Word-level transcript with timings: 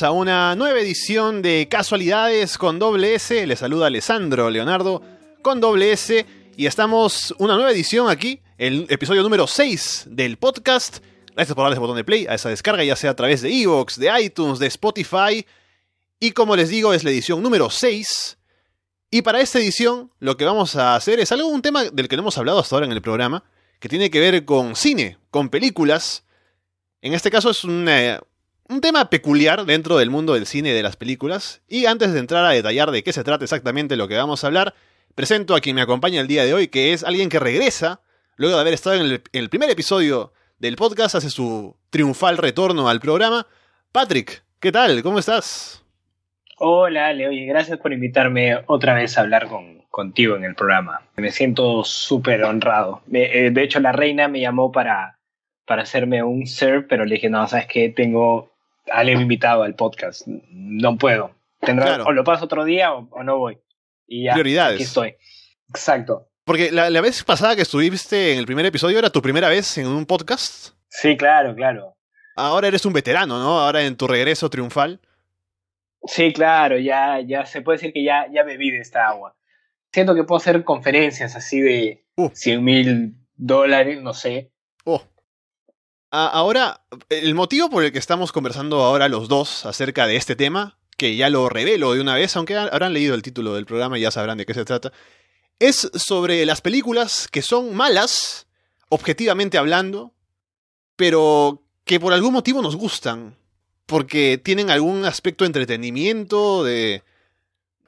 A 0.00 0.10
una 0.10 0.54
nueva 0.54 0.80
edición 0.80 1.42
de 1.42 1.68
Casualidades 1.68 2.56
con 2.56 2.78
doble 2.78 3.14
S. 3.14 3.46
Les 3.46 3.58
saluda 3.58 3.88
Alessandro 3.88 4.48
Leonardo 4.48 5.02
con 5.42 5.60
doble 5.60 5.92
S. 5.92 6.24
Y 6.56 6.64
estamos 6.66 7.34
una 7.38 7.56
nueva 7.56 7.72
edición 7.72 8.08
aquí, 8.08 8.40
el 8.56 8.86
episodio 8.88 9.22
número 9.22 9.46
6 9.46 10.04
del 10.08 10.38
podcast. 10.38 11.00
Gracias 11.34 11.54
por 11.54 11.64
darle 11.64 11.74
ese 11.74 11.80
botón 11.80 11.96
de 11.96 12.04
play 12.04 12.26
a 12.26 12.34
esa 12.34 12.48
descarga, 12.48 12.82
ya 12.84 12.96
sea 12.96 13.10
a 13.10 13.16
través 13.16 13.42
de 13.42 13.52
Evox, 13.52 13.98
de 13.98 14.10
iTunes, 14.22 14.58
de 14.58 14.68
Spotify. 14.68 15.44
Y 16.18 16.30
como 16.30 16.56
les 16.56 16.70
digo, 16.70 16.94
es 16.94 17.04
la 17.04 17.10
edición 17.10 17.42
número 17.42 17.68
6. 17.68 18.38
Y 19.10 19.20
para 19.20 19.42
esta 19.42 19.58
edición, 19.58 20.10
lo 20.20 20.38
que 20.38 20.46
vamos 20.46 20.74
a 20.74 20.96
hacer 20.96 21.20
es 21.20 21.32
algo, 21.32 21.48
un 21.48 21.60
tema 21.60 21.84
del 21.84 22.08
que 22.08 22.16
no 22.16 22.22
hemos 22.22 22.38
hablado 22.38 22.60
hasta 22.60 22.76
ahora 22.76 22.86
en 22.86 22.92
el 22.92 23.02
programa, 23.02 23.44
que 23.78 23.90
tiene 23.90 24.10
que 24.10 24.20
ver 24.20 24.44
con 24.46 24.74
cine, 24.74 25.18
con 25.30 25.50
películas. 25.50 26.24
En 27.02 27.12
este 27.12 27.30
caso 27.30 27.50
es 27.50 27.62
un, 27.64 27.86
eh, 27.88 28.18
un 28.72 28.80
tema 28.80 29.10
peculiar 29.10 29.64
dentro 29.66 29.98
del 29.98 30.10
mundo 30.10 30.34
del 30.34 30.46
cine 30.46 30.70
y 30.70 30.72
de 30.72 30.82
las 30.82 30.96
películas. 30.96 31.62
Y 31.68 31.86
antes 31.86 32.12
de 32.12 32.18
entrar 32.18 32.44
a 32.44 32.50
detallar 32.50 32.90
de 32.90 33.02
qué 33.02 33.12
se 33.12 33.22
trata 33.22 33.44
exactamente 33.44 33.96
lo 33.96 34.08
que 34.08 34.16
vamos 34.16 34.42
a 34.42 34.46
hablar, 34.46 34.74
presento 35.14 35.54
a 35.54 35.60
quien 35.60 35.76
me 35.76 35.82
acompaña 35.82 36.20
el 36.20 36.26
día 36.26 36.44
de 36.44 36.54
hoy, 36.54 36.68
que 36.68 36.92
es 36.92 37.04
alguien 37.04 37.28
que 37.28 37.38
regresa, 37.38 38.00
luego 38.36 38.56
de 38.56 38.62
haber 38.62 38.74
estado 38.74 38.96
en 38.96 39.02
el, 39.02 39.12
en 39.12 39.42
el 39.42 39.50
primer 39.50 39.68
episodio 39.70 40.32
del 40.58 40.76
podcast, 40.76 41.14
hace 41.14 41.28
su 41.28 41.76
triunfal 41.90 42.38
retorno 42.38 42.88
al 42.88 43.00
programa. 43.00 43.46
Patrick, 43.92 44.42
¿qué 44.58 44.72
tal? 44.72 45.02
¿Cómo 45.02 45.18
estás? 45.18 45.84
Hola, 46.58 47.12
Leo, 47.12 47.30
y 47.30 47.44
gracias 47.44 47.78
por 47.78 47.92
invitarme 47.92 48.56
otra 48.66 48.94
vez 48.94 49.18
a 49.18 49.20
hablar 49.20 49.48
con, 49.48 49.82
contigo 49.90 50.36
en 50.36 50.44
el 50.44 50.54
programa. 50.54 51.02
Me 51.16 51.30
siento 51.30 51.84
súper 51.84 52.42
honrado. 52.44 53.02
Eh, 53.12 53.50
de 53.52 53.62
hecho, 53.62 53.80
la 53.80 53.92
reina 53.92 54.28
me 54.28 54.40
llamó 54.40 54.72
para, 54.72 55.18
para 55.66 55.82
hacerme 55.82 56.22
un 56.22 56.46
serve, 56.46 56.82
pero 56.82 57.04
le 57.04 57.16
dije, 57.16 57.28
no, 57.28 57.46
sabes 57.48 57.66
que 57.66 57.88
tengo 57.90 58.51
a 58.90 58.98
alguien 58.98 59.20
invitado 59.20 59.62
al 59.62 59.74
podcast. 59.74 60.26
No 60.26 60.96
puedo. 60.98 61.34
Tendrá, 61.60 61.86
Claro. 61.86 62.04
O 62.06 62.12
lo 62.12 62.24
paso 62.24 62.44
otro 62.46 62.64
día 62.64 62.92
o, 62.92 63.08
o 63.10 63.22
no 63.22 63.38
voy. 63.38 63.58
Y 64.06 64.24
ya, 64.24 64.32
Prioridades. 64.32 64.74
aquí 64.76 64.82
estoy. 64.84 65.14
Exacto. 65.68 66.28
Porque 66.44 66.72
la, 66.72 66.90
la 66.90 67.00
vez 67.00 67.22
pasada 67.22 67.54
que 67.54 67.62
estuviste 67.62 68.32
en 68.32 68.38
el 68.38 68.46
primer 68.46 68.66
episodio 68.66 68.98
era 68.98 69.10
tu 69.10 69.22
primera 69.22 69.48
vez 69.48 69.78
en 69.78 69.86
un 69.86 70.06
podcast. 70.06 70.74
Sí, 70.88 71.16
claro, 71.16 71.54
claro. 71.54 71.96
Ahora 72.34 72.68
eres 72.68 72.84
un 72.84 72.92
veterano, 72.92 73.38
¿no? 73.38 73.60
Ahora 73.60 73.82
en 73.82 73.96
tu 73.96 74.06
regreso 74.08 74.50
triunfal. 74.50 75.00
Sí, 76.04 76.32
claro, 76.32 76.78
ya, 76.78 77.20
ya 77.20 77.46
se 77.46 77.62
puede 77.62 77.78
decir 77.78 77.92
que 77.92 78.02
ya, 78.02 78.26
ya 78.32 78.42
bebí 78.42 78.70
de 78.72 78.78
esta 78.80 79.06
agua. 79.08 79.36
Siento 79.92 80.14
que 80.14 80.24
puedo 80.24 80.38
hacer 80.38 80.64
conferencias 80.64 81.36
así 81.36 81.60
de 81.60 82.04
Uh. 82.16 82.28
100 82.34 82.64
mil 82.64 83.14
dólares, 83.36 84.02
no 84.02 84.12
sé. 84.12 84.50
Oh. 84.84 85.02
Ahora, 86.14 86.82
el 87.08 87.34
motivo 87.34 87.70
por 87.70 87.84
el 87.84 87.90
que 87.90 87.98
estamos 87.98 88.32
conversando 88.32 88.82
ahora 88.82 89.08
los 89.08 89.28
dos 89.28 89.64
acerca 89.64 90.06
de 90.06 90.16
este 90.16 90.36
tema, 90.36 90.76
que 90.98 91.16
ya 91.16 91.30
lo 91.30 91.48
revelo 91.48 91.94
de 91.94 92.02
una 92.02 92.14
vez, 92.16 92.36
aunque 92.36 92.54
ha- 92.54 92.64
habrán 92.64 92.92
leído 92.92 93.14
el 93.14 93.22
título 93.22 93.54
del 93.54 93.64
programa 93.64 93.98
y 93.98 94.02
ya 94.02 94.10
sabrán 94.10 94.36
de 94.36 94.44
qué 94.44 94.52
se 94.52 94.66
trata, 94.66 94.92
es 95.58 95.90
sobre 95.94 96.44
las 96.44 96.60
películas 96.60 97.28
que 97.28 97.40
son 97.40 97.74
malas, 97.74 98.46
objetivamente 98.90 99.56
hablando, 99.56 100.12
pero 100.96 101.62
que 101.84 101.98
por 101.98 102.12
algún 102.12 102.34
motivo 102.34 102.60
nos 102.60 102.76
gustan, 102.76 103.34
porque 103.86 104.38
tienen 104.42 104.68
algún 104.68 105.06
aspecto 105.06 105.44
de 105.44 105.46
entretenimiento, 105.46 106.62
de... 106.62 107.02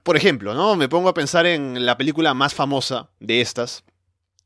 Por 0.02 0.16
ejemplo, 0.16 0.54
¿no? 0.54 0.76
Me 0.76 0.88
pongo 0.88 1.10
a 1.10 1.14
pensar 1.14 1.44
en 1.44 1.84
la 1.84 1.98
película 1.98 2.32
más 2.32 2.54
famosa 2.54 3.10
de 3.20 3.42
estas, 3.42 3.84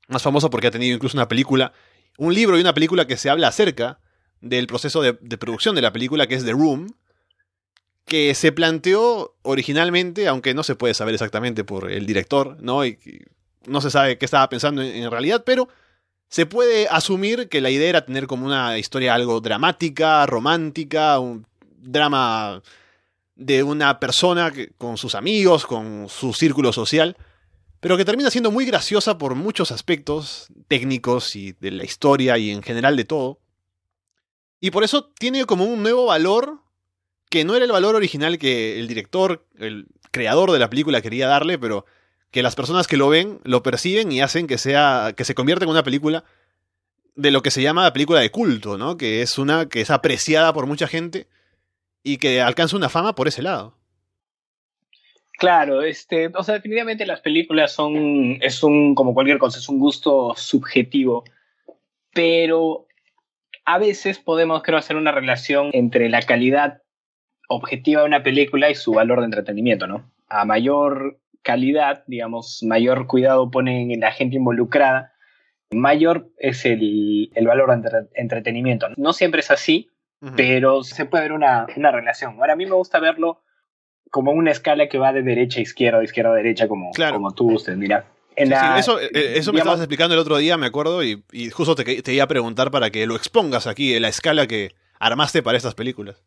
más 0.09 0.23
famosa 0.23 0.51
porque 0.51 0.67
ha 0.67 0.73
tenido 0.73 0.97
incluso 0.97 1.17
una 1.17 1.29
película 1.29 1.73
un 2.19 2.35
libro 2.35 2.59
y 2.59 2.61
una 2.61 2.75
película 2.75 3.07
que 3.07 3.17
se 3.17 3.31
habla 3.31 3.49
acerca 3.49 3.99
del 4.43 4.67
proceso 4.67 5.01
de, 5.01 5.15
producción 5.15 5.75
de 5.75 5.83
la 5.83 5.93
película, 5.93 6.27
que 6.27 6.35
es 6.35 6.45
The 6.45 6.53
Room, 6.53 6.95
que 8.05 8.35
se 8.35 8.53
planteó 8.53 9.35
originalmente, 9.43 10.29
aunque 10.29 10.55
no 10.55 10.63
se 10.63 10.75
puede 10.75 10.95
saber 10.95 11.15
exactamente 11.15 11.65
por 11.65 11.91
el 11.91 12.05
director, 12.07 12.57
¿no? 12.61 12.85
Y, 12.85 12.99
y 13.05 13.23
no 13.71 13.81
se 13.81 13.91
sabe 13.91 14.19
qué 14.19 14.25
estaba 14.25 14.49
pensando 14.49 14.83
en, 14.83 14.95
en 15.03 15.11
realidad, 15.11 15.43
pero 15.45 15.69
se 16.29 16.47
puede 16.47 16.89
asumir 16.89 17.49
que 17.49 17.61
la 17.61 17.71
idea 17.71 17.89
era 17.89 18.05
tener 18.05 18.27
como 18.27 18.47
una 18.47 18.79
historia 18.79 19.15
algo 19.15 19.41
dramática, 19.41 20.27
romántica, 20.27 21.19
un 21.19 21.47
drama 21.81 22.63
de 23.35 23.63
una 23.63 24.01
persona 24.01 24.51
que- 24.51 24.71
con 24.79 24.97
sus 24.99 25.15
amigos, 25.15 25.65
con 25.67 26.09
su 26.09 26.33
círculo 26.33 26.73
social 26.73 27.17
pero 27.81 27.97
que 27.97 28.05
termina 28.05 28.31
siendo 28.31 28.51
muy 28.51 28.65
graciosa 28.65 29.19
por 29.19 29.35
muchos 29.35 29.71
aspectos 29.71 30.49
técnicos 30.67 31.37
y 31.37 31.53
de 31.53 31.71
la 31.71 31.85
historia 31.85 32.37
y 32.39 32.51
en 32.51 32.63
general 32.63 32.97
de 32.97 33.05
todo. 33.05 33.41
Y 34.61 34.71
por 34.71 34.83
eso 34.83 35.11
tiene 35.19 35.45
como 35.45 35.65
un 35.65 35.83
nuevo 35.83 36.07
valor 36.07 36.61
que 37.31 37.45
no 37.45 37.55
era 37.55 37.65
el 37.65 37.73
valor 37.73 37.95
original 37.95 38.39
que 38.39 38.81
el 38.81 38.89
director, 38.89 39.47
el 39.59 39.87
creador 40.11 40.51
de 40.51 40.59
la 40.59 40.71
película 40.71 41.03
quería 41.03 41.29
darle, 41.29 41.59
pero 41.59 41.85
que 42.31 42.43
las 42.43 42.57
personas 42.57 42.87
que 42.87 42.97
lo 42.97 43.09
ven 43.09 43.41
lo 43.45 43.63
perciben 43.63 44.11
y 44.11 44.21
hacen 44.21 44.47
que 44.47 44.59
sea 44.59 45.15
que 45.17 45.25
se 45.25 45.35
convierta 45.35 45.65
en 45.65 45.71
una 45.71 45.85
película 45.85 46.25
de 47.15 47.31
lo 47.31 47.43
que 47.43 47.51
se 47.51 47.63
llama 47.63 47.83
la 47.83 47.93
película 47.93 48.21
de 48.21 48.31
culto, 48.31 48.79
¿no? 48.79 48.97
Que 48.97 49.23
es 49.23 49.39
una 49.39 49.69
que 49.69 49.81
es 49.81 49.91
apreciada 49.91 50.53
por 50.53 50.67
mucha 50.67 50.89
gente 50.89 51.29
y 52.03 52.19
que 52.19 52.41
alcanza 52.41 52.77
una 52.77 52.89
fama 52.89 53.15
por 53.15 53.29
ese 53.29 53.43
lado. 53.43 53.78
Claro, 55.39 55.83
este, 55.83 56.27
o 56.35 56.43
sea, 56.43 56.55
definitivamente 56.55 57.07
las 57.07 57.21
películas 57.21 57.73
son, 57.73 58.39
es 58.43 58.63
un, 58.65 58.97
como 58.97 59.15
cualquier 59.15 59.39
cosa, 59.39 59.61
es 59.61 59.69
un 59.69 59.79
gusto 59.79 60.35
subjetivo, 60.37 61.23
pero 62.13 62.89
a 63.65 63.79
veces 63.79 64.19
podemos, 64.19 64.65
creo, 64.65 64.79
hacer 64.79 64.97
una 64.97 65.13
relación 65.13 65.71
entre 65.75 66.09
la 66.09 66.23
calidad 66.23 66.83
objetiva 67.49 68.01
de 68.01 68.09
una 68.09 68.25
película 68.25 68.69
y 68.69 68.75
su 68.75 68.93
valor 68.93 69.21
de 69.21 69.27
entretenimiento, 69.27 69.87
¿no? 69.87 70.11
A 70.27 70.45
mayor 70.45 71.21
calidad, 71.43 72.03
digamos, 72.09 72.63
mayor 72.63 73.07
cuidado 73.07 73.49
ponen 73.49 73.93
en 73.93 74.01
la 74.01 74.11
gente 74.11 74.37
involucrada, 74.37 75.13
mayor 75.71 76.31
es 76.39 76.65
el, 76.65 77.31
el 77.35 77.47
valor 77.47 77.69
de 77.69 77.75
entre- 77.77 78.09
entretenimiento. 78.15 78.89
No 78.97 79.13
siempre 79.13 79.41
es 79.41 79.53
así, 79.53 79.89
pero 80.37 80.83
se 80.83 81.07
puede 81.07 81.23
ver 81.23 81.33
una, 81.33 81.67
una 81.77 81.93
relación. 81.93 82.35
Ahora, 82.41 82.55
a 82.55 82.57
mí 82.57 82.67
me 82.67 82.75
gusta 82.75 82.99
verlo 82.99 83.41
como 84.11 84.33
una 84.33 84.51
escala 84.51 84.89
que 84.89 84.99
va 84.99 85.13
de 85.13 85.23
derecha 85.23 85.59
a 85.59 85.63
izquierda, 85.63 85.99
de 85.99 86.05
izquierda 86.05 86.31
a 86.33 86.35
derecha, 86.35 86.69
como, 86.69 86.91
Claro. 86.93 87.15
como 87.17 87.33
tú 87.35 87.53
usted, 87.53 87.77
mira. 87.77 88.07
En 88.37 88.47
Sí, 88.47 88.51
la- 88.53 88.61
sí, 88.75 88.81
eso 88.81 89.01
eh, 89.01 89.11
eso 89.37 89.53
me 89.53 89.59
estabas 89.59 89.81
explicando 89.81 90.15
el 90.15 90.21
otro 90.21 90.37
día, 90.39 90.57
me 90.57 90.67
acuerdo, 90.67 91.03
y, 91.03 91.25
y 91.33 91.51
justo 91.51 91.75
te, 91.75 91.85
que- 91.85 92.03
te 92.03 92.13
iba 92.15 92.25
a 92.25 92.29
preguntar 92.29 92.71
para 92.71 92.91
que 92.91 93.07
lo 93.07 93.17
expongas 93.17 93.67
aquí, 93.67 93.95
en 93.95 94.03
la 94.03 94.09
escala 94.09 94.47
que 94.47 94.71
armaste 95.01 95.43
para 95.43 95.57
estas 95.57 95.75
películas. 95.75 96.23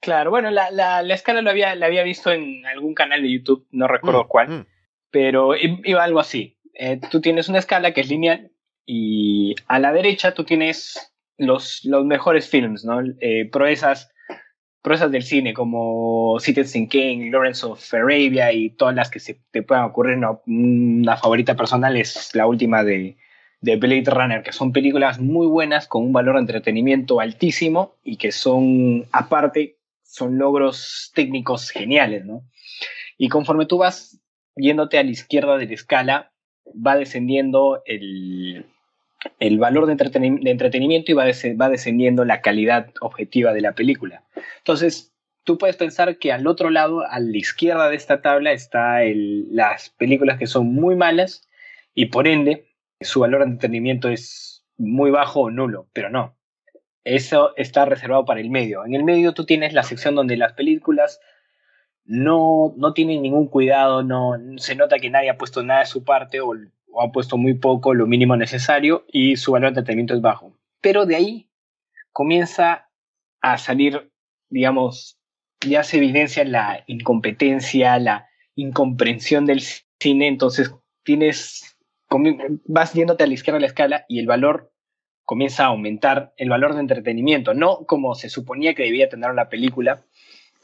Claro, 0.00 0.30
bueno, 0.30 0.50
la, 0.50 0.70
la, 0.70 1.02
la 1.02 1.14
escala 1.14 1.40
la 1.42 1.50
había, 1.52 1.74
la 1.76 1.86
había 1.86 2.02
visto 2.02 2.30
en 2.32 2.66
algún 2.66 2.92
canal 2.94 3.22
de 3.22 3.32
YouTube, 3.32 3.66
no 3.70 3.86
recuerdo 3.88 4.24
Mm, 4.24 4.28
cuál, 4.28 4.48
mm. 4.50 4.66
pero 5.10 5.54
iba 5.56 6.02
algo 6.04 6.20
así. 6.20 6.58
Eh, 6.74 7.00
tú 7.10 7.20
tienes 7.20 7.48
una 7.48 7.60
escala 7.60 7.92
que 7.94 8.00
es 8.02 8.08
lineal 8.08 8.50
y 8.84 9.54
a 9.68 9.78
la 9.78 9.92
derecha 9.92 10.34
tú 10.34 10.44
tienes 10.44 11.12
los, 11.38 11.84
los 11.84 12.04
mejores 12.04 12.48
films, 12.48 12.84
¿no? 12.84 13.00
Eh, 13.20 13.48
proezas, 13.50 14.10
proezas 14.84 15.10
del 15.10 15.22
cine 15.22 15.54
como 15.54 16.38
Citizen 16.40 16.86
Kane, 16.86 17.30
Lawrence 17.30 17.64
of 17.64 17.94
Arabia 17.94 18.52
y 18.52 18.68
todas 18.68 18.94
las 18.94 19.10
que 19.10 19.18
se 19.18 19.40
te 19.50 19.62
puedan 19.62 19.86
ocurrir. 19.86 20.18
¿no? 20.18 20.42
Una 20.46 21.16
favorita 21.16 21.56
personal 21.56 21.96
es 21.96 22.34
la 22.34 22.46
última 22.46 22.84
de, 22.84 23.16
de 23.62 23.76
Blade 23.76 24.04
Runner, 24.10 24.42
que 24.42 24.52
son 24.52 24.72
películas 24.72 25.18
muy 25.18 25.46
buenas 25.46 25.88
con 25.88 26.04
un 26.04 26.12
valor 26.12 26.34
de 26.34 26.42
entretenimiento 26.42 27.18
altísimo 27.18 27.94
y 28.04 28.18
que 28.18 28.30
son, 28.30 29.06
aparte, 29.10 29.78
son 30.02 30.36
logros 30.36 31.12
técnicos 31.14 31.70
geniales, 31.70 32.26
¿no? 32.26 32.42
Y 33.16 33.30
conforme 33.30 33.64
tú 33.64 33.78
vas 33.78 34.20
yéndote 34.54 34.98
a 34.98 35.02
la 35.02 35.10
izquierda 35.10 35.56
de 35.56 35.66
la 35.66 35.72
escala, 35.72 36.32
va 36.66 36.96
descendiendo 36.96 37.82
el, 37.86 38.66
el 39.40 39.58
valor 39.58 39.86
de, 39.86 39.94
entreteni- 39.96 40.42
de 40.42 40.50
entretenimiento 40.50 41.12
y 41.12 41.14
va, 41.14 41.24
va 41.24 41.68
descendiendo 41.68 42.24
la 42.24 42.40
calidad 42.40 42.90
objetiva 43.00 43.52
de 43.52 43.60
la 43.60 43.72
película. 43.72 44.24
Entonces, 44.58 45.12
tú 45.44 45.58
puedes 45.58 45.76
pensar 45.76 46.18
que 46.18 46.32
al 46.32 46.46
otro 46.46 46.70
lado, 46.70 47.04
a 47.08 47.18
la 47.20 47.36
izquierda 47.36 47.88
de 47.88 47.96
esta 47.96 48.22
tabla, 48.22 48.52
está 48.52 49.02
el- 49.02 49.54
las 49.54 49.90
películas 49.90 50.38
que 50.38 50.46
son 50.46 50.72
muy 50.72 50.96
malas 50.96 51.48
y 51.94 52.06
por 52.06 52.26
ende 52.28 52.66
su 53.00 53.20
valor 53.20 53.40
de 53.40 53.50
entretenimiento 53.50 54.08
es 54.08 54.64
muy 54.76 55.10
bajo 55.10 55.40
o 55.42 55.50
nulo, 55.50 55.88
pero 55.92 56.10
no. 56.10 56.36
Eso 57.04 57.54
está 57.56 57.84
reservado 57.84 58.24
para 58.24 58.40
el 58.40 58.50
medio. 58.50 58.84
En 58.84 58.94
el 58.94 59.04
medio 59.04 59.34
tú 59.34 59.44
tienes 59.44 59.74
la 59.74 59.82
sección 59.82 60.14
donde 60.14 60.36
las 60.36 60.54
películas 60.54 61.20
no, 62.04 62.74
no 62.76 62.92
tienen 62.92 63.22
ningún 63.22 63.48
cuidado, 63.48 64.02
no 64.02 64.36
se 64.56 64.74
nota 64.74 64.98
que 64.98 65.10
nadie 65.10 65.30
ha 65.30 65.38
puesto 65.38 65.62
nada 65.62 65.80
de 65.80 65.86
su 65.86 66.04
parte 66.04 66.40
o, 66.40 66.54
o 66.94 67.02
ha 67.02 67.12
puesto 67.12 67.36
muy 67.36 67.54
poco, 67.54 67.92
lo 67.92 68.06
mínimo 68.06 68.36
necesario 68.36 69.04
y 69.08 69.36
su 69.36 69.52
valor 69.52 69.72
de 69.72 69.80
entretenimiento 69.80 70.14
es 70.14 70.20
bajo. 70.20 70.56
Pero 70.80 71.06
de 71.06 71.16
ahí 71.16 71.50
comienza 72.12 72.88
a 73.40 73.58
salir, 73.58 74.12
digamos, 74.48 75.18
ya 75.60 75.82
se 75.82 75.96
evidencia 75.96 76.44
la 76.44 76.84
incompetencia, 76.86 77.98
la 77.98 78.28
incomprensión 78.54 79.44
del 79.44 79.60
cine, 80.00 80.28
entonces 80.28 80.72
tienes, 81.02 81.76
vas 82.66 82.92
yéndote 82.92 83.24
a 83.24 83.26
la 83.26 83.34
izquierda 83.34 83.56
de 83.56 83.62
la 83.62 83.66
escala 83.66 84.04
y 84.08 84.20
el 84.20 84.26
valor 84.26 84.72
comienza 85.24 85.64
a 85.64 85.68
aumentar 85.68 86.32
el 86.36 86.50
valor 86.50 86.74
de 86.74 86.80
entretenimiento, 86.80 87.54
no 87.54 87.86
como 87.86 88.14
se 88.14 88.28
suponía 88.28 88.74
que 88.74 88.84
debía 88.84 89.08
tener 89.08 89.30
una 89.30 89.48
película, 89.48 90.04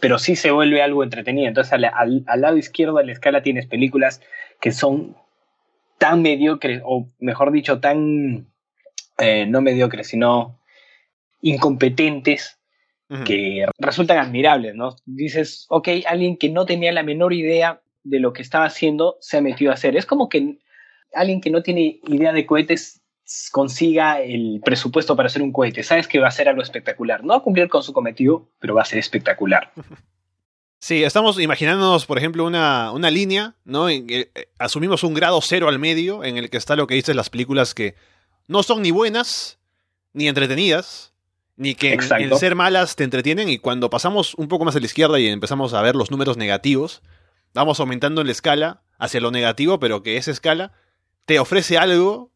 pero 0.01 0.19
sí 0.19 0.37
se 0.37 0.51
vuelve 0.51 0.83
algo 0.83 1.03
entretenido. 1.03 1.49
Entonces 1.49 1.73
al, 1.73 2.25
lado 2.37 2.57
izquierdo 2.57 2.97
de 2.97 3.07
la 3.07 3.13
escala 3.13 3.43
tienes 3.43 3.67
películas 3.67 4.21
que 4.61 4.73
son 4.73 5.17
tan 6.01 6.23
mediocres, 6.23 6.81
o 6.83 7.11
mejor 7.19 7.53
dicho, 7.53 7.79
tan, 7.79 8.47
eh, 9.19 9.45
no 9.47 9.61
mediocres, 9.61 10.09
sino 10.09 10.59
incompetentes, 11.43 12.57
que 13.27 13.67
resultan 13.79 14.19
admirables, 14.19 14.77
¿no? 14.77 14.95
Dices, 15.05 15.67
ok, 15.69 15.89
alguien 16.07 16.37
que 16.37 16.49
no 16.49 16.65
tenía 16.65 16.93
la 16.93 17.03
menor 17.03 17.33
idea 17.33 17.83
de 18.05 18.21
lo 18.21 18.33
que 18.33 18.41
estaba 18.41 18.67
haciendo 18.67 19.17
se 19.21 19.37
ha 19.37 19.41
metido 19.41 19.73
a 19.73 19.75
hacer. 19.75 19.97
Es 19.97 20.07
como 20.07 20.29
que 20.29 20.59
alguien 21.13 21.41
que 21.41 21.51
no 21.51 21.65
tiene 21.65 21.99
idea 22.07 22.33
de 22.33 22.47
cohetes 22.47 23.03
consiga 23.51 24.21
el 24.21 24.61
presupuesto 24.65 25.17
para 25.17 25.27
hacer 25.27 25.43
un 25.43 25.53
cohete. 25.53 25.83
Sabes 25.83 26.07
que 26.07 26.21
va 26.21 26.29
a 26.29 26.31
ser 26.31 26.49
algo 26.49 26.63
espectacular. 26.63 27.25
No 27.25 27.33
va 27.33 27.41
a 27.41 27.43
cumplir 27.43 27.69
con 27.69 27.83
su 27.83 27.93
cometido, 27.93 28.49
pero 28.61 28.77
va 28.77 28.83
a 28.83 28.87
ser 28.87 29.01
espectacular. 29.01 29.73
Sí, 30.83 31.05
estamos 31.05 31.39
imaginándonos, 31.39 32.07
por 32.07 32.17
ejemplo, 32.17 32.47
una, 32.47 32.91
una 32.93 33.11
línea, 33.11 33.55
¿no? 33.65 33.91
En 33.91 34.07
que 34.07 34.31
eh, 34.35 34.49
asumimos 34.59 35.05
un 35.05 35.13
grado 35.13 35.39
cero 35.43 35.69
al 35.69 35.79
medio, 35.79 36.25
en 36.25 36.39
el 36.39 36.49
que 36.49 36.57
está 36.57 36.75
lo 36.75 36.87
que 36.87 36.95
dices 36.95 37.15
las 37.15 37.29
películas 37.29 37.75
que 37.75 37.95
no 38.49 38.63
son 38.63 38.81
ni 38.81 38.91
buenas, 38.91 39.59
ni 40.15 40.27
entretenidas, 40.27 41.13
ni 41.57 41.75
que 41.75 41.93
en, 41.93 42.39
ser 42.39 42.55
malas 42.55 42.97
te 42.97 43.05
entretienen, 43.05 43.51
y 43.51 43.59
cuando 43.59 43.91
pasamos 43.91 44.35
un 44.37 44.49
poco 44.49 44.65
más 44.65 44.75
a 44.75 44.81
la 44.81 44.87
izquierda 44.87 45.21
y 45.21 45.27
empezamos 45.27 45.75
a 45.75 45.83
ver 45.83 45.97
los 45.97 46.11
números 46.11 46.39
negativos, 46.39 47.03
vamos 47.53 47.79
aumentando 47.79 48.23
en 48.23 48.29
la 48.29 48.33
escala 48.33 48.83
hacia 48.99 49.21
lo 49.21 49.31
negativo, 49.31 49.79
pero 49.81 50.03
que 50.03 50.17
esa 50.17 50.31
escala 50.31 50.73
te 51.27 51.39
ofrece 51.39 51.77
algo 51.77 52.33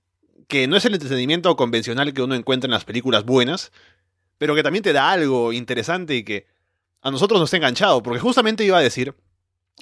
que 0.49 0.67
no 0.67 0.77
es 0.77 0.85
el 0.85 0.93
entretenimiento 0.93 1.57
convencional 1.57 2.13
que 2.13 2.21
uno 2.21 2.35
encuentra 2.35 2.67
en 2.67 2.73
las 2.73 2.85
películas 2.85 3.25
buenas, 3.25 3.73
pero 4.37 4.55
que 4.55 4.63
también 4.63 4.83
te 4.83 4.93
da 4.93 5.11
algo 5.11 5.55
interesante 5.55 6.15
y 6.15 6.25
que 6.25 6.47
a 7.05 7.11
nosotros 7.11 7.39
nos 7.39 7.53
ha 7.53 7.57
enganchado, 7.59 8.03
porque 8.03 8.19
justamente 8.19 8.65
iba 8.65 8.79
a 8.79 8.83
decir, 8.83 9.15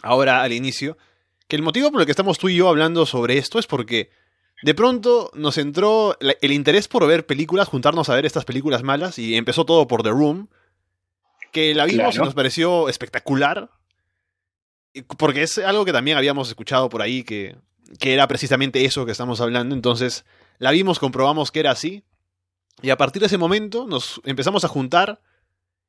ahora 0.03 0.43
al 0.43 0.53
inicio, 0.53 0.99
que 1.47 1.55
el 1.55 1.63
motivo 1.63 1.91
por 1.93 2.01
el 2.01 2.05
que 2.07 2.11
estamos 2.11 2.37
tú 2.37 2.49
y 2.49 2.57
yo 2.57 2.69
hablando 2.69 3.07
sobre 3.07 3.39
esto 3.39 3.61
es 3.61 3.69
porque 3.69 4.11
de 4.65 4.75
pronto 4.75 5.31
nos 5.33 5.57
entró 5.57 6.19
el 6.21 6.53
interés 6.53 6.89
por 6.89 7.07
ver 7.07 7.25
películas, 7.25 7.69
juntarnos 7.69 8.09
a 8.09 8.17
ver 8.17 8.27
estas 8.27 8.45
películas 8.45 8.83
malas, 8.83 9.21
y 9.21 9.37
empezó 9.37 9.65
todo 9.65 9.87
por 9.87 10.03
The 10.03 10.11
Room, 10.11 10.49
que 11.53 11.75
la 11.77 11.85
vimos 11.85 12.17
y 12.17 12.19
nos 12.19 12.35
pareció 12.35 12.89
espectacular, 12.89 13.71
porque 15.17 15.45
es 15.45 15.59
algo 15.59 15.85
que 15.85 15.93
también 15.93 16.19
habíamos 16.19 16.49
escuchado 16.49 16.89
por 16.89 17.03
ahí, 17.03 17.23
que, 17.23 17.57
que 18.01 18.15
era 18.15 18.27
precisamente 18.27 18.85
eso 18.85 19.07
que 19.07 19.13
estamos 19.13 19.41
hablando, 19.41 19.77
entonces 19.77 20.25
la 20.59 20.73
vimos, 20.73 20.99
comprobamos 20.99 21.53
que 21.53 21.61
era 21.61 21.71
así. 21.71 22.03
Y 22.83 22.91
a 22.91 22.97
partir 22.97 23.21
de 23.21 23.27
ese 23.27 23.39
momento 23.39 23.87
nos 23.87 24.21
empezamos 24.25 24.65
a 24.65 24.69
juntar 24.69 25.21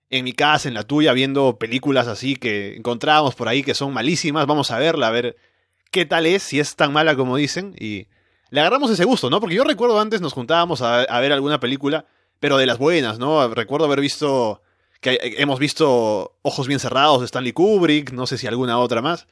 en 0.10 0.24
mi 0.24 0.34
casa, 0.34 0.68
en 0.68 0.74
la 0.74 0.84
tuya, 0.84 1.14
viendo 1.14 1.58
películas 1.58 2.08
así 2.08 2.36
que 2.36 2.76
encontrábamos 2.76 3.36
por 3.36 3.48
ahí 3.48 3.64
que 3.64 3.74
son 3.74 3.94
malísimas. 3.94 4.46
Vamos 4.46 4.72
a 4.72 4.80
verla, 4.80 5.08
a 5.08 5.12
ver 5.12 5.36
qué 5.92 6.06
tal 6.06 6.26
es, 6.26 6.44
si 6.44 6.60
es 6.60 6.76
tan 6.76 6.94
mala 6.94 7.16
como 7.16 7.38
dicen. 7.38 7.76
Y 7.80 8.08
le 8.50 8.60
agarramos 8.60 8.92
ese 8.92 9.06
gusto, 9.06 9.30
¿no? 9.30 9.40
Porque 9.40 9.56
yo 9.56 9.64
recuerdo 9.64 10.00
antes 10.00 10.22
nos 10.22 10.34
juntábamos 10.34 10.82
a, 10.82 11.20
ver 11.20 11.32
alguna 11.32 11.60
película, 11.60 12.06
pero 12.40 12.58
de 12.58 12.66
las 12.66 12.78
buenas, 12.78 13.20
¿no? 13.20 13.48
Recuerdo 13.54 13.86
haber 13.86 14.02
visto 14.02 14.62
que 15.02 15.18
hemos 15.38 15.60
visto 15.60 16.36
Ojos 16.42 16.68
bien 16.68 16.80
cerrados 16.80 17.20
de 17.20 17.26
Stanley 17.26 17.52
Kubrick, 17.52 18.12
no 18.12 18.26
sé 18.26 18.38
si 18.38 18.48
alguna 18.48 18.80
otra 18.80 19.02
más. 19.02 19.28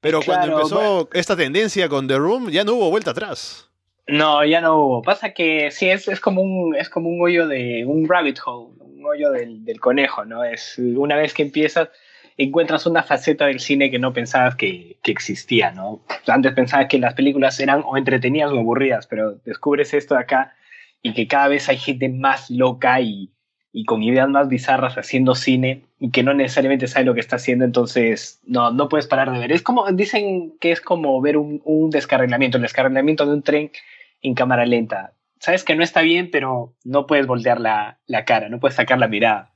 Pero 0.00 0.20
cuando 0.22 0.56
empezó 0.56 1.08
esta 1.12 1.36
tendencia 1.36 1.88
con 1.88 2.08
The 2.08 2.16
Room, 2.16 2.50
ya 2.50 2.64
no 2.64 2.74
hubo 2.74 2.90
vuelta 2.90 3.10
atrás. 3.10 3.70
No, 4.06 4.44
ya 4.44 4.60
no 4.60 4.76
hubo. 4.76 5.02
Pasa 5.02 5.32
que 5.32 5.70
sí, 5.70 5.88
es, 5.88 6.08
es, 6.08 6.20
como 6.20 6.42
un, 6.42 6.74
es 6.74 6.88
como 6.88 7.08
un 7.10 7.20
hoyo 7.22 7.46
de 7.46 7.84
un 7.86 8.08
rabbit 8.08 8.38
hole, 8.44 8.74
hoyo 9.06 9.30
del, 9.30 9.64
del, 9.64 9.80
conejo, 9.80 10.24
¿no? 10.24 10.44
Es 10.44 10.78
una 10.78 11.16
vez 11.16 11.34
que 11.34 11.42
empiezas, 11.42 11.88
encuentras 12.36 12.86
una 12.86 13.02
faceta 13.02 13.46
del 13.46 13.60
cine 13.60 13.90
que 13.90 13.98
no 13.98 14.12
pensabas 14.12 14.56
que, 14.56 14.96
que 15.02 15.12
existía, 15.12 15.72
¿no? 15.72 16.00
Antes 16.26 16.52
pensabas 16.52 16.86
que 16.86 16.98
las 16.98 17.14
películas 17.14 17.58
eran 17.60 17.82
o 17.84 17.96
entretenidas 17.96 18.52
o 18.52 18.58
aburridas, 18.58 19.06
pero 19.06 19.36
descubres 19.44 19.94
esto 19.94 20.14
de 20.14 20.20
acá 20.20 20.54
y 21.02 21.14
que 21.14 21.26
cada 21.26 21.48
vez 21.48 21.68
hay 21.68 21.78
gente 21.78 22.08
más 22.08 22.50
loca 22.50 23.00
y, 23.00 23.30
y 23.72 23.84
con 23.84 24.02
ideas 24.02 24.28
más 24.28 24.48
bizarras 24.48 24.96
haciendo 24.96 25.34
cine 25.34 25.84
y 25.98 26.10
que 26.10 26.22
no 26.22 26.34
necesariamente 26.34 26.88
sabe 26.88 27.06
lo 27.06 27.14
que 27.14 27.20
está 27.20 27.36
haciendo, 27.36 27.64
entonces 27.64 28.40
no, 28.44 28.72
no 28.72 28.88
puedes 28.88 29.06
parar 29.06 29.32
de 29.32 29.38
ver. 29.38 29.52
Es 29.52 29.62
como, 29.62 29.90
dicen 29.92 30.54
que 30.60 30.72
es 30.72 30.80
como 30.80 31.20
ver 31.20 31.36
un, 31.36 31.60
un 31.64 31.90
descarrilamiento, 31.90 32.56
el 32.56 32.62
descarrilamiento 32.62 33.26
de 33.26 33.32
un 33.32 33.42
tren 33.42 33.70
en 34.22 34.34
cámara 34.34 34.66
lenta. 34.66 35.12
Sabes 35.40 35.64
que 35.64 35.74
no 35.74 35.82
está 35.82 36.02
bien, 36.02 36.30
pero 36.30 36.74
no 36.84 37.06
puedes 37.06 37.26
voltear 37.26 37.60
la, 37.60 37.98
cara, 38.26 38.50
no 38.50 38.60
puedes 38.60 38.76
sacar 38.76 38.98
la 38.98 39.08
mirada. 39.08 39.54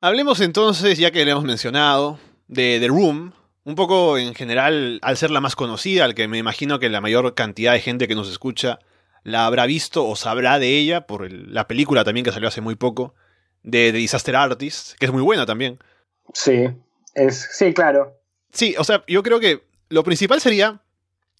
Hablemos 0.00 0.40
entonces, 0.40 0.98
ya 0.98 1.10
que 1.10 1.24
le 1.26 1.32
hemos 1.32 1.44
mencionado, 1.44 2.18
de 2.48 2.78
The 2.80 2.88
Room, 2.88 3.34
un 3.64 3.74
poco 3.74 4.16
en 4.16 4.34
general, 4.34 4.98
al 5.02 5.18
ser 5.18 5.30
la 5.30 5.42
más 5.42 5.54
conocida, 5.54 6.06
al 6.06 6.14
que 6.14 6.28
me 6.28 6.38
imagino 6.38 6.78
que 6.78 6.88
la 6.88 7.02
mayor 7.02 7.34
cantidad 7.34 7.74
de 7.74 7.80
gente 7.80 8.08
que 8.08 8.14
nos 8.14 8.30
escucha 8.30 8.78
la 9.22 9.44
habrá 9.44 9.66
visto 9.66 10.06
o 10.06 10.16
sabrá 10.16 10.58
de 10.58 10.78
ella, 10.78 11.06
por 11.06 11.30
la 11.30 11.68
película 11.68 12.02
también 12.02 12.24
que 12.24 12.32
salió 12.32 12.48
hace 12.48 12.62
muy 12.62 12.74
poco, 12.74 13.14
de, 13.62 13.92
The 13.92 13.98
Disaster 13.98 14.34
Artist, 14.34 14.96
que 14.98 15.04
es 15.04 15.12
muy 15.12 15.22
buena 15.22 15.44
también. 15.44 15.78
Sí, 16.32 16.70
es, 17.14 17.50
sí, 17.52 17.74
claro. 17.74 18.18
Sí, 18.50 18.74
o 18.78 18.84
sea, 18.84 19.04
yo 19.06 19.22
creo 19.22 19.40
que 19.40 19.62
lo 19.90 20.04
principal 20.04 20.40
sería 20.40 20.80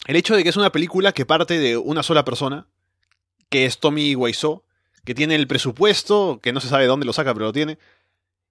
el 0.06 0.16
hecho 0.16 0.36
de 0.36 0.42
que 0.42 0.50
es 0.50 0.56
una 0.58 0.72
película 0.72 1.12
que 1.12 1.24
parte 1.24 1.58
de 1.58 1.78
una 1.78 2.02
sola 2.02 2.22
persona, 2.26 2.66
que 3.50 3.66
es 3.66 3.78
Tommy 3.78 4.14
Wiseau, 4.14 4.62
que 5.04 5.14
tiene 5.14 5.34
el 5.34 5.46
presupuesto, 5.46 6.40
que 6.42 6.52
no 6.52 6.60
se 6.60 6.68
sabe 6.68 6.86
dónde 6.86 7.06
lo 7.06 7.12
saca, 7.12 7.34
pero 7.34 7.46
lo 7.46 7.52
tiene, 7.52 7.78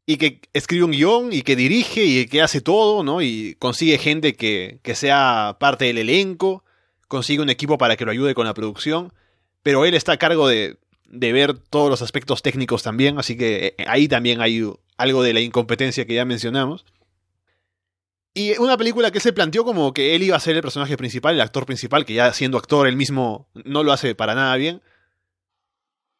y 0.05 0.17
que 0.17 0.41
escribe 0.53 0.83
un 0.85 0.91
guion 0.91 1.33
y 1.33 1.41
que 1.41 1.55
dirige 1.55 2.03
y 2.03 2.25
que 2.27 2.41
hace 2.41 2.61
todo, 2.61 3.03
¿no? 3.03 3.21
Y 3.21 3.55
consigue 3.59 3.97
gente 3.97 4.35
que, 4.35 4.79
que 4.83 4.95
sea 4.95 5.57
parte 5.59 5.85
del 5.85 5.99
elenco, 5.99 6.63
consigue 7.07 7.41
un 7.41 7.49
equipo 7.49 7.77
para 7.77 7.95
que 7.95 8.05
lo 8.05 8.11
ayude 8.11 8.33
con 8.35 8.45
la 8.45 8.53
producción, 8.53 9.13
pero 9.63 9.85
él 9.85 9.93
está 9.93 10.13
a 10.13 10.17
cargo 10.17 10.47
de, 10.47 10.77
de 11.05 11.31
ver 11.31 11.57
todos 11.57 11.89
los 11.89 12.01
aspectos 12.01 12.41
técnicos 12.41 12.83
también, 12.83 13.19
así 13.19 13.37
que 13.37 13.75
eh, 13.77 13.85
ahí 13.87 14.07
también 14.07 14.41
hay 14.41 14.63
algo 14.97 15.23
de 15.23 15.33
la 15.33 15.41
incompetencia 15.41 16.05
que 16.05 16.15
ya 16.15 16.25
mencionamos. 16.25 16.85
Y 18.39 18.57
una 18.57 18.77
película 18.77 19.11
que 19.11 19.19
se 19.19 19.33
planteó 19.33 19.65
como 19.65 19.91
que 19.93 20.15
él 20.15 20.23
iba 20.23 20.37
a 20.37 20.39
ser 20.39 20.55
el 20.55 20.61
personaje 20.61 20.95
principal, 20.95 21.35
el 21.35 21.41
actor 21.41 21.65
principal, 21.65 22.05
que 22.05 22.13
ya 22.13 22.31
siendo 22.31 22.57
actor 22.57 22.87
él 22.87 22.95
mismo 22.95 23.49
no 23.65 23.83
lo 23.83 23.91
hace 23.91 24.15
para 24.15 24.33
nada 24.33 24.55
bien. 24.55 24.81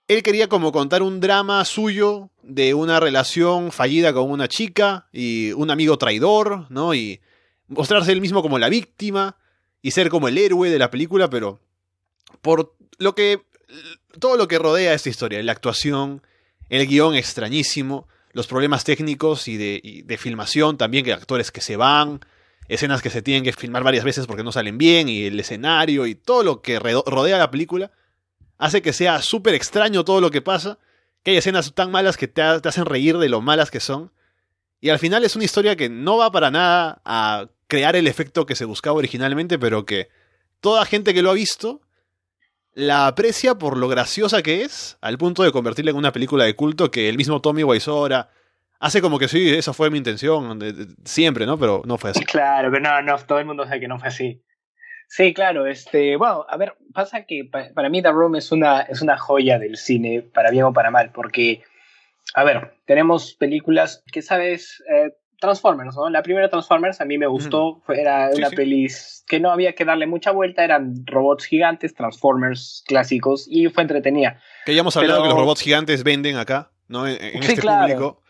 Él 0.10 0.22
quería 0.22 0.50
como 0.50 0.74
contar 0.74 1.02
un 1.02 1.22
drama 1.22 1.64
suyo 1.64 2.30
de 2.44 2.74
una 2.74 3.00
relación 3.00 3.72
fallida 3.72 4.12
con 4.12 4.30
una 4.30 4.50
chica 4.50 5.08
y 5.14 5.54
un 5.54 5.72
amigo 5.72 5.98
traidor, 5.98 6.70
¿no? 6.70 6.94
Y 6.94 7.22
mostrarse 7.70 8.12
él 8.12 8.20
mismo 8.20 8.42
como 8.42 8.60
la 8.60 8.68
víctima 8.68 9.38
y 9.82 9.92
ser 9.92 10.10
como 10.10 10.28
el 10.28 10.38
héroe 10.38 10.70
de 10.70 10.78
la 10.78 10.92
película, 10.92 11.30
pero 11.30 11.62
por 12.42 12.76
lo 12.98 13.16
que 13.16 13.46
todo 14.20 14.36
lo 14.36 14.50
que 14.50 14.60
rodea 14.60 14.94
esta 14.94 15.08
historia, 15.08 15.42
la 15.42 15.54
actuación, 15.54 16.22
el 16.68 16.86
guion 16.86 17.16
extrañísimo, 17.16 18.10
los 18.32 18.48
problemas 18.48 18.84
técnicos 18.84 19.48
y 19.48 19.58
de, 19.58 20.18
filmación 20.18 20.78
también, 20.78 21.06
que 21.06 21.14
actores 21.14 21.52
que 21.52 21.62
se 21.62 21.78
van, 21.78 22.20
escenas 22.68 23.02
que 23.02 23.10
se 23.10 23.22
tienen 23.22 23.44
que 23.44 23.54
filmar 23.54 23.84
varias 23.84 24.04
veces 24.04 24.28
porque 24.28 24.44
no 24.44 24.52
salen 24.52 24.78
bien, 24.78 25.10
y 25.10 25.26
el 25.26 25.40
escenario 25.40 26.06
y 26.06 26.16
todo 26.16 26.44
lo 26.44 26.62
que 26.62 26.80
rodea 26.80 27.38
la 27.38 27.52
película, 27.52 27.92
hace 28.58 28.82
que 28.82 28.94
sea 28.94 29.22
súper 29.22 29.56
extraño 29.56 30.06
todo 30.06 30.22
lo 30.22 30.32
que 30.32 30.42
pasa, 30.42 30.78
que 31.24 31.32
hay 31.32 31.38
escenas 31.38 31.74
tan 31.74 31.92
malas 31.92 32.18
que 32.18 32.28
te 32.28 32.42
hacen 32.42 32.86
reír 32.86 33.18
de 33.18 33.30
lo 33.30 33.42
malas 33.42 33.72
que 33.72 33.80
son, 33.80 34.12
y 34.82 34.90
al 34.90 35.00
final 35.00 35.24
es 35.26 35.36
una 35.36 35.46
historia 35.46 35.76
que 35.76 35.90
no 35.90 36.18
va 36.18 36.32
para 36.32 36.52
nada 36.52 37.02
a 37.04 37.50
crear 37.68 37.96
el 37.96 38.08
efecto 38.08 38.46
que 38.46 38.56
se 38.56 38.66
buscaba 38.66 38.98
originalmente, 38.98 39.60
pero 39.60 39.86
que 39.86 40.10
toda 40.62 40.86
gente 40.86 41.14
que 41.14 41.22
lo 41.22 41.32
ha 41.32 41.34
visto 41.34 41.82
la 42.74 43.08
aprecia 43.08 43.56
por 43.56 43.78
lo 43.78 43.88
graciosa 43.88 44.42
que 44.42 44.64
es, 44.64 44.98
al 45.02 45.18
punto 45.18 45.44
de 45.44 45.52
convertirla 45.52 45.92
en 45.92 45.98
una 45.98 46.12
película 46.12 46.46
de 46.46 46.56
culto 46.56 46.92
que 46.92 47.10
el 47.10 47.18
mismo 47.18 47.42
Tommy 47.42 47.64
Wiseau 47.64 48.08
hace 48.80 49.02
como 49.02 49.20
que 49.20 49.28
sí, 49.28 49.50
esa 49.50 49.74
fue 49.74 49.90
mi 49.90 49.98
intención, 49.98 50.60
siempre, 51.04 51.46
¿no? 51.46 51.58
Pero 51.58 51.82
no 51.86 51.98
fue 51.98 52.12
así. 52.12 52.24
Claro, 52.26 52.70
pero 52.72 52.82
no, 52.82 53.02
no, 53.02 53.18
todo 53.20 53.40
el 53.40 53.46
mundo 53.46 53.66
sabe 53.66 53.82
que 53.82 53.88
no 53.88 54.00
fue 54.00 54.08
así. 54.08 54.44
Sí, 55.08 55.34
claro, 55.34 55.66
este, 55.66 56.18
bueno, 56.18 56.46
a 56.48 56.56
ver, 56.56 56.76
pasa 56.94 57.26
que 57.26 57.50
para 57.74 57.90
mí 57.90 58.02
The 58.04 58.12
Room 58.12 58.36
es 58.36 58.52
una, 58.52 58.82
es 58.82 59.02
una 59.02 59.18
joya 59.18 59.58
del 59.58 59.76
cine, 59.76 60.22
para 60.22 60.52
bien 60.52 60.66
o 60.66 60.74
para 60.74 60.92
mal, 60.92 61.12
porque, 61.12 61.64
a 62.36 62.44
ver, 62.44 62.76
tenemos 62.86 63.34
películas 63.34 64.04
que, 64.12 64.22
sabes, 64.22 64.84
eh, 64.88 65.16
Transformers, 65.40 65.96
¿no? 65.96 66.10
La 66.10 66.22
primera 66.22 66.50
Transformers 66.50 67.00
a 67.02 67.06
mí 67.06 67.18
me 67.18 67.28
gustó, 67.28 67.82
era 67.88 68.30
una 68.36 68.50
peli 68.50 68.88
que 69.28 69.40
no 69.40 69.52
había 69.52 69.74
que 69.74 69.86
darle 69.86 70.06
mucha 70.08 70.32
vuelta, 70.32 70.64
eran 70.64 71.06
robots 71.06 71.46
gigantes, 71.46 71.94
Transformers 71.94 72.84
clásicos 72.88 73.48
y 73.50 73.68
fue 73.70 73.84
entretenida. 73.84 74.40
Que 74.66 74.76
ya 74.76 74.82
hemos 74.82 74.96
hablado 74.98 75.24
que 75.24 75.30
los 75.30 75.38
robots 75.38 75.62
gigantes 75.62 76.04
venden 76.04 76.36
acá, 76.36 76.72
¿no? 76.88 77.08
En, 77.08 77.44
este 77.44 77.62
público. 77.62 78.22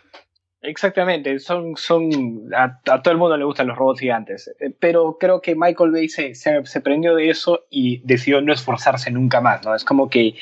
Exactamente, 0.61 1.39
son, 1.39 1.77
son 1.77 2.51
a, 2.53 2.81
todo 2.81 3.11
el 3.11 3.17
mundo 3.17 3.37
le 3.37 3.45
gustan 3.45 3.67
los 3.67 3.77
robots 3.77 4.01
gigantes, 4.01 4.53
eh, 4.59 4.75
pero 4.77 5.17
creo 5.17 5.41
que 5.41 5.55
Michael 5.55 5.91
Bay 5.91 6.09
se, 6.09 6.35
se, 6.35 6.81
prendió 6.81 7.15
de 7.15 7.29
eso 7.29 7.65
y 7.69 8.01
decidió 8.05 8.41
no 8.41 8.51
esforzarse 8.51 9.09
nunca 9.09 9.39
más, 9.39 9.63
¿no? 9.63 9.73
Es 9.73 9.85
como 9.85 10.09
que 10.09 10.35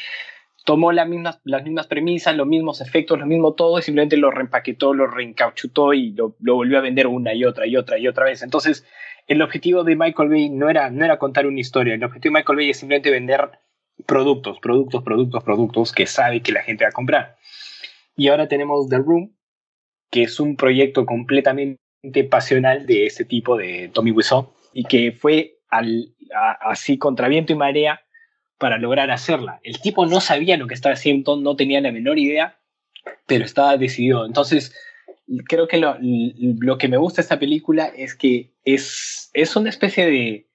tomó 0.68 0.92
las 0.92 1.08
mismas, 1.08 1.40
las 1.46 1.64
mismas 1.64 1.88
premisas, 1.88 2.36
los 2.36 2.46
mismos 2.46 2.82
efectos, 2.82 3.18
lo 3.18 3.26
mismo 3.26 3.54
todo, 3.54 3.80
y 3.80 3.82
simplemente 3.82 4.18
lo 4.18 4.32
reempaquetó, 4.32 4.94
lo 4.94 5.08
reencauchutó 5.08 5.94
y 5.94 6.12
lo, 6.12 6.36
volvió 6.40 6.78
a 6.78 6.82
vender 6.82 7.08
una 7.08 7.34
y 7.34 7.46
otra 7.46 7.66
y 7.66 7.78
otra 7.78 7.98
y 7.98 8.06
otra 8.06 8.26
vez. 8.26 8.44
Entonces, 8.44 8.86
el 9.28 9.42
objetivo 9.42 9.86
de 9.86 9.96
Michael 9.96 10.28
Bay 10.28 10.50
no 10.50 10.70
era, 10.70 10.90
no 10.90 11.06
era 11.06 11.18
contar 11.18 11.48
una 11.48 11.62
historia, 11.62 11.94
el 11.94 12.04
objetivo 12.04 12.34
de 12.34 12.40
Michael 12.42 12.58
Bay 12.58 12.70
es 12.72 12.80
simplemente 12.80 13.12
vender 13.12 13.50
productos, 14.06 14.60
productos, 14.60 15.04
productos, 15.04 15.42
productos 15.42 15.94
que 15.94 16.06
sabe 16.06 16.42
que 16.42 16.52
la 16.52 16.64
gente 16.64 16.84
va 16.84 16.90
a 16.90 16.92
comprar. 16.92 17.38
Y 18.18 18.28
ahora 18.28 18.50
tenemos 18.50 18.90
The 18.90 18.98
Room, 18.98 19.38
que 20.12 20.24
es 20.24 20.38
un 20.38 20.58
proyecto 20.58 21.06
completamente 21.06 21.80
pasional 22.30 22.86
de 22.86 23.06
ese 23.06 23.24
tipo 23.24 23.56
de 23.56 23.90
Tommy 23.94 24.12
Wiseau 24.12 24.52
y 24.74 24.84
que 24.84 25.14
fue 25.14 25.60
al, 25.70 26.14
así 26.60 26.98
contra 26.98 27.30
viento 27.30 27.54
y 27.54 27.56
marea 27.56 28.02
para 28.58 28.78
lograr 28.78 29.12
hacerla. 29.12 29.60
El 29.64 29.80
tipo 29.82 30.06
no 30.06 30.20
sabía 30.20 30.58
lo 30.58 30.68
que 30.68 30.74
estaba 30.74 30.94
haciendo, 30.94 31.38
no 31.38 31.56
tenía 31.56 31.82
la 31.82 31.92
menor 31.92 32.18
idea, 32.20 32.60
pero 33.26 33.46
estaba 33.46 33.78
decidido. 33.78 34.26
Entonces, 34.26 34.74
creo 35.48 35.68
que 35.68 35.78
lo, 35.78 35.98
lo 36.02 36.78
que 36.78 36.88
me 36.88 36.98
gusta 36.98 37.18
de 37.18 37.24
esta 37.24 37.40
película 37.40 37.86
es 37.96 38.16
que 38.16 38.52
es, 38.64 39.30
es 39.34 39.56
una 39.56 39.70
especie 39.70 40.06
de, 40.06 40.48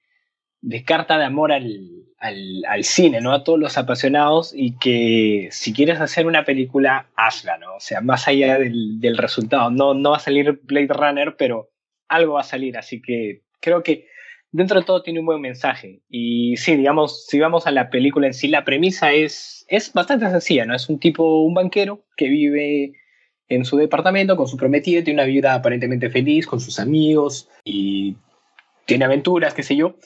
de 0.61 0.83
carta 0.83 1.17
de 1.17 1.25
amor 1.25 1.51
al, 1.51 1.89
al, 2.17 2.63
al, 2.67 2.83
cine, 2.83 3.21
¿no? 3.21 3.31
A 3.31 3.43
todos 3.43 3.59
los 3.59 3.77
apasionados 3.77 4.53
y 4.55 4.77
que 4.77 5.49
si 5.51 5.73
quieres 5.73 5.99
hacer 6.01 6.25
una 6.25 6.43
película, 6.45 7.07
hazla, 7.15 7.57
¿no? 7.57 7.75
O 7.75 7.79
sea, 7.79 8.01
más 8.01 8.27
allá 8.27 8.57
del, 8.57 8.99
del 8.99 9.17
resultado. 9.17 9.69
No, 9.71 9.93
no 9.93 10.11
va 10.11 10.17
a 10.17 10.21
salir 10.21 10.59
Blade 10.63 10.87
Runner, 10.87 11.35
pero 11.37 11.69
algo 12.07 12.33
va 12.33 12.41
a 12.41 12.45
salir, 12.45 12.77
así 12.77 13.01
que 13.01 13.43
creo 13.59 13.81
que 13.81 14.07
dentro 14.53 14.79
de 14.79 14.85
todo 14.85 15.01
tiene 15.01 15.19
un 15.19 15.25
buen 15.25 15.41
mensaje. 15.41 16.01
Y 16.09 16.55
sí, 16.57 16.75
digamos, 16.77 17.25
si 17.25 17.39
vamos 17.39 17.67
a 17.67 17.71
la 17.71 17.89
película 17.89 18.27
en 18.27 18.33
sí, 18.33 18.47
la 18.47 18.63
premisa 18.63 19.11
es, 19.11 19.65
es 19.67 19.91
bastante 19.91 20.29
sencilla, 20.29 20.65
¿no? 20.65 20.75
Es 20.75 20.87
un 20.87 20.99
tipo, 20.99 21.41
un 21.41 21.55
banquero 21.55 22.05
que 22.15 22.29
vive 22.29 22.93
en 23.49 23.65
su 23.65 23.77
departamento 23.77 24.37
con 24.37 24.47
su 24.47 24.55
prometida, 24.55 25.03
tiene 25.03 25.21
una 25.21 25.27
vida 25.27 25.55
aparentemente 25.55 26.09
feliz 26.09 26.45
con 26.47 26.59
sus 26.59 26.79
amigos 26.79 27.49
y 27.65 28.15
tiene 28.85 29.05
aventuras, 29.05 29.53
qué 29.53 29.63
sé 29.63 29.75
yo, 29.75 29.97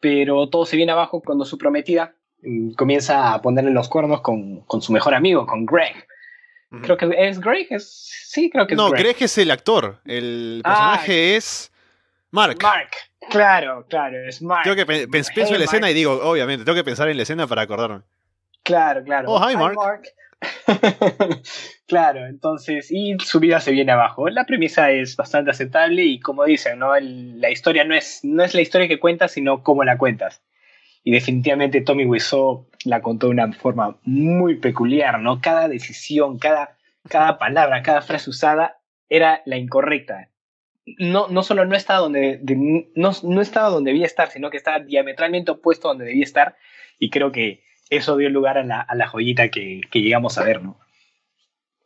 pero 0.00 0.48
todo 0.48 0.64
se 0.64 0.76
viene 0.76 0.92
abajo 0.92 1.22
cuando 1.22 1.44
su 1.44 1.58
prometida 1.58 2.16
mm, 2.42 2.72
comienza 2.72 3.34
a 3.34 3.42
ponerle 3.42 3.72
los 3.72 3.88
cuernos 3.88 4.22
con, 4.22 4.62
con 4.62 4.80
su 4.80 4.92
mejor 4.92 5.14
amigo, 5.14 5.46
con 5.46 5.66
Greg. 5.66 6.06
Creo 6.82 6.96
que 6.96 7.10
es 7.18 7.38
Greg, 7.38 7.66
es, 7.68 8.08
sí, 8.28 8.48
creo 8.48 8.66
que 8.66 8.72
es 8.72 8.78
no, 8.78 8.88
Greg. 8.88 9.16
es 9.20 9.36
el 9.36 9.50
actor, 9.50 10.00
el 10.06 10.62
personaje 10.64 11.34
ah, 11.34 11.36
es 11.36 11.71
Mark. 12.32 12.58
Mark, 12.62 12.90
Claro, 13.30 13.86
claro, 13.88 14.18
es 14.26 14.42
Mark. 14.42 14.64
Tengo 14.64 14.76
que 14.76 14.86
pienso 14.86 15.52
en 15.52 15.58
la 15.58 15.64
escena 15.64 15.90
y 15.90 15.94
digo, 15.94 16.12
obviamente, 16.22 16.64
tengo 16.64 16.76
que 16.76 16.84
pensar 16.84 17.08
en 17.08 17.16
la 17.16 17.22
escena 17.22 17.46
para 17.46 17.62
acordarme. 17.62 18.02
Claro, 18.62 19.04
claro. 19.04 19.30
Oh, 19.30 19.50
hi, 19.50 19.56
Mark. 19.56 20.02
claro, 21.86 22.26
entonces, 22.26 22.90
y 22.90 23.16
su 23.20 23.38
vida 23.38 23.60
se 23.60 23.70
viene 23.70 23.92
abajo. 23.92 24.28
La 24.28 24.44
premisa 24.44 24.90
es 24.90 25.14
bastante 25.14 25.52
aceptable 25.52 26.04
y 26.04 26.18
como 26.18 26.44
dicen, 26.44 26.78
¿no? 26.78 26.92
la 26.98 27.50
historia 27.50 27.84
no 27.84 27.94
es, 27.94 28.20
no 28.24 28.42
es 28.42 28.54
la 28.54 28.60
historia 28.60 28.88
que 28.88 28.98
cuentas, 28.98 29.32
sino 29.32 29.62
cómo 29.62 29.84
la 29.84 29.98
cuentas. 29.98 30.42
Y 31.04 31.12
definitivamente 31.12 31.80
Tommy 31.80 32.06
Wiseau 32.06 32.66
la 32.84 33.02
contó 33.02 33.26
de 33.26 33.32
una 33.32 33.52
forma 33.52 33.98
muy 34.02 34.56
peculiar, 34.56 35.20
¿no? 35.20 35.40
Cada 35.40 35.68
decisión, 35.68 36.38
cada, 36.38 36.76
cada 37.08 37.38
palabra, 37.38 37.82
cada 37.82 38.02
frase 38.02 38.30
usada 38.30 38.78
era 39.08 39.42
la 39.44 39.58
incorrecta 39.58 40.31
no, 40.84 41.28
no 41.28 41.42
solo 41.42 41.64
no 41.64 41.76
estaba 41.76 42.00
donde 42.00 42.40
no, 42.94 43.12
no, 43.22 43.40
estaba 43.40 43.68
donde 43.68 43.92
debía 43.92 44.06
estar, 44.06 44.30
sino 44.30 44.50
que 44.50 44.56
estaba 44.56 44.80
diametralmente 44.80 45.52
opuesto 45.52 45.88
a 45.88 45.92
donde 45.92 46.06
debía 46.06 46.24
estar. 46.24 46.56
Y 46.98 47.10
creo 47.10 47.32
que 47.32 47.62
eso 47.90 48.16
dio 48.16 48.30
lugar 48.30 48.58
a 48.58 48.64
la, 48.64 48.80
a 48.80 48.94
la 48.94 49.06
joyita 49.06 49.48
que, 49.48 49.80
que, 49.90 50.00
llegamos 50.00 50.38
a 50.38 50.44
ver, 50.44 50.62
¿no? 50.62 50.78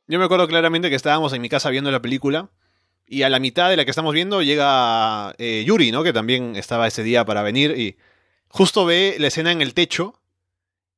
Yo 0.07 0.19
me 0.19 0.25
acuerdo 0.25 0.47
claramente 0.47 0.89
que 0.89 0.97
estábamos 0.97 1.33
en 1.33 1.43
mi 1.43 1.49
casa 1.49 1.71
viendo 1.71 1.91
la 1.91 2.01
película. 2.01 2.51
Y 3.09 3.23
a 3.23 3.31
la 3.31 3.39
mitad 3.39 3.71
de 3.71 3.77
la 3.77 3.85
que 3.85 3.91
estamos 3.91 4.13
viendo 4.15 4.43
llega 4.43 5.35
eh, 5.39 5.65
Yuri, 5.65 5.93
¿no? 5.93 6.03
Que 6.03 6.13
también 6.13 6.57
estaba 6.57 6.87
ese 6.87 7.03
día 7.03 7.25
para 7.25 7.43
venir. 7.43 7.73
Y 7.77 7.97
justo 8.49 8.85
ve 8.85 9.17
la 9.19 9.29
escena 9.29 9.53
en 9.53 9.63
el 9.63 9.75
techo 9.75 10.21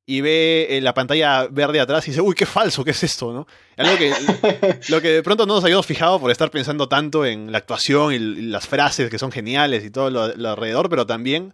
y 0.09 0.21
ve 0.21 0.65
eh, 0.71 0.81
la 0.81 0.95
pantalla 0.95 1.45
verde 1.51 1.79
atrás 1.79 2.07
y 2.07 2.11
dice, 2.11 2.21
uy, 2.21 2.33
qué 2.33 2.47
falso, 2.47 2.83
¿qué 2.83 2.89
es 2.89 3.03
esto? 3.03 3.31
¿no? 3.31 3.45
Algo 3.77 3.95
que, 3.95 4.11
lo 4.89 5.01
que 5.01 5.09
de 5.09 5.21
pronto 5.21 5.45
no 5.45 5.53
nos 5.53 5.63
habíamos 5.63 5.85
fijado 5.85 6.19
por 6.19 6.31
estar 6.31 6.49
pensando 6.49 6.89
tanto 6.89 7.27
en 7.27 7.51
la 7.51 7.59
actuación 7.59 8.11
y, 8.11 8.17
las 8.17 8.67
frases 8.67 9.11
que 9.11 9.19
son 9.19 9.31
geniales 9.31 9.85
y 9.85 9.91
todo 9.91 10.09
lo, 10.09 10.49
alrededor, 10.49 10.89
pero 10.89 11.05
también 11.05 11.53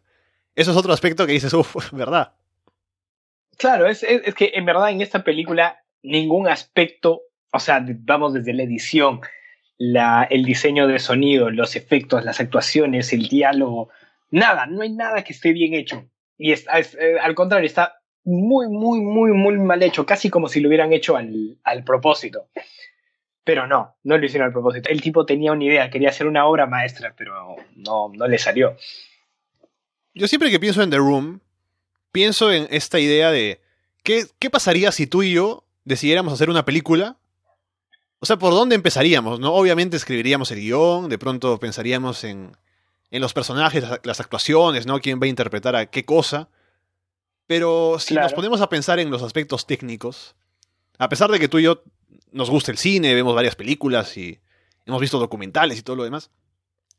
eso 0.55 0.71
es 0.71 0.77
otro 0.77 0.93
aspecto 0.93 1.27
que 1.27 1.33
dices, 1.33 1.53
uff, 1.53 1.75
¿verdad? 1.91 2.31
Claro, 3.57 3.87
es, 3.87 4.03
es, 4.03 4.33
que 4.33 4.51
en 4.53 4.63
verdad 4.63 4.89
en 4.89 5.01
esta 5.01 5.25
película 5.25 5.83
ningún 6.01 6.47
aspecto, 6.47 7.23
o 7.51 7.59
sea, 7.59 7.85
vamos 7.85 8.35
desde 8.35 8.53
la 8.53 8.63
edición, 8.63 9.19
la, 9.77 10.25
el 10.29 10.45
diseño 10.45 10.87
de 10.87 10.99
sonido, 10.99 11.49
los 11.49 11.75
efectos, 11.75 12.23
las 12.23 12.39
actuaciones, 12.39 13.11
el 13.11 13.27
diálogo, 13.27 13.89
nada, 14.31 14.65
no 14.65 14.81
hay 14.81 14.93
nada 14.93 15.25
que 15.25 15.33
esté 15.33 15.51
bien 15.51 15.73
hecho. 15.73 16.09
Y 16.37 16.53
es, 16.53 16.65
eh, 16.71 17.17
al 17.21 17.35
contrario, 17.35 17.65
está 17.65 17.97
muy, 18.25 18.67
muy, 18.67 18.99
muy, 19.01 19.31
muy 19.31 19.57
mal 19.59 19.81
hecho, 19.83 20.05
casi 20.05 20.29
como 20.29 20.49
si 20.49 20.59
lo 20.59 20.67
hubieran 20.67 20.91
hecho 20.91 21.15
al, 21.15 21.57
al 21.63 21.83
propósito. 21.83 22.47
Pero 23.43 23.67
no, 23.67 23.95
no 24.03 24.17
lo 24.17 24.25
hicieron 24.25 24.47
al 24.47 24.53
propósito. 24.53 24.89
El 24.89 25.01
tipo 25.01 25.25
tenía 25.25 25.51
una 25.51 25.63
idea, 25.63 25.89
quería 25.91 26.09
hacer 26.09 26.25
una 26.25 26.45
obra 26.45 26.65
maestra, 26.65 27.13
pero 27.15 27.55
no, 27.75 28.11
no 28.13 28.27
le 28.27 28.39
salió. 28.39 28.75
Yo 30.15 30.27
siempre 30.27 30.49
que 30.49 30.59
pienso 30.59 30.81
en 30.81 30.89
The 30.89 30.97
Room, 30.97 31.41
pienso 32.11 32.51
en 32.51 32.67
esta 32.71 32.99
idea 32.99 33.29
de 33.29 33.61
¿qué, 34.01 34.25
qué 34.39 34.49
pasaría 34.49 34.91
si 34.91 35.05
tú 35.05 35.21
y 35.21 35.33
yo 35.33 35.63
decidiéramos 35.83 36.33
hacer 36.33 36.49
una 36.49 36.65
película? 36.65 37.17
O 38.19 38.25
sea, 38.25 38.37
¿por 38.37 38.53
dónde 38.53 38.73
empezaríamos? 38.73 39.39
¿no? 39.39 39.53
Obviamente 39.53 39.97
escribiríamos 39.97 40.49
el 40.49 40.61
guion, 40.61 41.09
de 41.09 41.19
pronto 41.19 41.59
pensaríamos 41.59 42.23
en, 42.23 42.57
en 43.11 43.21
los 43.21 43.33
personajes, 43.33 43.83
las 44.03 44.19
actuaciones, 44.19 44.87
¿no? 44.87 44.99
¿Quién 44.99 45.19
va 45.21 45.25
a 45.25 45.29
interpretar 45.29 45.75
a 45.75 45.85
qué 45.85 46.05
cosa? 46.05 46.49
Pero 47.47 47.97
si 47.99 48.15
nos 48.15 48.33
ponemos 48.33 48.61
a 48.61 48.69
pensar 48.69 48.99
en 48.99 49.11
los 49.11 49.21
aspectos 49.21 49.67
técnicos, 49.67 50.35
a 50.97 51.09
pesar 51.09 51.29
de 51.29 51.39
que 51.39 51.47
tú 51.47 51.59
y 51.59 51.63
yo 51.63 51.83
nos 52.31 52.49
gusta 52.49 52.71
el 52.71 52.77
cine, 52.77 53.13
vemos 53.13 53.35
varias 53.35 53.55
películas 53.55 54.17
y 54.17 54.39
hemos 54.85 55.01
visto 55.01 55.19
documentales 55.19 55.77
y 55.79 55.83
todo 55.83 55.95
lo 55.95 56.03
demás, 56.03 56.31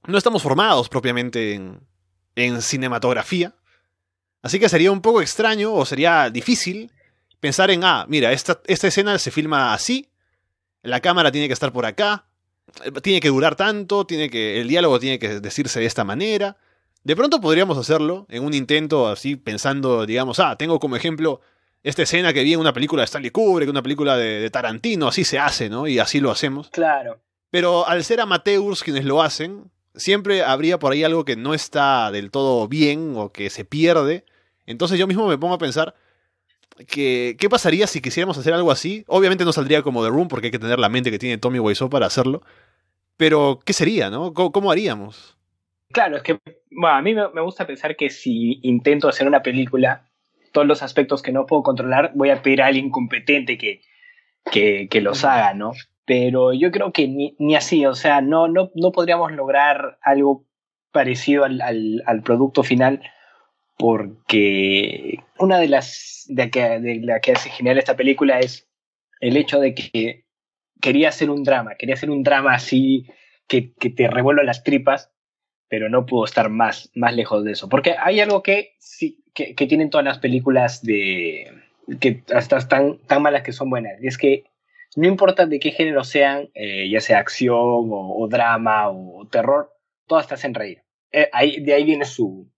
no 0.07 0.19
estamos 0.19 0.43
formados 0.43 0.89
propiamente 0.89 1.55
en, 1.55 1.81
en 2.37 2.63
cinematografía. 2.63 3.55
Así 4.43 4.61
que 4.61 4.69
sería 4.69 4.93
un 4.93 5.01
poco 5.01 5.21
extraño 5.21 5.75
o 5.75 5.85
sería 5.85 6.31
difícil 6.31 6.93
pensar 7.41 7.71
en, 7.71 7.83
ah, 7.85 8.07
mira, 8.09 8.33
esta, 8.33 8.61
esta 8.67 8.87
escena 8.87 9.19
se 9.19 9.31
filma 9.31 9.75
así, 9.75 10.11
la 10.83 11.01
cámara 11.01 11.33
tiene 11.33 11.49
que 11.49 11.53
estar 11.53 11.73
por 11.73 11.87
acá, 11.87 12.27
tiene 13.03 13.21
que 13.21 13.29
durar 13.29 13.57
tanto, 13.57 14.07
tiene 14.07 14.31
que, 14.31 14.61
el 14.61 14.69
diálogo 14.69 15.01
tiene 15.01 15.19
que 15.19 15.41
decirse 15.41 15.81
de 15.81 15.87
esta 15.87 16.05
manera. 16.05 16.57
De 17.07 17.15
pronto 17.15 17.41
podríamos 17.41 17.79
hacerlo 17.79 18.27
en 18.29 18.45
un 18.45 18.53
intento 18.53 19.07
así, 19.07 19.37
pensando, 19.37 20.07
digamos, 20.07 20.41
ah, 20.41 20.57
tengo 20.57 20.81
como 20.81 20.97
ejemplo 20.97 21.41
esta 21.85 22.03
escena 22.03 22.33
que 22.33 22.43
vi 22.43 22.55
en 22.55 22.59
una 22.59 22.73
película 22.73 23.03
de 23.03 23.05
Stanley 23.05 23.31
Kubrick, 23.31 23.71
una 23.71 23.81
película 23.81 24.17
de, 24.17 24.51
Tarantino, 24.51 25.07
así 25.07 25.23
se 25.23 25.39
hace, 25.39 25.69
¿no? 25.69 25.87
Y 25.87 26.01
así 26.01 26.19
lo 26.19 26.33
hacemos. 26.33 26.69
Claro. 26.71 27.21
Pero 27.49 27.87
al 27.87 28.03
ser 28.03 28.21
amateurs 28.21 28.83
quienes 28.83 29.05
lo 29.05 29.23
hacen, 29.23 29.71
siempre 29.95 30.43
habría 30.43 30.81
por 30.81 30.91
ahí 30.91 31.05
algo 31.05 31.25
que 31.25 31.37
no 31.37 31.55
está 31.55 32.11
del 32.11 32.33
todo 32.33 32.67
bien 32.67 33.13
o 33.15 33.31
que 33.31 33.51
se 33.51 33.65
pierde. 33.65 34.25
Entonces 34.67 34.99
yo 34.99 35.07
mismo 35.07 35.29
me 35.29 35.39
pongo 35.39 35.55
a 35.55 35.59
pensar 35.59 35.95
que 36.89 37.37
qué 37.39 37.49
pasaría 37.49 37.87
si 37.87 38.01
quisiéramos 38.01 38.37
hacer 38.37 38.53
algo 38.53 38.73
así. 38.73 39.05
Obviamente 39.07 39.45
no 39.45 39.53
saldría 39.53 39.83
como 39.83 40.03
The 40.03 40.11
Room 40.11 40.27
porque 40.27 40.49
hay 40.49 40.51
que 40.51 40.59
tener 40.59 40.81
la 40.81 40.89
mente 40.89 41.13
que 41.13 41.21
tiene 41.21 41.39
Tommy 41.39 41.61
Wiseau 41.61 41.89
para 41.89 42.07
hacerlo. 42.07 42.43
Pero 43.17 43.61
¿qué 43.65 43.73
sería, 43.73 44.11
no? 44.11 44.35
cómo 44.35 44.73
haríamos? 44.73 45.36
Claro, 45.93 46.17
es 46.17 46.23
que 46.23 46.39
bueno, 46.77 46.97
a 46.97 47.03
mí 47.03 47.15
me, 47.15 47.41
gusta 47.41 47.67
pensar 47.67 47.97
que 47.97 48.11
si 48.11 48.61
intento 48.63 49.09
hacer 49.09 49.27
una 49.27 49.43
película, 49.43 50.11
todos 50.53 50.67
los 50.67 50.83
aspectos 50.83 51.23
que 51.23 51.33
no 51.33 51.47
puedo 51.47 51.63
controlar, 51.63 52.13
voy 52.15 52.31
a 52.31 52.43
pedir 52.43 52.63
a 52.63 52.67
alguien 52.67 52.91
competente 52.91 53.57
que, 53.57 53.81
que, 54.51 55.01
los 55.01 55.25
haga, 55.25 55.55
¿no? 55.55 55.73
Pero 56.05 56.53
yo 56.53 56.71
creo 56.71 56.93
que 56.93 57.09
ni, 57.09 57.57
así, 57.57 57.87
o 57.87 57.95
sea, 57.95 58.21
no, 58.21 58.47
no, 58.47 58.71
no 58.75 58.93
podríamos 58.93 59.33
lograr 59.33 59.99
algo 60.03 60.45
parecido 60.93 61.45
al, 61.45 61.61
al, 61.63 62.23
producto 62.23 62.63
final 62.63 63.03
porque 63.79 65.19
una 65.39 65.59
de 65.59 65.69
las 65.69 66.25
de, 66.29 66.51
que, 66.51 66.61
de 66.81 67.01
la 67.03 67.21
que 67.21 67.33
hace 67.33 67.51
genial 67.51 67.79
esta 67.79 67.97
película 67.97 68.39
es 68.39 68.69
el 69.21 69.37
hecho 69.37 69.61
de 69.61 69.75
que 69.75 70.25
quería 70.81 71.09
hacer 71.11 71.29
un 71.29 71.43
drama, 71.43 71.75
quería 71.75 71.95
hacer 71.95 72.11
un 72.11 72.23
drama 72.23 72.55
así 72.55 73.07
que, 73.47 73.75
que 73.75 73.91
te 73.91 74.09
revuelva 74.09 74.43
las 74.43 74.63
tripas 74.63 75.13
pero 75.69 75.89
no 75.89 76.07
pudo 76.07 76.25
estar 76.25 76.49
más, 76.49 76.91
más 76.95 77.15
lejos 77.15 77.45
de 77.45 77.53
eso. 77.53 77.69
Porque 77.69 77.97
hay 77.99 78.21
algo 78.21 78.43
que 78.43 78.75
sí, 78.79 79.23
que, 79.35 79.55
tienen 79.55 79.91
todas 79.91 80.05
las 80.05 80.19
películas 80.19 80.83
de 80.83 81.53
que 82.01 82.23
hasta 82.35 82.59
tan, 82.67 82.99
tan 83.07 83.23
malas 83.23 83.43
que 83.43 83.53
son 83.53 83.71
buenas. 83.71 84.03
Y 84.03 84.07
es 84.07 84.19
que 84.19 84.45
no 84.97 85.07
importa 85.07 85.47
de 85.47 85.59
qué 85.59 85.73
género 85.73 86.05
sean, 86.05 86.49
eh, 86.55 86.89
ya 86.89 87.01
sea 87.01 87.19
acción 87.19 87.59
o, 87.61 88.27
drama 88.29 88.89
o, 88.89 89.27
terror, 89.31 89.73
todas 90.07 90.27
te 90.27 90.35
hacen 90.35 90.55
reír. 90.55 90.83
Eh, 91.13 91.29
ahí, 91.33 91.61
de 91.61 91.75
ahí 91.75 91.85
viene 91.85 92.05
su, 92.05 92.49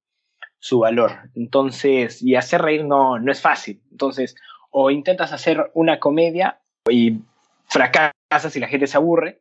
su 0.58 0.80
valor. 0.80 1.12
Entonces, 1.34 2.22
y 2.22 2.36
hacer 2.36 2.62
reír 2.62 2.84
no, 2.84 3.18
no 3.18 3.32
es 3.32 3.40
fácil. 3.40 3.82
Entonces, 3.90 4.36
O 4.70 4.90
intentas 4.90 5.32
hacer 5.32 5.70
una 5.74 5.98
comedia 5.98 6.60
y 6.90 7.20
fracasas 7.68 8.54
y 8.54 8.60
la 8.60 8.68
gente 8.68 8.86
se 8.86 8.98
aburre, 8.98 9.40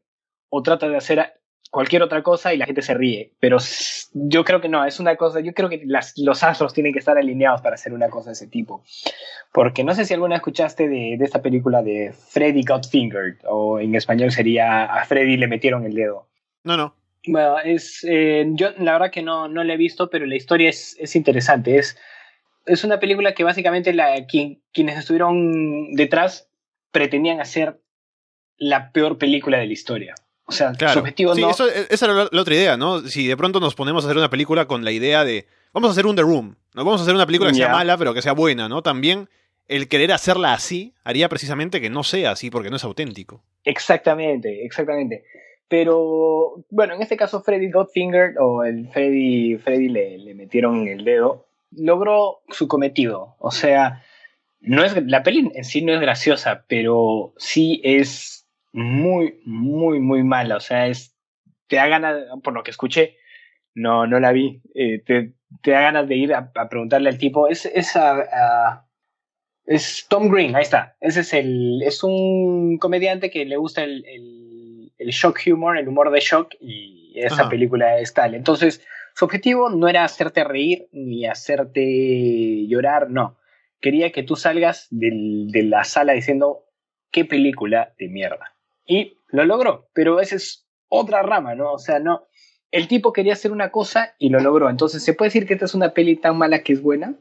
o 0.50 0.64
tratas 0.64 0.90
de 0.90 0.98
hacer 0.98 1.34
cualquier 1.70 2.04
otra 2.04 2.24
cosa 2.24 2.54
y 2.54 2.58
la 2.58 2.66
gente 2.66 2.82
se 2.82 2.94
ríe. 2.94 3.34
Pero 3.40 3.58
yo 4.14 4.44
creo 4.44 4.62
que 4.62 4.70
no, 4.70 4.86
es 4.86 5.00
una 5.00 5.16
cosa, 5.16 5.40
yo 5.40 5.54
creo 5.54 5.70
que 5.70 5.84
los 5.86 6.44
astros 6.44 6.74
tienen 6.74 6.94
que 6.94 7.00
estar 7.00 7.18
alineados 7.18 7.62
para 7.62 7.76
hacer 7.76 7.94
una 7.94 8.10
cosa 8.10 8.30
de 8.30 8.34
ese 8.34 8.48
tipo. 8.48 8.84
Porque 9.52 9.84
no 9.84 9.94
sé 9.94 10.06
si 10.06 10.14
alguna 10.14 10.36
escuchaste 10.36 10.88
de, 10.88 11.16
de 11.18 11.26
esta 11.26 11.42
película 11.42 11.82
de 11.82 12.14
Freddy 12.14 12.64
Got 12.64 12.88
Fingered, 12.90 13.38
o 13.46 13.80
en 13.80 13.96
español 13.96 14.32
sería 14.32 14.86
A 14.86 15.06
Freddy 15.06 15.38
le 15.38 15.48
metieron 15.48 15.86
el 15.86 15.94
dedo. 15.94 16.28
No, 16.64 16.78
no. 16.78 16.96
Bueno, 17.26 17.60
es, 17.60 18.06
eh, 18.08 18.46
yo 18.52 18.72
la 18.78 18.94
verdad 18.94 19.12
que 19.12 19.22
no, 19.22 19.48
no 19.48 19.64
la 19.64 19.74
he 19.74 19.78
visto, 19.78 20.10
pero 20.10 20.26
la 20.26 20.36
historia 20.36 20.70
es, 20.70 20.96
es 21.00 21.16
interesante. 21.16 21.78
Es, 21.78 21.98
es 22.66 22.84
una 22.84 23.00
película 23.00 23.34
que 23.34 23.44
básicamente 23.44 23.94
la, 23.94 24.26
quienes 24.28 24.98
estuvieron 24.98 25.94
detrás 25.94 26.50
pretendían 26.92 27.42
hacer 27.42 27.82
la 28.58 28.92
peor 28.92 29.18
película 29.18 29.58
de 29.58 29.68
la 29.68 29.74
historia. 29.74 30.16
O 30.48 30.52
sea, 30.54 30.74
su 30.74 31.00
objetivo 31.00 31.36
sí, 31.36 31.42
no... 31.42 31.50
Eso, 31.50 31.68
esa 31.68 32.06
era 32.06 32.30
la 32.32 32.42
otra 32.42 32.56
idea, 32.56 32.78
¿no? 32.78 33.02
Si 33.02 33.28
de 33.28 33.36
pronto 33.36 33.60
nos 33.60 33.76
ponemos 33.76 34.04
a 34.04 34.08
hacer 34.08 34.18
una 34.18 34.30
película 34.30 34.66
con 34.66 34.86
la 34.86 34.92
idea 34.92 35.26
de. 35.26 35.46
Vamos 35.74 35.90
a 35.90 35.92
hacer 35.92 36.06
un 36.06 36.16
The 36.16 36.22
Room. 36.22 36.56
No 36.74 36.86
vamos 36.86 37.02
a 37.02 37.04
hacer 37.04 37.14
una 37.14 37.26
película 37.26 37.52
que 37.52 37.58
sea 37.58 37.70
mala, 37.70 37.98
pero 37.98 38.14
que 38.14 38.22
sea 38.22 38.32
buena, 38.32 38.70
¿no? 38.70 38.82
También 38.82 39.30
el 39.68 39.90
querer 39.90 40.14
hacerla 40.14 40.54
así 40.54 40.94
haría 41.04 41.28
precisamente 41.28 41.82
que 41.82 41.90
no 41.90 42.04
sea 42.04 42.32
así, 42.32 42.50
porque 42.50 42.70
no 42.70 42.78
es 42.78 42.84
auténtico. 42.84 43.44
Exactamente, 43.66 44.66
exactamente. 44.66 45.26
Pero, 45.68 46.64
bueno, 46.70 46.94
en 46.94 47.02
este 47.02 47.18
caso 47.18 47.42
Freddy 47.42 47.70
Godfinger, 47.70 48.36
o 48.40 48.64
el 48.64 48.88
Freddy, 48.90 49.58
Freddy 49.58 49.90
le, 49.90 50.18
le 50.18 50.34
metieron 50.34 50.88
el 50.88 51.04
dedo, 51.04 51.48
logró 51.72 52.40
su 52.50 52.70
cometido. 52.70 53.36
O 53.40 53.52
sea, 53.52 54.04
no 54.62 54.84
es, 54.84 54.96
la 55.06 55.24
peli 55.24 55.52
en 55.54 55.64
sí 55.66 55.84
no 55.84 55.94
es 55.94 56.00
graciosa, 56.00 56.64
pero 56.68 57.34
sí 57.38 57.82
es 57.84 58.37
muy, 58.78 59.42
muy, 59.44 60.00
muy 60.00 60.24
mala. 60.24 60.58
O 60.58 60.60
sea, 60.60 60.88
es, 60.88 61.18
te 61.68 61.78
da 61.78 61.88
ganas, 61.88 62.16
por 62.44 62.54
lo 62.54 62.62
que 62.62 62.70
escuché, 62.70 63.18
no, 63.74 64.06
no 64.06 64.20
la 64.20 64.32
vi, 64.32 64.62
eh, 64.76 65.02
te, 65.04 65.34
te, 65.64 65.72
da 65.72 65.82
ganas 65.82 66.08
de 66.08 66.16
ir 66.16 66.34
a, 66.34 66.52
preguntarle 66.70 67.10
al 67.10 67.18
tipo, 67.18 67.48
es, 67.48 67.66
es, 67.66 67.98
es 69.66 70.06
Tom 70.08 70.30
Green, 70.30 70.56
ahí 70.56 70.62
está. 70.62 70.96
Ese 71.02 71.22
es 71.22 71.34
el, 71.34 71.82
es 71.84 72.04
un 72.04 72.78
comediante 72.78 73.32
que 73.32 73.46
le 73.46 73.58
gusta 73.58 73.84
el, 73.84 74.06
el, 74.06 74.94
el 75.00 75.10
shock 75.10 75.40
humor, 75.48 75.80
el 75.80 75.88
humor 75.88 76.12
de 76.12 76.20
shock, 76.20 76.54
y 76.60 77.14
esa 77.16 77.50
película 77.50 77.98
es 77.98 78.14
tal. 78.14 78.36
Entonces, 78.36 78.86
su 79.16 79.26
objetivo 79.26 79.72
no 79.72 79.88
era 79.88 80.04
hacerte 80.04 80.44
reír 80.44 80.88
ni 80.92 81.26
hacerte 81.26 82.68
llorar, 82.68 83.10
no. 83.10 83.40
Quería 83.82 84.12
que 84.12 84.22
tú 84.22 84.36
salgas 84.36 84.88
del, 84.92 85.48
de 85.50 85.64
la 85.64 85.84
sala 85.84 86.14
diciendo, 86.14 86.66
qué 87.12 87.26
película 87.26 87.96
de 87.98 88.10
mierda. 88.10 88.57
Y 88.88 89.18
lo 89.30 89.46
logró, 89.46 89.90
pero 89.94 90.20
esa 90.20 90.36
es 90.36 90.66
otra 90.88 91.22
rama, 91.22 91.56
¿no? 91.56 91.74
O 91.74 91.80
sea, 91.80 92.00
no. 92.00 92.24
El 92.72 92.88
tipo 92.88 93.14
quería 93.14 93.34
hacer 93.34 93.52
una 93.52 93.70
cosa 93.72 94.16
y 94.18 94.30
lo 94.30 94.40
logró. 94.40 94.70
Entonces, 94.70 95.04
¿se 95.04 95.14
puede 95.14 95.30
decir 95.30 95.46
que 95.46 95.54
esta 95.54 95.66
es 95.66 95.76
una 95.76 95.94
peli 95.94 96.16
tan 96.16 96.38
mala 96.38 96.64
que 96.64 96.74
es 96.74 96.82
buena? 96.82 97.14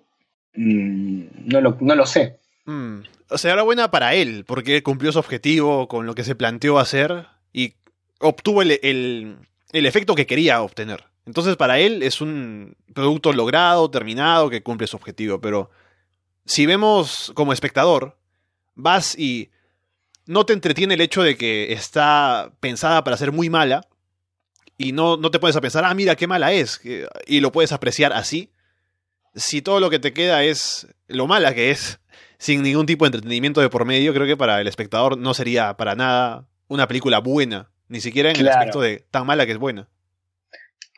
Mm, 0.55 1.25
no, 1.45 1.61
lo, 1.61 1.77
no 1.81 1.95
lo 1.95 2.07
sé. 2.07 2.39
Mm, 2.65 3.01
o 3.31 3.39
sea, 3.39 3.53
era 3.53 3.63
buena 3.63 3.91
para 3.91 4.15
él, 4.15 4.45
porque 4.47 4.83
cumplió 4.83 5.13
su 5.13 5.19
objetivo 5.19 5.89
con 5.89 6.07
lo 6.07 6.15
que 6.15 6.25
se 6.25 6.35
planteó 6.35 6.79
hacer 6.79 7.27
y 7.53 7.75
obtuvo 8.21 8.63
el, 8.63 8.79
el, 8.83 9.37
el 9.73 9.87
efecto 9.87 10.15
que 10.15 10.27
quería 10.27 10.63
obtener. 10.63 11.05
Entonces, 11.27 11.57
para 11.57 11.79
él 11.81 12.03
es 12.03 12.21
un 12.21 12.77
producto 12.95 13.33
logrado, 13.33 13.91
terminado, 13.91 14.49
que 14.49 14.63
cumple 14.63 14.87
su 14.87 14.97
objetivo. 14.97 15.41
Pero 15.41 15.71
si 16.45 16.67
vemos 16.67 17.33
como 17.35 17.53
espectador, 17.53 18.17
vas 18.75 19.19
y 19.19 19.51
no 20.27 20.45
te 20.45 20.53
entretiene 20.53 20.95
el 20.95 21.01
hecho 21.01 21.23
de 21.23 21.37
que 21.37 21.73
está 21.73 22.53
pensada 22.61 23.05
para 23.05 23.17
ser 23.17 23.33
muy 23.33 23.49
mala 23.49 23.87
y 24.77 24.93
no, 24.93 25.17
no 25.17 25.31
te 25.31 25.39
puedes 25.39 25.57
a 25.57 25.61
pensar, 25.61 25.85
ah, 25.85 25.95
mira 25.95 26.17
qué 26.17 26.27
mala 26.27 26.53
es, 26.53 26.81
y 27.27 27.41
lo 27.41 27.53
puedes 27.53 27.73
apreciar 27.73 28.13
así. 28.13 28.51
Si 29.35 29.63
todo 29.63 29.81
lo 29.81 29.91
que 29.91 29.99
te 29.99 30.13
queda 30.13 30.45
es 30.45 30.87
lo 31.09 31.27
mala 31.27 31.55
que 31.55 31.71
es, 31.71 32.01
sin 32.39 32.63
ningún 32.63 32.87
tipo 32.87 33.05
de 33.05 33.09
entretenimiento 33.09 33.61
de 33.61 33.71
por 33.71 33.85
medio, 33.85 34.13
creo 34.13 34.27
que 34.27 34.37
para 34.37 34.61
el 34.61 34.67
espectador 34.67 35.17
no 35.17 35.33
sería 35.33 35.77
para 35.77 35.95
nada 35.95 36.47
una 36.69 36.89
película 36.89 37.21
buena, 37.21 37.71
ni 37.89 38.01
siquiera 38.01 38.31
en 38.31 38.37
el 38.37 38.49
aspecto 38.49 38.81
de 38.81 39.05
tan 39.11 39.27
mala 39.27 39.47
que 39.47 39.53
es 39.53 39.59
buena. 39.59 39.89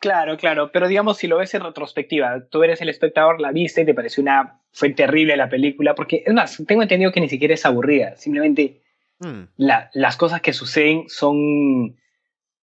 Claro, 0.01 0.37
claro, 0.37 0.71
pero 0.71 0.87
digamos 0.87 1.17
si 1.17 1.27
lo 1.27 1.37
ves 1.37 1.53
en 1.53 1.61
retrospectiva, 1.61 2.45
tú 2.49 2.63
eres 2.63 2.81
el 2.81 2.87
espectador, 2.87 3.41
la 3.41 3.51
viste 3.51 3.81
y 3.81 3.85
te 3.85 3.93
pareció 3.93 4.23
una 4.23 4.61
fue 4.71 4.91
terrible 4.91 5.35
la 5.35 5.49
película, 5.49 5.93
porque 5.93 6.23
es 6.25 6.33
más, 6.33 6.61
tengo 6.65 6.81
entendido 6.81 7.11
que 7.11 7.19
ni 7.19 7.27
siquiera 7.27 7.53
es 7.53 7.65
aburrida, 7.65 8.15
simplemente 8.15 8.81
Mm. 9.19 9.43
las 9.57 10.17
cosas 10.17 10.41
que 10.41 10.53
suceden 10.53 11.09
son. 11.09 11.97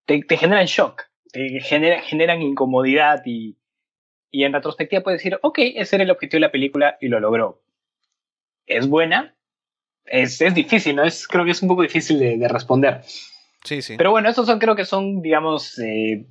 te, 0.06 0.22
generan 0.36 0.66
shock, 0.66 1.02
te 1.32 1.60
generan 1.60 2.42
incomodidad 2.42 3.22
y, 3.26 3.56
y 4.30 4.44
en 4.44 4.52
retrospectiva 4.52 5.02
puedes 5.02 5.20
decir, 5.20 5.38
ok, 5.42 5.58
ese 5.76 5.96
era 5.96 6.04
el 6.04 6.10
objetivo 6.10 6.36
de 6.36 6.46
la 6.46 6.52
película 6.52 6.96
y 7.00 7.08
lo 7.08 7.20
logró. 7.20 7.62
¿Es 8.66 8.88
buena? 8.88 9.34
Es, 10.04 10.40
es 10.40 10.54
difícil, 10.54 10.96
¿no? 10.96 11.04
Es, 11.04 11.26
creo 11.26 11.44
que 11.44 11.52
es 11.52 11.62
un 11.62 11.68
poco 11.68 11.82
difícil 11.82 12.18
de, 12.18 12.48
responder. 12.48 13.00
Sí, 13.64 13.82
sí. 13.82 13.96
Pero 13.96 14.10
bueno, 14.10 14.28
estos 14.28 14.46
son, 14.46 14.58
creo 14.58 14.76
que 14.76 14.84
son, 14.84 15.22
digamos, 15.22 15.78
eh, 15.78 16.26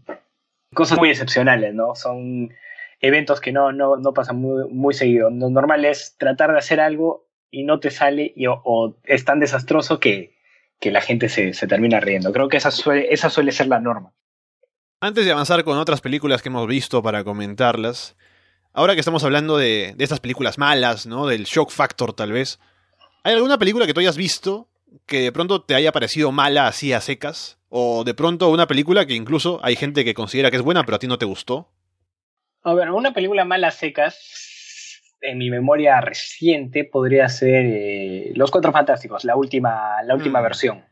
cosas 0.74 0.98
muy 0.98 1.10
excepcionales, 1.10 1.74
¿no? 1.74 1.96
Son 1.96 2.54
eventos 3.02 3.42
que 3.42 3.52
no, 3.52 3.72
no, 3.72 3.98
no 3.98 4.14
pasan 4.14 4.38
muy, 4.38 4.70
muy 4.70 4.94
seguido. 4.94 5.30
Lo 5.30 5.50
normal 5.50 5.84
es 5.86 6.16
tratar 6.18 6.52
de 6.52 6.60
hacer 6.60 6.80
algo 6.80 7.25
y 7.56 7.64
no 7.64 7.80
te 7.80 7.90
sale 7.90 8.34
o, 8.66 8.98
es 9.06 9.24
tan 9.24 9.40
desastroso 9.40 9.98
que, 9.98 10.36
que 10.82 10.92
la 10.92 11.00
gente 11.00 11.30
se, 11.30 11.54
se, 11.54 11.68
termina 11.68 12.02
riendo. 12.02 12.34
Creo 12.34 12.50
que 12.50 12.58
esa 12.58 12.70
suele, 12.70 13.08
esa 13.12 13.30
suele 13.30 13.54
ser 13.54 13.68
la 13.68 13.80
norma. 13.80 14.12
Antes 15.00 15.24
de 15.24 15.32
avanzar 15.32 15.64
con 15.64 15.78
otras 15.78 16.02
películas 16.02 16.42
que 16.42 16.50
hemos 16.50 16.68
visto 16.68 17.02
para 17.02 17.24
comentarlas, 17.24 18.18
ahora 18.74 18.94
que 18.94 19.00
estamos 19.00 19.24
hablando 19.24 19.56
de, 19.58 19.94
de 19.96 20.04
estas 20.04 20.20
películas 20.20 20.58
malas, 20.58 21.06
¿no? 21.06 21.28
Del 21.28 21.46
shock 21.46 21.72
factor 21.72 22.12
tal 22.12 22.34
vez, 22.34 22.60
¿hay 23.24 23.36
alguna 23.36 23.58
película 23.58 23.88
que 23.88 23.94
tú 23.94 24.02
hayas 24.02 24.18
visto 24.18 24.68
que 25.06 25.22
de 25.22 25.32
pronto 25.32 25.62
te 25.62 25.76
haya 25.76 25.94
parecido 25.94 26.34
mala 26.34 26.68
así 26.68 26.92
a 26.92 27.00
secas? 27.00 27.58
O 27.70 28.04
de 28.04 28.14
pronto 28.14 28.50
una 28.50 28.68
película 28.68 29.06
que 29.06 29.14
incluso 29.14 29.62
hay 29.64 29.78
gente 29.78 30.04
que 30.04 30.14
considera 30.14 30.52
que 30.52 30.58
es 30.58 30.64
buena 30.64 30.84
pero 30.84 30.98
a 30.98 31.00
ti 31.00 31.08
no 31.08 31.18
te 31.18 31.26
gustó? 31.26 31.70
A 32.64 32.74
ver, 32.74 32.92
una 32.92 33.14
película 33.14 33.46
mala 33.46 33.70
a 33.70 33.72
secas 33.72 34.55
en 35.22 35.38
mi 35.38 35.50
memoria 35.50 36.02
reciente 36.02 36.84
podría 36.84 37.30
ser 37.30 37.66
eh, 37.66 38.32
Los 38.36 38.52
Cuatro 38.52 38.72
Fantásticos, 38.72 39.24
la 39.24 39.36
última, 39.36 40.02
la 40.04 40.16
última 40.16 40.40
mm. 40.40 40.44
versión 40.44 40.86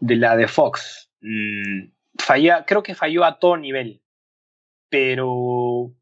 de 0.00 0.16
la 0.16 0.36
de 0.36 0.48
Fox. 0.48 1.10
Mm, 1.20 1.90
creo 2.66 2.82
que 2.82 2.94
falló 2.94 3.24
a 3.24 3.38
todo 3.38 3.56
nivel, 3.56 4.02
pero 4.88 5.92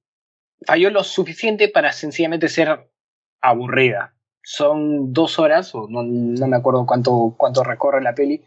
falló 0.66 0.90
lo 0.90 1.04
suficiente 1.04 1.68
para 1.68 1.92
sencillamente 1.92 2.48
ser 2.48 2.90
aburrida. 3.40 4.14
Son 4.42 5.12
dos 5.12 5.38
horas, 5.38 5.74
o 5.74 5.86
no, 5.88 6.02
no 6.02 6.46
me 6.46 6.56
acuerdo 6.56 6.86
cuánto, 6.86 7.34
cuánto 7.36 7.62
recorre 7.62 8.02
la 8.02 8.14
peli, 8.14 8.42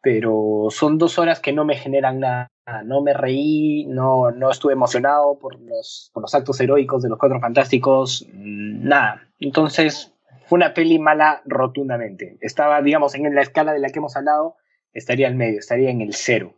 pero 0.00 0.68
son 0.70 0.98
dos 0.98 1.18
horas 1.18 1.40
que 1.40 1.52
no 1.52 1.64
me 1.64 1.76
generan 1.76 2.20
nada. 2.20 2.48
No 2.84 3.02
me 3.02 3.12
reí, 3.12 3.84
no, 3.86 4.30
no 4.30 4.50
estuve 4.50 4.72
emocionado 4.72 5.38
por 5.38 5.60
los, 5.60 6.10
por 6.12 6.22
los 6.22 6.34
actos 6.34 6.60
heroicos 6.60 7.02
de 7.02 7.08
los 7.08 7.18
Cuatro 7.18 7.40
Fantásticos, 7.40 8.26
mm, 8.32 8.88
nada. 8.88 9.28
Entonces, 9.38 10.12
fue 10.46 10.56
una 10.56 10.74
peli 10.74 10.98
mala 10.98 11.42
rotundamente. 11.44 12.36
Estaba, 12.40 12.82
digamos, 12.82 13.14
en 13.14 13.34
la 13.34 13.42
escala 13.42 13.72
de 13.72 13.80
la 13.80 13.88
que 13.88 13.98
hemos 13.98 14.16
hablado, 14.16 14.56
estaría 14.92 15.28
al 15.28 15.34
medio, 15.34 15.58
estaría 15.58 15.90
en 15.90 16.00
el 16.00 16.14
cero. 16.14 16.56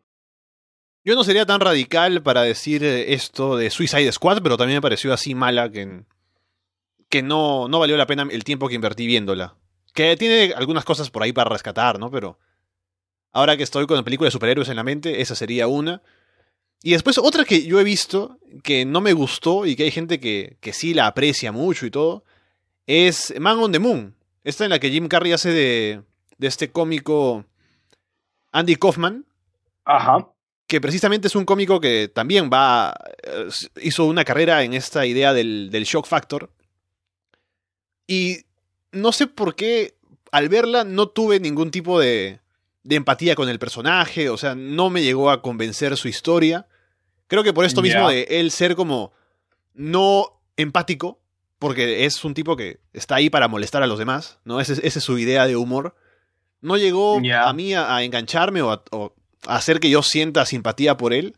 Yo 1.04 1.14
no 1.14 1.24
sería 1.24 1.46
tan 1.46 1.60
radical 1.60 2.22
para 2.22 2.42
decir 2.42 2.84
eh, 2.84 3.12
esto 3.12 3.56
de 3.56 3.70
Suicide 3.70 4.12
Squad, 4.12 4.40
pero 4.42 4.56
también 4.56 4.78
me 4.78 4.82
pareció 4.82 5.12
así 5.12 5.34
mala 5.34 5.70
que, 5.70 6.04
que 7.08 7.22
no, 7.22 7.68
no 7.68 7.80
valió 7.80 7.96
la 7.96 8.06
pena 8.06 8.26
el 8.30 8.44
tiempo 8.44 8.68
que 8.68 8.76
invertí 8.76 9.06
viéndola. 9.06 9.56
Que 9.94 10.16
tiene 10.16 10.54
algunas 10.54 10.84
cosas 10.84 11.10
por 11.10 11.22
ahí 11.22 11.32
para 11.32 11.50
rescatar, 11.50 11.98
¿no? 11.98 12.10
Pero 12.10 12.38
Ahora 13.32 13.56
que 13.56 13.62
estoy 13.62 13.86
con 13.86 13.96
la 13.96 14.04
película 14.04 14.26
de 14.26 14.32
superhéroes 14.32 14.68
en 14.68 14.76
la 14.76 14.84
mente, 14.84 15.22
esa 15.22 15.34
sería 15.34 15.66
una. 15.66 16.02
Y 16.82 16.92
después 16.92 17.16
otra 17.18 17.44
que 17.44 17.64
yo 17.64 17.80
he 17.80 17.84
visto 17.84 18.38
que 18.62 18.84
no 18.84 19.00
me 19.00 19.12
gustó 19.12 19.66
y 19.66 19.76
que 19.76 19.84
hay 19.84 19.90
gente 19.90 20.20
que, 20.20 20.56
que 20.60 20.72
sí 20.72 20.94
la 20.94 21.06
aprecia 21.06 21.52
mucho 21.52 21.86
y 21.86 21.90
todo, 21.90 22.24
es 22.86 23.32
Man 23.40 23.58
on 23.58 23.72
the 23.72 23.78
Moon. 23.78 24.14
Esta 24.44 24.64
en 24.64 24.70
la 24.70 24.80
que 24.80 24.90
Jim 24.90 25.08
Carrey 25.08 25.32
hace 25.32 25.50
de, 25.50 26.02
de 26.38 26.46
este 26.46 26.70
cómico 26.70 27.46
Andy 28.50 28.76
Kaufman. 28.76 29.24
Ajá. 29.84 30.28
Que 30.66 30.80
precisamente 30.80 31.28
es 31.28 31.36
un 31.36 31.44
cómico 31.44 31.80
que 31.80 32.08
también 32.08 32.50
va. 32.52 32.94
Eh, 33.22 33.48
hizo 33.82 34.04
una 34.04 34.24
carrera 34.24 34.62
en 34.62 34.74
esta 34.74 35.06
idea 35.06 35.32
del, 35.32 35.70
del 35.70 35.84
shock 35.84 36.06
factor. 36.06 36.50
Y 38.06 38.38
no 38.90 39.12
sé 39.12 39.26
por 39.26 39.54
qué 39.54 39.94
al 40.32 40.48
verla 40.48 40.84
no 40.84 41.08
tuve 41.08 41.40
ningún 41.40 41.70
tipo 41.70 42.00
de, 42.00 42.41
de 42.84 42.96
empatía 42.96 43.34
con 43.34 43.48
el 43.48 43.58
personaje, 43.58 44.28
o 44.28 44.36
sea, 44.36 44.54
no 44.54 44.90
me 44.90 45.02
llegó 45.02 45.30
a 45.30 45.42
convencer 45.42 45.96
su 45.96 46.08
historia. 46.08 46.66
Creo 47.26 47.42
que 47.42 47.52
por 47.52 47.64
esto 47.64 47.82
mismo 47.82 48.08
de 48.08 48.26
él 48.28 48.50
ser 48.50 48.74
como 48.74 49.12
no 49.74 50.40
empático, 50.56 51.20
porque 51.58 52.04
es 52.04 52.24
un 52.24 52.34
tipo 52.34 52.56
que 52.56 52.80
está 52.92 53.14
ahí 53.14 53.30
para 53.30 53.48
molestar 53.48 53.82
a 53.82 53.86
los 53.86 53.98
demás, 53.98 54.38
¿no? 54.44 54.60
Esa 54.60 54.74
es 54.82 54.94
su 54.94 55.18
idea 55.18 55.46
de 55.46 55.56
humor. 55.56 55.94
No 56.60 56.76
llegó 56.76 57.18
a 57.18 57.52
mí 57.52 57.74
a, 57.74 58.02
engancharme 58.02 58.62
o 58.62 58.72
a, 58.72 58.82
hacer 59.46 59.80
que 59.80 59.90
yo 59.90 60.02
sienta 60.02 60.44
simpatía 60.44 60.96
por 60.96 61.12
él. 61.12 61.36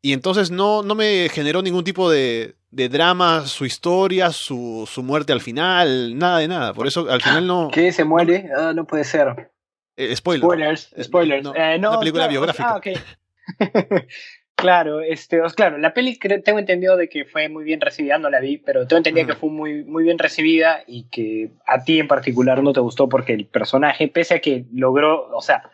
Y 0.00 0.12
entonces 0.12 0.50
no, 0.50 0.82
no 0.82 0.94
me 0.94 1.28
generó 1.28 1.60
ningún 1.60 1.82
tipo 1.82 2.10
de, 2.10 2.54
de 2.70 2.88
drama, 2.88 3.46
su 3.46 3.64
historia, 3.64 4.30
su, 4.30 4.88
su, 4.90 5.02
muerte 5.02 5.32
al 5.32 5.40
final, 5.40 6.16
nada 6.16 6.38
de 6.38 6.48
nada. 6.48 6.74
Por 6.74 6.86
eso 6.86 7.10
al 7.10 7.20
final 7.20 7.46
no. 7.46 7.70
¿Qué? 7.72 7.90
¿Se 7.90 8.04
muere? 8.04 8.48
Ah, 8.56 8.72
no 8.74 8.86
puede 8.86 9.04
ser. 9.04 9.50
Eh, 9.98 10.14
spoiler. 10.14 10.44
Spoilers, 10.44 10.94
spoilers. 11.02 11.42
No, 11.42 11.54
eh, 11.56 11.76
una 11.76 11.98
película 11.98 12.28
biográfica. 12.28 12.76
Ah, 12.76 12.80
claro, 14.54 15.00
este, 15.00 15.40
claro, 15.56 15.76
la 15.76 15.92
peli 15.92 16.16
tengo 16.16 16.60
entendido 16.60 16.96
de 16.96 17.08
que 17.08 17.24
fue 17.24 17.48
muy 17.48 17.64
bien 17.64 17.80
recibida, 17.80 18.16
no 18.16 18.30
la 18.30 18.38
vi, 18.38 18.58
pero 18.58 18.86
tengo 18.86 18.98
entendido 18.98 19.26
que 19.26 19.34
fue 19.34 19.50
muy, 19.50 19.82
muy 19.82 20.04
bien 20.04 20.20
recibida 20.20 20.84
y 20.86 21.08
que 21.08 21.50
a 21.66 21.82
ti 21.82 21.98
en 21.98 22.06
particular 22.06 22.62
no 22.62 22.72
te 22.72 22.78
gustó 22.78 23.08
porque 23.08 23.32
el 23.32 23.46
personaje, 23.46 24.06
pese 24.06 24.34
a 24.34 24.40
que 24.40 24.66
logró, 24.72 25.36
o 25.36 25.40
sea, 25.40 25.68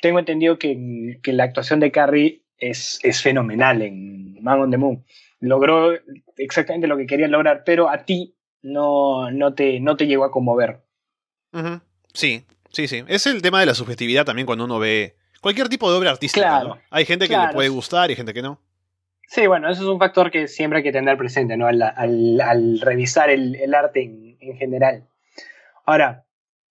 tengo 0.00 0.18
entendido 0.18 0.58
que, 0.58 1.18
que 1.22 1.34
la 1.34 1.44
actuación 1.44 1.78
de 1.78 1.90
Carrie 1.90 2.44
es, 2.56 2.98
es 3.02 3.20
fenomenal 3.20 3.82
en 3.82 4.42
Man 4.42 4.58
on 4.58 4.70
the 4.70 4.78
Moon. 4.78 5.04
Logró 5.40 5.92
exactamente 6.38 6.86
lo 6.86 6.96
que 6.96 7.06
quería 7.06 7.28
lograr, 7.28 7.62
pero 7.66 7.90
a 7.90 8.06
ti 8.06 8.36
no, 8.62 9.30
no, 9.30 9.52
te, 9.52 9.80
no 9.80 9.98
te 9.98 10.06
llegó 10.06 10.24
a 10.24 10.30
conmover. 10.30 10.80
Sí, 12.14 12.42
sí, 12.76 12.88
sí. 12.88 13.04
Es 13.08 13.26
el 13.26 13.40
tema 13.40 13.60
de 13.60 13.66
la 13.66 13.74
subjetividad 13.74 14.26
también 14.26 14.44
cuando 14.44 14.66
uno 14.66 14.78
ve 14.78 15.16
cualquier 15.40 15.68
tipo 15.68 15.90
de 15.90 15.96
obra 15.96 16.10
artística. 16.10 16.62
Hay 16.90 17.04
gente 17.06 17.26
que 17.26 17.36
le 17.36 17.48
puede 17.52 17.70
gustar 17.70 18.10
y 18.10 18.16
gente 18.16 18.34
que 18.34 18.42
no. 18.42 18.60
Sí, 19.28 19.46
bueno, 19.46 19.68
eso 19.70 19.82
es 19.82 19.88
un 19.88 19.98
factor 19.98 20.30
que 20.30 20.46
siempre 20.46 20.78
hay 20.78 20.82
que 20.84 20.92
tener 20.92 21.16
presente, 21.16 21.56
¿no? 21.56 21.66
Al, 21.66 21.82
al, 21.82 22.80
revisar 22.80 23.28
el, 23.28 23.56
el 23.56 23.74
arte 23.74 24.02
en, 24.04 24.36
en, 24.38 24.56
general. 24.56 25.08
Ahora, 25.84 26.26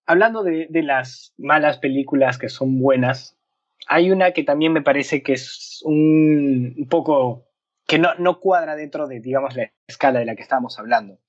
hablando 0.06 0.42
de, 0.42 0.68
de, 0.70 0.84
las 0.84 1.34
malas 1.38 1.80
películas 1.80 2.38
que 2.38 2.48
son 2.48 2.80
buenas, 2.80 3.38
hay 3.88 4.12
una 4.12 4.32
que 4.32 4.44
también 4.44 4.72
me 4.72 4.82
parece 4.82 5.22
que 5.22 5.34
es 5.34 5.82
un, 5.84 6.88
poco 6.90 7.50
que 7.88 8.00
no, 8.00 8.16
no, 8.16 8.40
cuadra 8.40 8.78
dentro 8.78 9.08
de, 9.08 9.20
digamos, 9.20 9.56
la 9.56 9.72
escala 9.88 10.20
de 10.20 10.26
la 10.26 10.36
que 10.36 10.44
estábamos 10.44 10.80
hablando, 10.80 11.20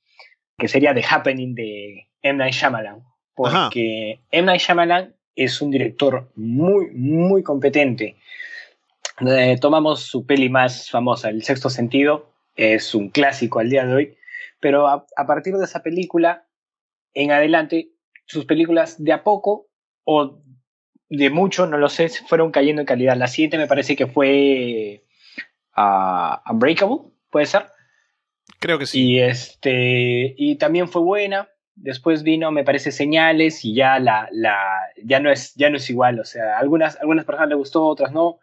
que 0.57 0.69
sería 0.69 0.95
The 0.95 1.05
Happening 1.09 1.55
de 1.55 2.09
M. 2.23 2.39
Night 2.39 2.55
Shyamalan. 2.55 3.03
Porque 3.37 4.19
M. 4.33 4.47
Night 4.47 4.63
Shyamalan 4.63 5.15
es 5.37 5.61
un 5.63 5.71
director 5.71 6.29
muy, 6.35 6.91
muy 6.91 7.43
competente. 7.45 8.17
Eh, 9.21 9.57
tomamos 9.61 10.01
su 10.01 10.27
peli 10.27 10.49
más 10.49 10.91
famosa, 10.91 11.29
El 11.29 11.45
Sexto 11.45 11.71
Sentido, 11.71 12.33
es 12.57 12.95
un 12.95 13.11
clásico 13.11 13.61
al 13.61 13.71
día 13.71 13.87
de 13.87 13.95
hoy, 13.95 14.17
pero 14.61 14.89
a, 14.89 15.07
a 15.17 15.27
partir 15.27 15.55
de 15.55 15.65
esa 15.65 15.83
película 15.83 16.47
en 17.15 17.31
adelante, 17.31 17.91
sus 18.27 18.45
películas 18.45 19.03
de 19.03 19.13
a 19.13 19.23
poco 19.23 19.69
o 20.05 20.39
de 21.09 21.31
mucho, 21.31 21.67
no 21.67 21.79
lo 21.79 21.89
sé, 21.89 22.09
fueron 22.09 22.51
cayendo 22.51 22.83
en 22.83 22.87
calidad. 22.87 23.17
La 23.17 23.29
siguiente 23.29 23.59
me 23.59 23.67
parece 23.67 23.97
que 23.97 24.07
fue 24.07 25.05
uh, 25.77 26.51
Unbreakable, 26.51 27.11
¿puede 27.31 27.47
ser? 27.47 27.67
Creo 28.59 28.79
que 28.79 28.87
sí. 28.87 29.13
Y, 29.13 29.21
este, 29.21 30.35
y 30.37 30.57
también 30.57 30.89
fue 30.89 31.03
buena. 31.03 31.49
Después 31.77 32.23
vino, 32.23 32.51
me 32.51 32.65
parece, 32.65 32.91
Señales 32.91 33.65
y 33.65 33.75
ya, 33.75 33.99
la, 33.99 34.29
la, 34.33 34.59
ya, 35.05 35.21
no, 35.21 35.31
es, 35.31 35.55
ya 35.55 35.71
no 35.71 35.77
es 35.77 35.89
igual. 35.91 36.19
O 36.19 36.25
sea, 36.25 36.59
algunas, 36.59 36.99
algunas 37.01 37.25
personas 37.25 37.51
le 37.51 37.55
gustó, 37.55 37.85
otras 37.85 38.13
no. 38.13 38.41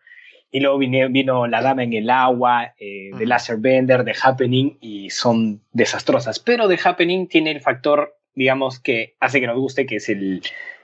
Y 0.52 0.60
luego 0.60 0.78
vino, 0.78 1.10
vino 1.10 1.48
La 1.48 1.64
Dama 1.64 1.84
en 1.84 1.94
el 1.94 2.12
Agua, 2.12 2.76
eh, 2.78 3.10
The 3.18 3.26
Laser 3.26 3.58
Bender, 3.58 4.06
The 4.06 4.14
Happening, 4.22 4.78
y 4.82 5.10
son 5.10 5.62
desastrosas. 5.72 6.40
Pero 6.40 6.68
The 6.68 6.80
Happening 6.84 7.28
tiene 7.28 7.52
el 7.52 7.62
factor, 7.62 8.16
digamos, 8.36 8.80
que 8.80 9.16
hace 9.20 9.42
que 9.42 9.48
nos 9.48 9.58
guste, 9.58 9.88
que 9.88 9.96
es 9.96 10.10
el, 10.10 10.44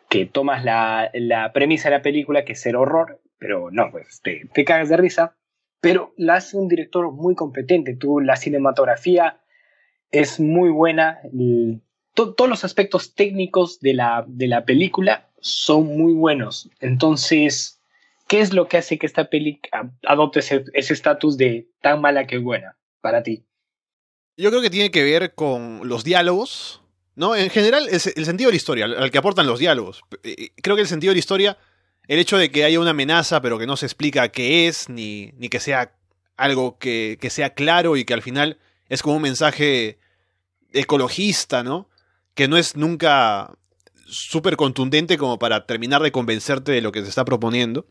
que 0.09 0.25
tomas 0.25 0.65
la, 0.65 1.11
la, 1.13 1.53
premisa 1.53 1.89
de 1.89 1.97
la 1.97 2.01
película, 2.01 2.43
que 2.43 2.53
es 2.53 2.61
ser 2.61 2.75
horror, 2.75 3.21
pero 3.37 3.69
no, 3.71 3.91
pues 3.91 4.21
te, 4.23 4.47
te 4.51 4.65
cagas 4.65 4.89
de 4.89 4.97
risa, 4.97 5.35
pero 5.81 6.13
la 6.17 6.35
hace 6.35 6.57
un 6.57 6.67
director 6.67 7.11
muy 7.11 7.35
competente. 7.35 7.95
Tú, 7.95 8.19
la 8.19 8.35
cinematografía 8.35 9.39
es 10.11 10.39
muy 10.39 10.69
buena, 10.69 11.19
todos 12.27 12.49
los 12.49 12.63
aspectos 12.63 13.13
técnicos 13.15 13.79
de 13.79 13.93
la, 13.93 14.25
de 14.27 14.47
la 14.47 14.65
película 14.65 15.29
son 15.41 15.85
muy 15.97 16.13
buenos. 16.13 16.69
Entonces, 16.79 17.79
¿qué 18.27 18.41
es 18.41 18.53
lo 18.53 18.67
que 18.67 18.77
hace 18.77 18.97
que 18.97 19.05
esta 19.05 19.29
película 19.29 19.91
adopte 20.05 20.39
ese 20.39 20.93
estatus 20.93 21.37
de 21.37 21.67
tan 21.81 22.01
mala 22.01 22.27
que 22.27 22.37
buena 22.37 22.77
para 23.01 23.23
ti? 23.23 23.45
Yo 24.37 24.49
creo 24.49 24.61
que 24.61 24.69
tiene 24.69 24.91
que 24.91 25.03
ver 25.03 25.33
con 25.33 25.81
los 25.83 26.03
diálogos, 26.03 26.81
¿no? 27.15 27.35
En 27.35 27.49
general, 27.49 27.87
es 27.89 28.07
el 28.07 28.25
sentido 28.25 28.49
de 28.49 28.53
la 28.53 28.57
historia, 28.57 28.85
al 28.85 29.11
que 29.11 29.17
aportan 29.17 29.47
los 29.47 29.59
diálogos. 29.59 30.01
Eh, 30.23 30.35
eh, 30.37 30.49
creo 30.61 30.75
que 30.75 30.83
el 30.83 30.87
sentido 30.87 31.11
de 31.11 31.15
la 31.15 31.19
historia, 31.19 31.57
el 32.07 32.19
hecho 32.19 32.37
de 32.37 32.49
que 32.49 32.63
haya 32.63 32.79
una 32.79 32.91
amenaza, 32.91 33.41
pero 33.41 33.59
que 33.59 33.67
no 33.67 33.75
se 33.75 33.85
explica 33.85 34.29
qué 34.29 34.67
es, 34.67 34.87
ni, 34.87 35.33
ni 35.37 35.49
que 35.49 35.59
sea 35.59 35.93
algo 36.37 36.77
que, 36.77 37.17
que, 37.19 37.29
sea 37.29 37.53
claro 37.53 37.97
y 37.97 38.05
que 38.05 38.13
al 38.13 38.21
final 38.21 38.57
es 38.87 39.01
como 39.01 39.17
un 39.17 39.21
mensaje 39.23 39.99
ecologista, 40.71 41.61
¿no? 41.61 41.88
Que 42.39 42.47
no 42.47 42.55
es 42.55 42.77
nunca 42.77 43.53
súper 44.07 44.55
contundente 44.55 45.17
como 45.17 45.37
para 45.39 45.65
terminar 45.65 46.01
de 46.01 46.13
convencerte 46.13 46.71
de 46.71 46.79
lo 46.79 46.93
que 46.93 47.01
se 47.01 47.09
está 47.09 47.25
proponiendo. 47.25 47.85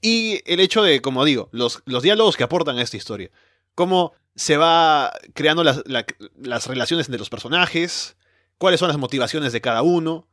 Y 0.00 0.40
el 0.50 0.60
hecho 0.60 0.82
de, 0.82 1.02
como 1.02 1.26
digo, 1.26 1.50
los, 1.52 1.82
los 1.84 2.02
diálogos 2.02 2.38
que 2.38 2.44
aportan 2.44 2.78
a 2.78 2.80
esta 2.80 2.96
historia. 2.96 3.30
Cómo 3.74 4.14
se 4.34 4.56
va 4.56 5.12
creando 5.34 5.62
las, 5.62 5.82
las, 5.84 6.66
relaciones 6.68 7.06
entre 7.06 7.18
los 7.18 7.28
personajes, 7.28 8.16
cuáles 8.56 8.80
son 8.80 8.88
las 8.88 8.96
motivaciones 8.96 9.52
de 9.52 9.60
cada 9.60 9.82
uno. 9.82 10.26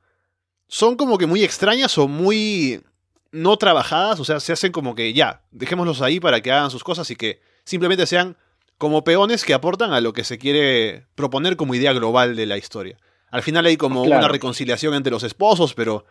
Son 0.70 0.96
como 0.96 1.18
que 1.18 1.26
muy 1.26 1.44
extrañas 1.44 1.98
o 1.98 2.08
muy 2.08 2.82
no 3.34 3.58
trabajadas, 3.58 4.22
o 4.22 4.24
sea, 4.24 4.40
se 4.40 4.54
hacen 4.54 4.72
como 4.72 4.96
que 4.96 5.12
ya, 5.12 5.44
dejémoslos 5.52 6.02
ahí 6.02 6.22
para 6.22 6.40
que 6.40 6.54
hagan 6.54 6.72
sus 6.72 6.86
cosas 6.86 7.12
y 7.12 7.18
que 7.18 7.42
simplemente 7.66 8.08
sean 8.08 8.38
como 8.82 9.04
peones 9.04 9.46
que 9.46 9.54
aportan 9.54 9.94
a 9.94 10.02
lo 10.02 10.12
que 10.12 10.24
se 10.24 10.40
quiere 10.40 11.06
proponer 11.14 11.56
como 11.56 11.76
idea 11.76 11.94
global 11.94 12.36
de 12.36 12.48
la 12.48 12.58
historia. 12.58 12.98
Al 13.30 13.44
final 13.44 13.68
hay 13.68 13.78
como 13.78 14.02
una 14.02 14.28
reconciliación 14.28 14.96
entre 14.96 15.12
los 15.12 15.22
esposos, 15.22 15.76
pero 15.76 16.04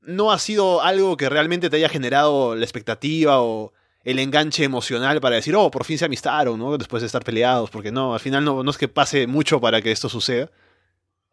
no 0.00 0.32
ha 0.32 0.40
sido 0.40 0.82
algo 0.82 1.16
que 1.16 1.28
realmente 1.28 1.70
te 1.70 1.76
haya 1.76 1.88
generado 1.88 2.56
la 2.56 2.64
expectativa 2.64 3.40
o 3.40 3.72
el 4.02 4.18
enganche 4.18 4.64
emocional 4.64 5.20
para 5.20 5.36
decir, 5.36 5.54
oh, 5.54 5.70
por 5.70 5.84
fin 5.84 5.96
se 5.96 6.04
amistaron, 6.04 6.58
¿no? 6.58 6.76
Después 6.76 7.02
de 7.02 7.06
estar 7.06 7.22
peleados, 7.22 7.70
porque 7.70 7.92
no, 7.92 8.14
al 8.14 8.20
final 8.20 8.44
no, 8.44 8.64
no 8.64 8.70
es 8.72 8.78
que 8.78 8.88
pase 8.88 9.28
mucho 9.28 9.60
para 9.60 9.80
que 9.80 9.92
esto 9.92 10.08
suceda. 10.08 10.50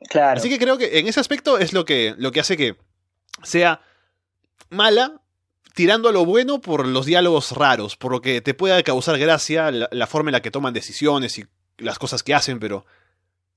Claro. 0.08 0.38
Así 0.38 0.50
que 0.50 0.60
creo 0.60 0.78
que 0.78 1.00
en 1.00 1.08
ese 1.08 1.20
aspecto 1.20 1.58
es 1.58 1.74
lo 1.74 1.84
que, 1.84 2.14
lo 2.20 2.32
que 2.32 2.42
hace 2.42 2.56
que 2.56 2.76
sea 3.42 3.82
mala, 4.70 5.20
tirando 5.74 6.10
a 6.10 6.12
lo 6.12 6.26
bueno 6.26 6.62
por 6.62 6.88
los 6.88 7.06
diálogos 7.06 7.52
raros, 7.52 7.96
por 7.96 8.12
lo 8.12 8.22
que 8.22 8.42
te 8.42 8.54
pueda 8.54 8.82
causar 8.84 9.18
gracia 9.18 9.72
la, 9.72 10.08
forma 10.08 10.30
en 10.30 10.34
la 10.34 10.42
que 10.42 10.52
toman 10.52 10.74
decisiones 10.74 11.38
y 11.38 11.46
las 11.78 12.00
cosas 12.00 12.24
que 12.24 12.34
hacen, 12.34 12.60
pero 12.60 12.86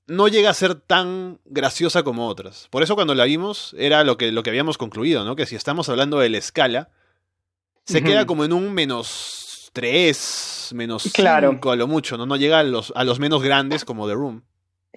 no 0.07 0.27
llega 0.27 0.49
a 0.49 0.53
ser 0.53 0.75
tan 0.75 1.39
graciosa 1.45 2.03
como 2.03 2.27
otras. 2.27 2.67
Por 2.69 2.83
eso 2.83 2.95
cuando 2.95 3.15
la 3.15 3.25
vimos 3.25 3.75
era 3.77 4.03
lo 4.03 4.17
que, 4.17 4.31
lo 4.31 4.43
que 4.43 4.49
habíamos 4.49 4.77
concluido, 4.77 5.23
¿no? 5.23 5.35
Que 5.35 5.45
si 5.45 5.55
estamos 5.55 5.89
hablando 5.89 6.19
de 6.19 6.29
la 6.29 6.37
escala, 6.37 6.89
se 7.85 8.03
queda 8.03 8.25
como 8.25 8.45
en 8.45 8.53
un 8.53 8.73
menos 8.73 9.69
3, 9.73 10.71
menos 10.73 11.03
5 11.03 11.71
a 11.71 11.75
lo 11.75 11.87
mucho, 11.87 12.17
¿no? 12.17 12.25
No 12.25 12.35
llega 12.37 12.59
a 12.59 12.63
los, 12.63 12.93
a 12.95 13.03
los 13.03 13.19
menos 13.19 13.43
grandes 13.43 13.85
como 13.85 14.07
The 14.07 14.13
Room. 14.13 14.43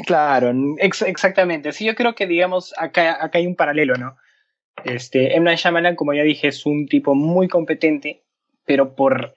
Claro, 0.07 0.53
exactamente. 0.79 1.73
Sí, 1.73 1.87
yo 1.87 1.95
creo 1.95 2.15
que, 2.15 2.27
digamos, 2.27 2.75
acá, 2.77 3.25
acá 3.25 3.39
hay 3.39 3.47
un 3.47 3.57
paralelo, 3.57 3.95
¿no? 3.97 4.17
Este, 4.85 5.35
M. 5.37 5.45
Night 5.45 5.97
como 5.97 6.15
ya 6.15 6.23
dije, 6.23 6.49
es 6.49 6.67
un 6.67 6.87
tipo 6.87 7.15
muy 7.15 7.49
competente, 7.49 8.23
pero 8.65 8.95
por 8.95 9.35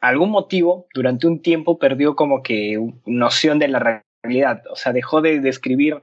algún 0.00 0.30
motivo, 0.30 0.88
durante 0.94 1.26
un 1.26 1.40
tiempo, 1.40 1.78
perdió 1.78 2.16
como 2.16 2.42
que 2.42 2.78
noción 3.06 3.58
de 3.58 3.68
la 3.68 4.04
realidad. 4.22 4.62
O 4.70 4.76
sea, 4.76 4.92
dejó 4.92 5.22
de 5.22 5.40
describir 5.40 6.02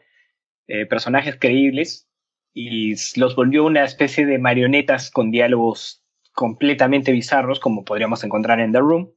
eh, 0.67 0.85
personajes 0.85 1.37
creíbles 1.39 2.07
y 2.53 2.95
los 3.19 3.35
volvió 3.35 3.65
una 3.65 3.83
especie 3.83 4.25
de 4.25 4.37
marionetas 4.37 5.11
con 5.11 5.31
diálogos 5.31 6.03
completamente 6.33 7.11
bizarros, 7.11 7.59
como 7.59 7.83
podríamos 7.83 8.23
encontrar 8.23 8.59
en 8.59 8.71
The 8.71 8.79
Room. 8.79 9.11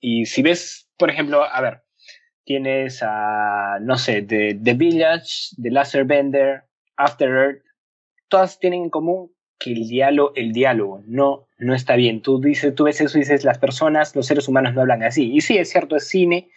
Y 0.00 0.26
si 0.26 0.42
ves, 0.42 0.90
por 0.98 1.10
ejemplo, 1.10 1.44
a 1.44 1.60
ver, 1.60 1.82
tienes 2.44 3.02
a, 3.02 3.78
no 3.80 3.96
sé, 3.96 4.22
The, 4.22 4.58
The 4.62 4.74
Village, 4.74 5.54
The 5.62 5.70
Laser 5.70 6.04
Bender, 6.04 6.64
After 6.96 7.30
Earth, 7.30 7.62
todas 8.34 8.58
tienen 8.58 8.82
en 8.82 8.90
común 8.90 9.30
que 9.60 9.70
el 9.70 9.86
diálogo, 9.86 10.32
el 10.34 10.52
diálogo 10.52 11.04
no, 11.06 11.46
no 11.56 11.72
está 11.72 11.94
bien. 11.94 12.20
Tú, 12.20 12.40
dices, 12.40 12.74
tú 12.74 12.82
ves 12.82 13.00
eso 13.00 13.16
y 13.16 13.20
dices, 13.20 13.44
las 13.44 13.58
personas, 13.58 14.16
los 14.16 14.26
seres 14.26 14.48
humanos 14.48 14.74
no 14.74 14.80
hablan 14.80 15.04
así. 15.04 15.32
Y 15.32 15.40
sí, 15.40 15.56
es 15.56 15.70
cierto, 15.70 15.94
es 15.94 16.08
cine 16.08 16.50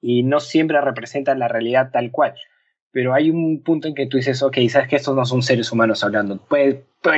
y 0.00 0.22
no 0.22 0.38
siempre 0.38 0.80
representa 0.80 1.34
la 1.34 1.48
realidad 1.48 1.90
tal 1.92 2.12
cual 2.12 2.34
pero 2.92 3.12
hay 3.12 3.28
un 3.28 3.60
punto 3.64 3.88
en 3.88 3.94
que 3.96 4.06
tú 4.06 4.18
dices, 4.18 4.40
ok, 4.40 4.56
sabes 4.70 4.86
que 4.86 4.94
estos 4.94 5.16
no 5.16 5.26
son 5.26 5.42
seres 5.42 5.72
humanos 5.72 6.04
hablando. 6.04 6.46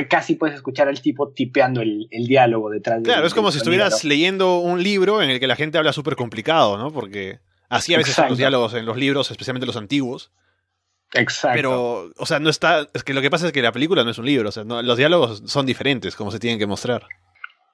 casi 0.09 0.33
puedes 0.33 0.55
escuchar 0.55 0.87
al 0.87 0.99
tipo 0.99 1.29
tipeando 1.29 1.81
el, 1.81 2.07
diálogo 2.09 2.71
detrás 2.71 3.03
de 3.03 3.03
Claro, 3.03 3.27
es 3.27 3.35
como 3.35 3.51
si 3.51 3.59
estuvieras 3.59 4.03
leyendo 4.03 4.57
un 4.57 4.81
libro 4.81 5.21
en 5.21 5.29
el 5.29 5.39
que 5.39 5.45
la 5.45 5.55
gente 5.55 5.77
habla 5.77 5.93
súper 5.93 6.15
complicado, 6.15 6.79
¿no? 6.79 6.91
Porque 6.91 7.41
Así 7.69 7.93
a 7.93 7.97
veces 7.97 8.15
son 8.15 8.29
los 8.29 8.37
diálogos 8.37 8.73
en 8.73 8.85
los 8.85 8.97
libros, 8.97 9.29
especialmente 9.29 9.67
los 9.67 9.77
antiguos. 9.77 10.31
Exacto. 11.13 11.55
Pero, 11.55 12.11
o 12.17 12.25
sea, 12.25 12.39
no 12.39 12.49
está. 12.49 12.87
Es 12.93 13.03
que 13.03 13.13
lo 13.13 13.21
que 13.21 13.29
pasa 13.29 13.47
es 13.47 13.53
que 13.53 13.61
la 13.61 13.71
película 13.71 14.03
no 14.03 14.11
es 14.11 14.17
un 14.17 14.25
libro, 14.25 14.49
o 14.49 14.51
sea, 14.51 14.63
los 14.63 14.97
diálogos 14.97 15.43
son 15.45 15.65
diferentes, 15.65 16.15
como 16.15 16.31
se 16.31 16.39
tienen 16.39 16.59
que 16.59 16.67
mostrar. 16.67 17.03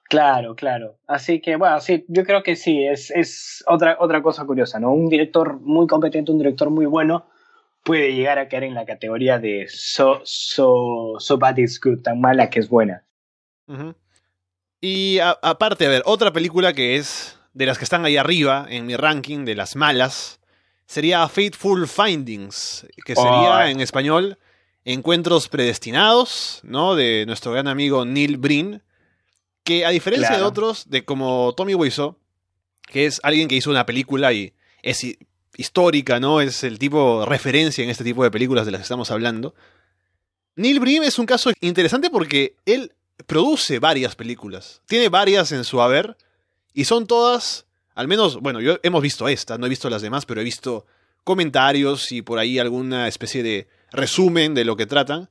Claro, 0.09 0.55
claro. 0.55 0.97
Así 1.07 1.41
que, 1.41 1.55
bueno, 1.55 1.79
sí, 1.79 2.05
yo 2.07 2.23
creo 2.23 2.43
que 2.43 2.55
sí, 2.55 2.85
es, 2.85 3.09
es 3.09 3.63
otra, 3.67 3.97
otra 3.99 4.21
cosa 4.21 4.45
curiosa, 4.45 4.79
¿no? 4.79 4.91
Un 4.91 5.09
director 5.09 5.59
muy 5.59 5.87
competente, 5.87 6.31
un 6.31 6.37
director 6.37 6.69
muy 6.69 6.85
bueno, 6.85 7.25
puede 7.83 8.13
llegar 8.13 8.37
a 8.37 8.47
caer 8.47 8.65
en 8.65 8.75
la 8.75 8.85
categoría 8.85 9.39
de 9.39 9.65
so, 9.69 10.21
so, 10.23 11.15
so 11.17 11.37
bad 11.37 11.57
is 11.57 11.79
good, 11.81 12.01
tan 12.01 12.21
mala 12.21 12.49
que 12.49 12.59
es 12.59 12.69
buena. 12.69 13.03
Y 14.81 15.19
aparte, 15.19 15.85
a 15.85 15.89
ver, 15.89 16.03
otra 16.05 16.31
película 16.31 16.73
que 16.73 16.97
es 16.97 17.39
de 17.53 17.65
las 17.65 17.77
que 17.77 17.85
están 17.85 18.05
ahí 18.05 18.17
arriba 18.17 18.67
en 18.69 18.85
mi 18.85 18.95
ranking 18.95 19.45
de 19.45 19.55
las 19.55 19.75
malas 19.75 20.39
sería 20.85 21.27
Fateful 21.27 21.87
Findings, 21.87 22.85
que 23.05 23.15
sería 23.15 23.69
en 23.69 23.81
español 23.81 24.37
Encuentros 24.85 25.47
Predestinados, 25.47 26.59
¿no? 26.63 26.95
De 26.95 27.25
nuestro 27.25 27.51
gran 27.51 27.67
amigo 27.67 28.05
Neil 28.05 28.37
Breen, 28.37 28.83
que 29.63 29.85
a 29.85 29.89
diferencia 29.89 30.37
de 30.37 30.43
otros, 30.43 30.89
de 30.89 31.05
como 31.05 31.53
Tommy 31.55 31.73
Wiseau, 31.73 32.17
que 32.81 33.05
es 33.05 33.19
alguien 33.23 33.47
que 33.47 33.55
hizo 33.55 33.69
una 33.69 33.85
película 33.85 34.33
y 34.33 34.53
es 34.81 35.05
histórica, 35.55 36.19
¿no? 36.19 36.41
Es 36.41 36.63
el 36.63 36.79
tipo 36.79 37.25
referencia 37.25 37.83
en 37.83 37.89
este 37.89 38.03
tipo 38.03 38.23
de 38.23 38.31
películas 38.31 38.65
de 38.65 38.71
las 38.71 38.79
que 38.79 38.83
estamos 38.83 39.11
hablando. 39.11 39.55
Neil 40.55 40.79
Breen 40.79 41.03
es 41.03 41.17
un 41.17 41.25
caso 41.25 41.51
interesante 41.61 42.09
porque 42.09 42.55
él 42.65 42.93
produce 43.25 43.79
varias 43.79 44.15
películas. 44.15 44.81
Tiene 44.85 45.09
varias 45.09 45.51
en 45.51 45.63
su 45.63 45.81
haber 45.81 46.17
y 46.73 46.85
son 46.85 47.07
todas, 47.07 47.65
al 47.95 48.07
menos, 48.07 48.39
bueno, 48.39 48.59
yo 48.59 48.79
hemos 48.83 49.01
visto 49.01 49.27
esta, 49.27 49.57
no 49.57 49.65
he 49.65 49.69
visto 49.69 49.89
las 49.89 50.01
demás, 50.01 50.25
pero 50.25 50.41
he 50.41 50.43
visto 50.43 50.85
comentarios 51.23 52.11
y 52.11 52.21
por 52.21 52.39
ahí 52.39 52.59
alguna 52.59 53.07
especie 53.07 53.43
de 53.43 53.67
resumen 53.91 54.53
de 54.53 54.65
lo 54.65 54.75
que 54.75 54.85
tratan. 54.85 55.29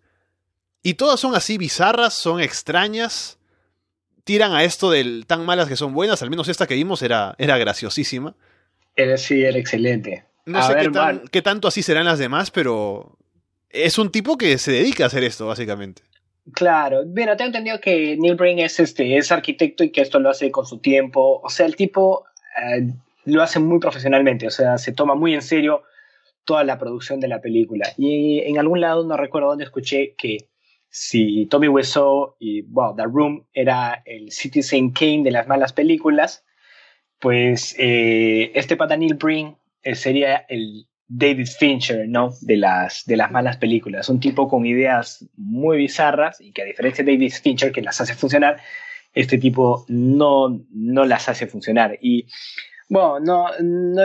Y 0.82 0.94
todas 0.94 1.20
son 1.20 1.34
así 1.34 1.58
bizarras, 1.58 2.14
son 2.14 2.40
extrañas. 2.40 3.38
Tiran 4.24 4.52
a 4.52 4.64
esto 4.64 4.90
del 4.90 5.26
tan 5.26 5.44
malas 5.44 5.68
que 5.68 5.76
son 5.76 5.94
buenas, 5.94 6.22
al 6.22 6.30
menos 6.30 6.48
esta 6.48 6.66
que 6.66 6.74
vimos 6.74 7.02
era, 7.02 7.34
era 7.38 7.58
graciosísima. 7.58 8.34
Era, 8.94 9.16
sí, 9.16 9.42
era 9.42 9.58
excelente. 9.58 10.24
No 10.44 10.62
sé 10.62 10.74
qué, 11.30 11.42
tanto 11.42 11.68
así 11.68 11.82
serán 11.82 12.04
las 12.04 12.18
demás, 12.18 12.50
pero 12.50 13.16
es 13.70 13.98
un 13.98 14.10
tipo 14.10 14.36
que 14.36 14.58
se 14.58 14.72
dedica 14.72 15.04
a 15.04 15.06
hacer 15.06 15.24
esto, 15.24 15.46
básicamente. 15.46 16.02
Claro, 16.52 17.04
bueno, 17.06 17.36
tengo 17.36 17.48
entendido 17.48 17.80
que 17.80 18.16
Neil 18.18 18.34
Breen 18.34 18.58
es, 18.58 18.80
este, 18.80 19.16
es 19.16 19.30
arquitecto 19.30 19.84
y 19.84 19.90
que 19.90 20.00
esto 20.00 20.18
lo 20.18 20.30
hace 20.30 20.50
con 20.50 20.66
su 20.66 20.78
tiempo. 20.78 21.40
O 21.42 21.48
sea, 21.48 21.66
el 21.66 21.76
tipo 21.76 22.24
eh, 22.60 22.92
lo 23.24 23.42
hace 23.42 23.60
muy 23.60 23.78
profesionalmente, 23.78 24.46
o 24.46 24.50
sea, 24.50 24.78
se 24.78 24.92
toma 24.92 25.14
muy 25.14 25.34
en 25.34 25.42
serio 25.42 25.82
toda 26.44 26.64
la 26.64 26.78
producción 26.78 27.20
de 27.20 27.28
la 27.28 27.40
película. 27.40 27.88
Y 27.96 28.40
en 28.40 28.58
algún 28.58 28.80
lado, 28.80 29.04
no 29.04 29.16
recuerdo 29.16 29.48
dónde 29.48 29.64
escuché 29.64 30.14
que 30.16 30.48
si 30.88 31.46
Tommy 31.46 31.68
Wiseau 31.68 32.34
y, 32.38 32.62
wow, 32.62 32.94
The 32.94 33.04
Room 33.04 33.46
era 33.54 34.02
el 34.04 34.30
Citizen 34.30 34.90
Kane 34.90 35.22
de 35.22 35.30
las 35.30 35.46
malas 35.48 35.72
películas, 35.72 36.44
pues 37.18 37.74
eh, 37.78 38.50
este 38.54 38.76
pata 38.76 38.96
Neil 38.96 39.14
Breen 39.14 39.56
eh, 39.82 39.94
sería 39.94 40.44
el 40.48 40.86
David 41.08 41.46
Fincher, 41.46 42.08
¿no? 42.08 42.34
De 42.40 42.56
las, 42.56 43.04
de 43.06 43.16
las 43.16 43.30
malas 43.30 43.56
películas. 43.58 44.08
Un 44.08 44.20
tipo 44.20 44.48
con 44.48 44.66
ideas 44.66 45.26
muy 45.36 45.78
bizarras 45.78 46.40
y 46.40 46.52
que 46.52 46.62
a 46.62 46.64
diferencia 46.64 47.04
de 47.04 47.12
David 47.12 47.32
Fincher, 47.32 47.72
que 47.72 47.82
las 47.82 48.00
hace 48.00 48.14
funcionar, 48.14 48.60
este 49.12 49.38
tipo 49.38 49.84
no, 49.88 50.64
no 50.70 51.04
las 51.04 51.28
hace 51.28 51.46
funcionar. 51.46 51.98
Y 52.00 52.26
bueno, 52.88 53.20
no, 53.20 53.46
no 53.60 54.02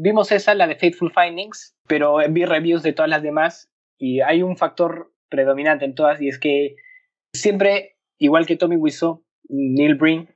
vimos 0.00 0.32
esa, 0.32 0.54
la 0.54 0.66
de 0.66 0.76
Faithful 0.76 1.12
Findings, 1.12 1.76
pero 1.86 2.18
vi 2.30 2.44
reviews 2.44 2.82
de 2.82 2.92
todas 2.92 3.10
las 3.10 3.22
demás 3.22 3.70
y 3.98 4.20
hay 4.20 4.42
un 4.42 4.56
factor 4.56 5.12
predominante 5.28 5.84
en 5.84 5.94
todas 5.94 6.20
y 6.20 6.28
es 6.28 6.38
que 6.38 6.76
siempre, 7.34 7.96
igual 8.18 8.46
que 8.46 8.56
Tommy 8.56 8.76
Wiseau, 8.76 9.24
Neil 9.48 9.94
Breen 9.94 10.28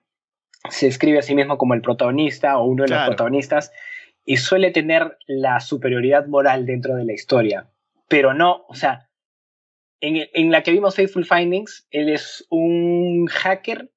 se 0.70 0.88
escribe 0.88 1.18
a 1.18 1.22
sí 1.22 1.34
mismo 1.34 1.58
como 1.58 1.74
el 1.74 1.82
protagonista 1.82 2.58
o 2.58 2.66
uno 2.66 2.84
de 2.84 2.90
los 2.90 3.06
protagonistas 3.06 3.72
y 4.24 4.38
suele 4.38 4.72
tener 4.72 5.16
la 5.26 5.60
superioridad 5.60 6.26
moral 6.26 6.66
dentro 6.66 6.96
de 6.96 7.04
la 7.04 7.12
historia. 7.12 7.70
Pero 8.08 8.34
no, 8.34 8.64
o 8.68 8.74
sea, 8.74 9.08
en, 10.00 10.28
en, 10.32 10.50
la 10.50 10.62
que 10.62 10.72
vimos 10.72 10.96
Faithful 10.96 11.24
Findings, 11.24 11.86
él 11.90 12.08
es 12.08 12.46
un 12.50 13.26
hacker 13.26 13.90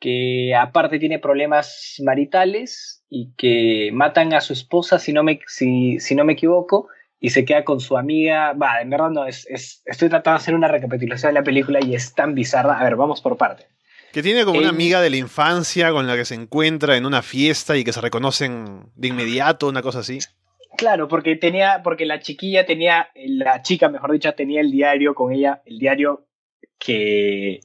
que 0.00 0.54
aparte 0.54 0.98
tiene 0.98 1.18
problemas 1.18 1.96
maritales 2.02 3.04
y 3.08 3.32
que 3.36 3.90
matan 3.92 4.32
a 4.32 4.40
su 4.40 4.52
esposa, 4.52 4.98
si 4.98 5.12
no 5.12 5.22
me, 5.22 5.40
si, 5.46 6.00
si 6.00 6.14
no 6.14 6.24
me 6.24 6.32
equivoco, 6.32 6.88
y 7.20 7.30
se 7.30 7.44
queda 7.44 7.64
con 7.64 7.80
su 7.80 7.96
amiga. 7.96 8.54
Va, 8.54 8.80
en 8.80 8.90
verdad 8.90 9.10
no, 9.10 9.26
es, 9.26 9.46
es, 9.48 9.82
estoy 9.84 10.08
tratando 10.08 10.38
de 10.38 10.42
hacer 10.42 10.54
una 10.54 10.68
recapitulación 10.68 11.34
de 11.34 11.40
la 11.40 11.44
película 11.44 11.78
y 11.82 11.94
es 11.94 12.14
tan 12.14 12.34
bizarra. 12.34 12.80
A 12.80 12.84
ver, 12.84 12.96
vamos 12.96 13.20
por 13.20 13.36
parte. 13.36 13.66
Que 14.12 14.22
tiene 14.22 14.44
como 14.44 14.58
una 14.58 14.70
amiga 14.70 15.00
de 15.00 15.10
la 15.10 15.18
infancia 15.18 15.92
con 15.92 16.06
la 16.06 16.16
que 16.16 16.24
se 16.24 16.34
encuentra 16.34 16.96
en 16.96 17.06
una 17.06 17.22
fiesta 17.22 17.76
y 17.76 17.84
que 17.84 17.92
se 17.92 18.00
reconocen 18.00 18.90
de 18.96 19.08
inmediato, 19.08 19.68
una 19.68 19.82
cosa 19.82 20.00
así. 20.00 20.18
Claro, 20.76 21.06
porque 21.06 21.36
tenía, 21.36 21.82
porque 21.84 22.06
la 22.06 22.20
chiquilla 22.20 22.66
tenía, 22.66 23.08
la 23.14 23.62
chica, 23.62 23.88
mejor 23.88 24.12
dicho, 24.12 24.32
tenía 24.32 24.62
el 24.62 24.72
diario 24.72 25.14
con 25.14 25.32
ella, 25.32 25.62
el 25.64 25.78
diario 25.78 26.26
que 26.78 27.60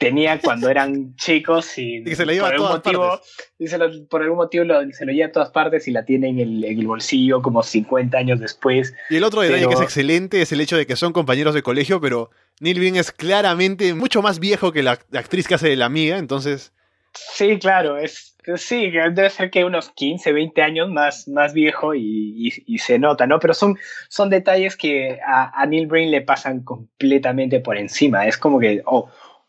tenía 0.00 0.40
cuando 0.40 0.70
eran 0.70 1.14
chicos 1.16 1.76
y, 1.76 2.02
se 2.14 2.24
lo 2.24 2.32
lleva 2.32 2.46
por 2.46 2.54
a 2.54 2.56
todas 2.56 2.72
motivo, 2.72 3.20
partes. 3.58 4.00
por 4.08 4.22
algún 4.22 4.38
motivo 4.38 4.64
se 4.92 5.04
lo 5.04 5.12
lleva 5.12 5.28
a 5.28 5.32
todas 5.32 5.50
partes 5.50 5.86
y 5.86 5.90
la 5.92 6.04
tiene 6.04 6.30
en 6.30 6.38
el, 6.40 6.64
en 6.64 6.78
el, 6.78 6.86
bolsillo 6.86 7.42
como 7.42 7.62
50 7.62 8.16
años 8.16 8.40
después. 8.40 8.94
Y 9.10 9.16
el 9.16 9.24
otro 9.24 9.42
detalle 9.42 9.68
que 9.68 9.74
es 9.74 9.80
excelente 9.80 10.40
es 10.40 10.52
el 10.52 10.60
hecho 10.62 10.76
de 10.76 10.86
que 10.86 10.96
son 10.96 11.12
compañeros 11.12 11.54
de 11.54 11.62
colegio, 11.62 12.00
pero 12.00 12.30
Neil 12.60 12.78
Breen 12.78 12.96
es 12.96 13.12
claramente 13.12 13.94
mucho 13.94 14.22
más 14.22 14.40
viejo 14.40 14.72
que 14.72 14.82
la, 14.82 14.92
actriz 14.92 15.46
que 15.46 15.54
hace 15.54 15.68
de 15.68 15.76
la 15.76 15.86
amiga, 15.86 16.18
entonces... 16.18 16.72
Sí, 17.12 17.58
claro, 17.58 17.98
es, 17.98 18.36
sí, 18.56 18.90
debe 18.90 19.28
ser 19.30 19.50
que 19.50 19.64
unos 19.64 19.90
15, 19.90 20.32
20 20.32 20.62
años 20.62 20.88
más, 20.88 21.26
más 21.28 21.52
viejo 21.52 21.94
y, 21.94 22.52
y, 22.66 22.78
se 22.78 23.00
nota, 23.00 23.26
¿no? 23.26 23.40
Pero 23.40 23.52
son, 23.52 23.76
son 24.08 24.30
detalles 24.30 24.76
que 24.76 25.18
a, 25.26 25.60
a, 25.60 25.66
Neil 25.66 25.88
Breen 25.88 26.12
le 26.12 26.20
pasan 26.20 26.62
completamente 26.62 27.58
por 27.58 27.76
encima. 27.76 28.28
Es 28.28 28.38
como 28.38 28.60
que 28.60 28.82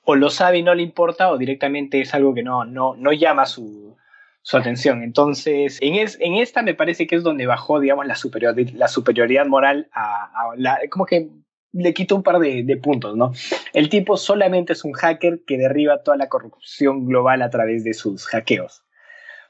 o 0.04 0.16
lo 0.16 0.30
sabe 0.30 0.60
y 0.60 0.64
no 0.64 0.74
le 0.74 0.84
importa 0.84 1.32
o 1.32 1.38
directamente 1.38 2.02
es 2.02 2.14
algo 2.14 2.34
que 2.34 2.44
no, 2.44 2.66
no, 2.66 2.96
no 2.96 3.14
llama 3.14 3.46
su, 3.46 3.96
su 4.42 4.58
atención. 4.58 5.04
Entonces, 5.04 5.78
en, 5.82 5.96
es, 5.96 6.18
en 6.20 6.36
esta 6.36 6.62
me 6.64 6.74
parece 6.74 7.08
que 7.08 7.16
es 7.16 7.24
donde 7.24 7.46
bajó, 7.46 7.80
digamos, 7.80 8.08
la, 8.08 8.16
superioridad, 8.16 8.74
la 8.74 8.88
superioridad 8.88 9.46
moral 9.46 9.90
a, 9.94 10.52
la, 10.58 10.80
como 10.90 11.06
que 11.06 11.30
le 11.74 11.94
quito 11.94 12.16
un 12.16 12.24
par 12.24 12.40
de, 12.40 12.78
puntos, 12.78 13.16
¿no? 13.16 13.32
El 13.74 13.90
tipo 13.90 14.18
solamente 14.18 14.74
es 14.74 14.84
un 14.84 14.92
hacker 14.92 15.42
que 15.46 15.58
derriba 15.58 16.04
toda 16.04 16.18
la 16.18 16.28
corrupción 16.28 17.06
global 17.06 17.42
a 17.42 17.50
través 17.50 17.84
de 17.84 17.94
sus 17.94 18.26
hackeos. 18.28 18.84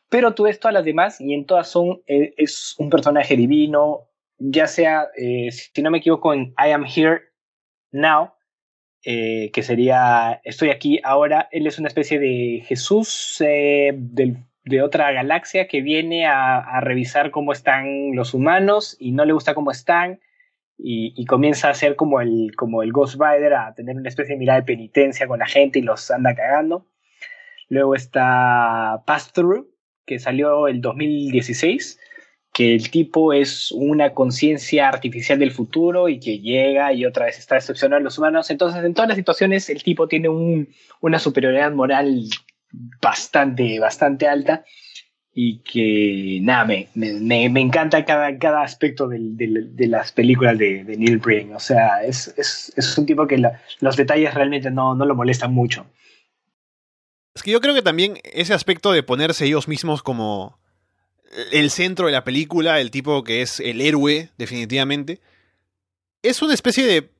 Pero 0.10 0.34
tú 0.34 0.44
ves 0.44 0.60
todas 0.60 0.74
las 0.74 0.86
demás 0.86 1.20
y 1.20 1.34
en 1.34 1.46
todas 1.46 1.70
son, 1.70 2.02
eh, 2.06 2.34
es 2.38 2.76
un 2.78 2.90
personaje 2.90 3.36
divino, 3.36 4.10
ya 4.38 4.68
sea, 4.68 5.08
eh, 5.18 5.50
si 5.52 5.82
no 5.82 5.90
me 5.90 6.00
equivoco, 6.00 6.34
en 6.34 6.54
I 6.58 6.72
Am 6.72 6.86
Here 6.86 7.22
Now, 7.92 8.34
eh, 9.04 9.50
que 9.52 9.64
sería 9.64 10.42
Estoy 10.44 10.70
aquí 10.70 11.00
ahora, 11.04 11.50
él 11.52 11.68
es 11.68 11.80
una 11.80 11.88
especie 11.88 12.20
de 12.20 12.64
Jesús 12.66 13.38
de 13.40 14.82
otra 14.82 15.12
galaxia 15.12 15.68
que 15.68 15.82
viene 15.82 16.28
a, 16.28 16.80
revisar 16.82 17.32
cómo 17.32 17.52
están 17.52 18.16
los 18.16 18.34
humanos 18.34 18.96
y 19.00 19.12
no 19.12 19.26
le 19.26 19.34
gusta 19.34 19.54
cómo 19.54 19.72
están 19.72 20.20
y, 20.78 21.26
comienza 21.26 21.70
a 21.70 21.74
ser 21.76 21.96
como 21.96 22.22
el, 22.22 22.56
como 22.56 22.82
el 22.82 22.92
Ghost 22.92 23.20
Rider, 23.20 23.54
a 23.54 23.74
tener 23.76 23.96
una 23.96 24.10
especie 24.10 24.34
de 24.34 24.40
mirada 24.40 24.60
de 24.60 24.66
penitencia 24.66 25.28
con 25.28 25.40
la 25.40 25.46
gente 25.46 25.80
y 25.80 25.84
los 25.84 26.10
anda 26.10 26.34
cagando. 26.34 26.88
Luego 27.70 27.94
está 27.94 29.04
Pass 29.06 29.32
Through, 29.32 29.68
que 30.06 30.18
salió 30.18 30.68
el 30.68 30.82
2016, 30.82 32.00
que 32.54 32.76
el 32.76 32.92
tipo 32.92 33.34
es 33.34 33.72
una 33.72 34.14
conciencia 34.14 34.90
artificial 34.90 35.40
del 35.40 35.52
futuro 35.52 36.10
y 36.10 36.20
que 36.20 36.40
llega 36.40 36.92
y 36.94 37.06
otra 37.06 37.26
vez 37.26 37.40
está 37.40 37.56
decepcionando 37.56 38.02
a 38.02 38.04
los 38.04 38.18
humanos. 38.18 38.50
Entonces, 38.50 38.84
en 38.84 38.94
todas 38.94 39.08
las 39.08 39.18
situaciones, 39.18 39.70
el 39.70 39.84
tipo 39.84 40.08
tiene 40.08 40.28
un, 40.28 40.68
una 41.00 41.20
superioridad 41.20 41.72
moral 41.72 42.26
bastante, 43.02 43.80
bastante 43.80 44.28
alta 44.28 44.66
y 45.34 45.60
que 45.60 46.40
nada, 46.42 46.66
me, 46.66 46.90
me, 46.94 47.50
me 47.50 47.62
encanta 47.62 48.04
cada, 48.04 48.38
cada 48.38 48.64
aspecto 48.64 49.08
de 49.08 49.88
las 49.88 50.12
películas 50.12 50.58
de, 50.58 50.84
Neil 50.84 51.20
Breen. 51.20 51.56
O 51.56 51.60
sea, 51.60 52.04
es, 52.04 52.34
es, 52.38 52.74
es 52.76 52.98
un 52.98 53.06
tipo 53.06 53.28
que 53.28 53.42
los 53.80 53.96
detalles 53.96 54.34
realmente 54.34 54.70
no, 54.72 54.94
no 54.94 55.06
lo 55.06 55.16
molestan 55.16 55.54
mucho. 55.54 55.86
Es 57.34 57.44
que 57.44 57.52
yo 57.52 57.62
creo 57.62 57.74
que 57.74 57.82
también 57.82 58.18
ese 58.26 58.54
aspecto 58.54 58.92
de 58.92 59.04
ponerse 59.04 59.46
ellos 59.46 59.70
mismos 59.70 60.04
como 60.04 60.60
el 61.52 61.70
centro 61.72 62.08
de 62.08 62.12
la 62.12 62.24
película, 62.24 62.80
el 62.80 62.92
tipo 62.92 63.24
que 63.24 63.42
es 63.42 63.60
el 63.60 63.82
héroe, 63.82 64.30
definitivamente, 64.38 65.22
es 66.24 66.42
una 66.42 66.54
especie 66.54 66.86
de, 66.86 67.12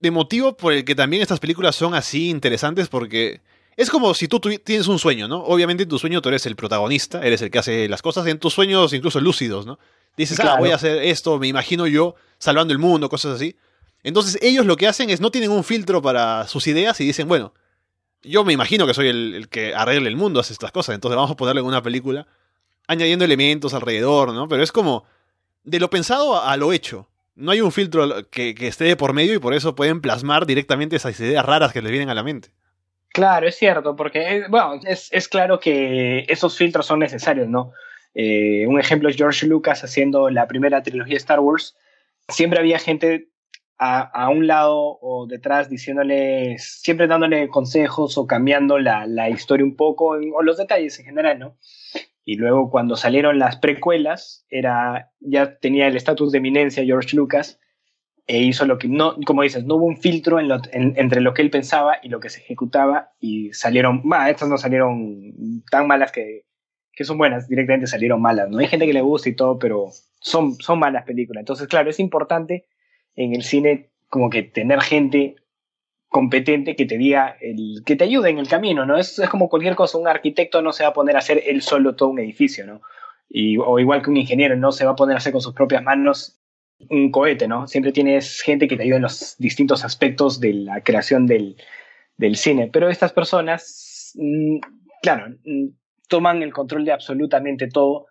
de 0.00 0.10
motivo 0.10 0.56
por 0.56 0.72
el 0.72 0.84
que 0.84 0.94
también 0.94 1.22
estas 1.22 1.40
películas 1.40 1.76
son 1.76 1.94
así 1.94 2.30
interesantes 2.30 2.88
porque 2.88 3.42
Es 3.76 3.90
como 3.90 4.14
si 4.14 4.28
tú 4.28 4.40
tienes 4.40 4.86
un 4.86 4.98
sueño, 4.98 5.26
¿no? 5.26 5.42
Obviamente 5.42 5.82
en 5.82 5.88
tu 5.88 5.98
sueño 5.98 6.22
tú 6.22 6.28
eres 6.28 6.46
el 6.46 6.56
protagonista, 6.56 7.22
eres 7.22 7.42
el 7.42 7.50
que 7.50 7.58
hace 7.58 7.88
las 7.88 8.02
cosas, 8.02 8.26
en 8.26 8.38
tus 8.38 8.54
sueños 8.54 8.92
incluso 8.92 9.20
lúcidos, 9.20 9.66
¿no? 9.66 9.78
Dices, 10.16 10.38
ah, 10.40 10.56
voy 10.58 10.70
a 10.70 10.76
hacer 10.76 10.98
esto, 11.02 11.38
me 11.40 11.48
imagino 11.48 11.88
yo 11.88 12.14
salvando 12.38 12.72
el 12.72 12.78
mundo, 12.78 13.08
cosas 13.08 13.34
así. 13.34 13.56
Entonces 14.04 14.38
ellos 14.42 14.64
lo 14.64 14.76
que 14.76 14.86
hacen 14.86 15.10
es 15.10 15.20
no 15.20 15.30
tienen 15.32 15.50
un 15.50 15.64
filtro 15.64 16.00
para 16.02 16.46
sus 16.46 16.66
ideas 16.68 17.00
y 17.00 17.04
dicen, 17.04 17.26
bueno, 17.26 17.52
yo 18.22 18.44
me 18.44 18.52
imagino 18.52 18.86
que 18.86 18.94
soy 18.94 19.08
el, 19.08 19.48
que 19.50 19.74
arregle 19.74 20.08
el 20.08 20.16
mundo, 20.16 20.38
hace 20.38 20.52
estas 20.52 20.70
cosas, 20.70 20.94
entonces 20.94 21.16
vamos 21.16 21.32
a 21.32 21.36
ponerle 21.36 21.60
en 21.60 21.66
una 21.66 21.82
película 21.82 22.28
añadiendo 22.86 23.24
elementos 23.24 23.74
alrededor, 23.74 24.32
¿no? 24.32 24.48
Pero 24.48 24.62
es 24.62 24.72
como 24.72 25.04
de 25.64 25.80
lo 25.80 25.90
pensado 25.90 26.40
a, 26.40 26.56
lo 26.56 26.72
hecho. 26.72 27.08
No 27.34 27.50
hay 27.50 27.60
un 27.60 27.72
filtro 27.72 28.28
que, 28.30 28.54
esté 28.60 28.94
por 28.96 29.12
medio 29.12 29.34
y 29.34 29.38
por 29.38 29.54
eso 29.54 29.74
pueden 29.74 30.00
plasmar 30.00 30.46
directamente 30.46 30.96
esas 30.96 31.18
ideas 31.18 31.44
raras 31.44 31.72
que 31.72 31.82
les 31.82 31.90
vienen 31.90 32.10
a 32.10 32.14
la 32.14 32.22
mente. 32.22 32.50
Claro, 33.08 33.46
es 33.46 33.56
cierto, 33.56 33.96
porque, 33.96 34.36
eh, 34.36 34.44
bueno, 34.48 34.80
es, 34.84 35.28
claro 35.28 35.60
que 35.60 36.24
esos 36.28 36.56
filtros 36.56 36.86
son 36.86 36.98
necesarios, 36.98 37.48
¿no? 37.48 37.72
Eh, 38.14 38.66
un 38.66 38.78
ejemplo 38.78 39.08
es 39.08 39.16
George 39.16 39.46
Lucas 39.46 39.82
haciendo 39.82 40.30
la 40.30 40.46
primera 40.46 40.82
trilogía 40.82 41.14
de 41.14 41.18
Star 41.18 41.40
Wars. 41.40 41.76
Siempre 42.28 42.58
había 42.60 42.78
gente 42.78 43.28
a, 43.78 44.28
un 44.30 44.46
lado 44.46 44.98
o 45.00 45.26
detrás 45.28 45.68
diciéndole, 45.68 46.56
siempre 46.58 47.06
dándole 47.06 47.48
consejos 47.48 48.16
o 48.16 48.26
cambiando 48.26 48.78
la, 48.78 49.06
la 49.06 49.28
historia 49.28 49.64
un 49.64 49.76
poco, 49.76 50.16
o 50.34 50.42
los 50.42 50.56
detalles 50.56 50.98
en 50.98 51.06
general, 51.06 51.38
¿no? 51.38 51.56
Y 52.24 52.36
luego 52.36 52.70
cuando 52.70 52.96
salieron 52.96 53.38
las 53.38 53.56
precuelas, 53.56 54.46
era, 54.48 55.10
ya 55.20 55.56
tenía 55.58 55.86
el 55.86 55.96
estatus 55.96 56.32
de 56.32 56.38
eminencia 56.38 56.84
George 56.84 57.16
Lucas 57.16 57.60
e 58.26 58.42
hizo 58.42 58.64
lo 58.64 58.78
que 58.78 58.88
no, 58.88 59.16
como 59.26 59.42
dices, 59.42 59.64
no 59.64 59.74
hubo 59.74 59.84
un 59.84 59.98
filtro 59.98 60.38
entre 60.40 61.20
lo 61.20 61.34
que 61.34 61.42
él 61.42 61.50
pensaba 61.50 61.98
y 62.02 62.08
lo 62.08 62.20
que 62.20 62.30
se 62.30 62.40
ejecutaba 62.40 63.12
y 63.20 63.52
salieron, 63.52 64.00
bah, 64.04 64.30
estas 64.30 64.48
no 64.48 64.56
salieron 64.56 65.62
tan 65.70 65.86
malas 65.86 66.10
que, 66.10 66.46
que 66.92 67.04
son 67.04 67.18
buenas, 67.18 67.48
directamente 67.48 67.86
salieron 67.86 68.22
malas, 68.22 68.48
¿no? 68.48 68.58
Hay 68.58 68.68
gente 68.68 68.86
que 68.86 68.94
le 68.94 69.02
gusta 69.02 69.28
y 69.28 69.36
todo, 69.36 69.58
pero 69.58 69.90
son, 70.20 70.54
son 70.54 70.78
malas 70.78 71.04
películas. 71.04 71.42
Entonces, 71.42 71.68
claro, 71.68 71.90
es 71.90 72.00
importante 72.00 72.66
en 73.14 73.34
el 73.34 73.42
cine 73.42 73.90
como 74.08 74.30
que 74.30 74.42
tener 74.42 74.80
gente 74.80 75.36
competente 76.14 76.76
que 76.76 76.86
te 76.86 76.96
diga, 76.96 77.36
el, 77.40 77.82
que 77.84 77.96
te 77.96 78.04
ayude 78.04 78.30
en 78.30 78.38
el 78.38 78.46
camino, 78.46 78.86
¿no? 78.86 78.96
Es, 78.96 79.18
es 79.18 79.28
como 79.28 79.48
cualquier 79.48 79.74
cosa, 79.74 79.98
un 79.98 80.06
arquitecto 80.06 80.62
no 80.62 80.72
se 80.72 80.84
va 80.84 80.90
a 80.90 80.92
poner 80.92 81.16
a 81.16 81.18
hacer 81.18 81.42
él 81.44 81.60
solo 81.60 81.96
todo 81.96 82.10
un 82.10 82.20
edificio, 82.20 82.64
¿no? 82.64 82.82
Y, 83.28 83.58
o 83.58 83.80
igual 83.80 84.00
que 84.00 84.10
un 84.10 84.16
ingeniero 84.16 84.54
no 84.54 84.70
se 84.70 84.84
va 84.84 84.92
a 84.92 84.94
poner 84.94 85.16
a 85.16 85.18
hacer 85.18 85.32
con 85.32 85.40
sus 85.40 85.54
propias 85.54 85.82
manos 85.82 86.40
un 86.88 87.10
cohete, 87.10 87.48
¿no? 87.48 87.66
Siempre 87.66 87.90
tienes 87.90 88.42
gente 88.42 88.68
que 88.68 88.76
te 88.76 88.84
ayuda 88.84 88.98
en 88.98 89.02
los 89.02 89.34
distintos 89.38 89.84
aspectos 89.84 90.38
de 90.38 90.54
la 90.54 90.84
creación 90.84 91.26
del, 91.26 91.56
del 92.16 92.36
cine. 92.36 92.70
Pero 92.72 92.88
estas 92.90 93.12
personas, 93.12 94.12
mm, 94.14 94.58
claro, 95.02 95.34
mm, 95.44 95.66
toman 96.08 96.44
el 96.44 96.52
control 96.52 96.84
de 96.84 96.92
absolutamente 96.92 97.66
todo 97.66 98.06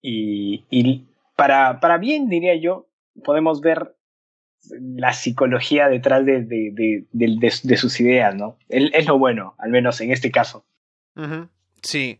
y, 0.00 0.64
y 0.70 1.04
para, 1.36 1.78
para, 1.80 1.98
bien, 1.98 2.30
diría 2.30 2.54
yo, 2.54 2.88
podemos 3.22 3.60
ver 3.60 3.97
la 4.70 5.12
psicología 5.12 5.88
detrás 5.88 6.24
de, 6.24 6.42
de, 6.42 7.06
de 7.12 7.76
sus 7.76 8.00
ideas, 8.00 8.34
¿no? 8.34 8.58
Es 8.68 9.06
lo 9.06 9.18
bueno, 9.18 9.54
al 9.58 9.70
menos 9.70 10.00
en 10.00 10.12
este 10.12 10.30
caso. 10.30 10.66
Sí. 11.82 12.18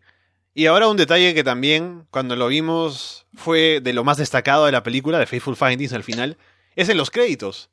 Y 0.54 0.66
ahora 0.66 0.88
un 0.88 0.96
detalle 0.96 1.34
que 1.34 1.44
también, 1.44 2.06
cuando 2.10 2.34
lo 2.34 2.48
vimos, 2.48 3.26
fue 3.34 3.80
de 3.80 3.92
lo 3.92 4.02
más 4.04 4.16
destacado 4.16 4.66
de 4.66 4.72
la 4.72 4.82
película, 4.82 5.18
de 5.18 5.26
Faithful 5.26 5.56
Findings 5.56 5.92
al 5.92 6.02
final, 6.02 6.36
es 6.74 6.88
en 6.88 6.96
los 6.96 7.10
créditos. 7.10 7.70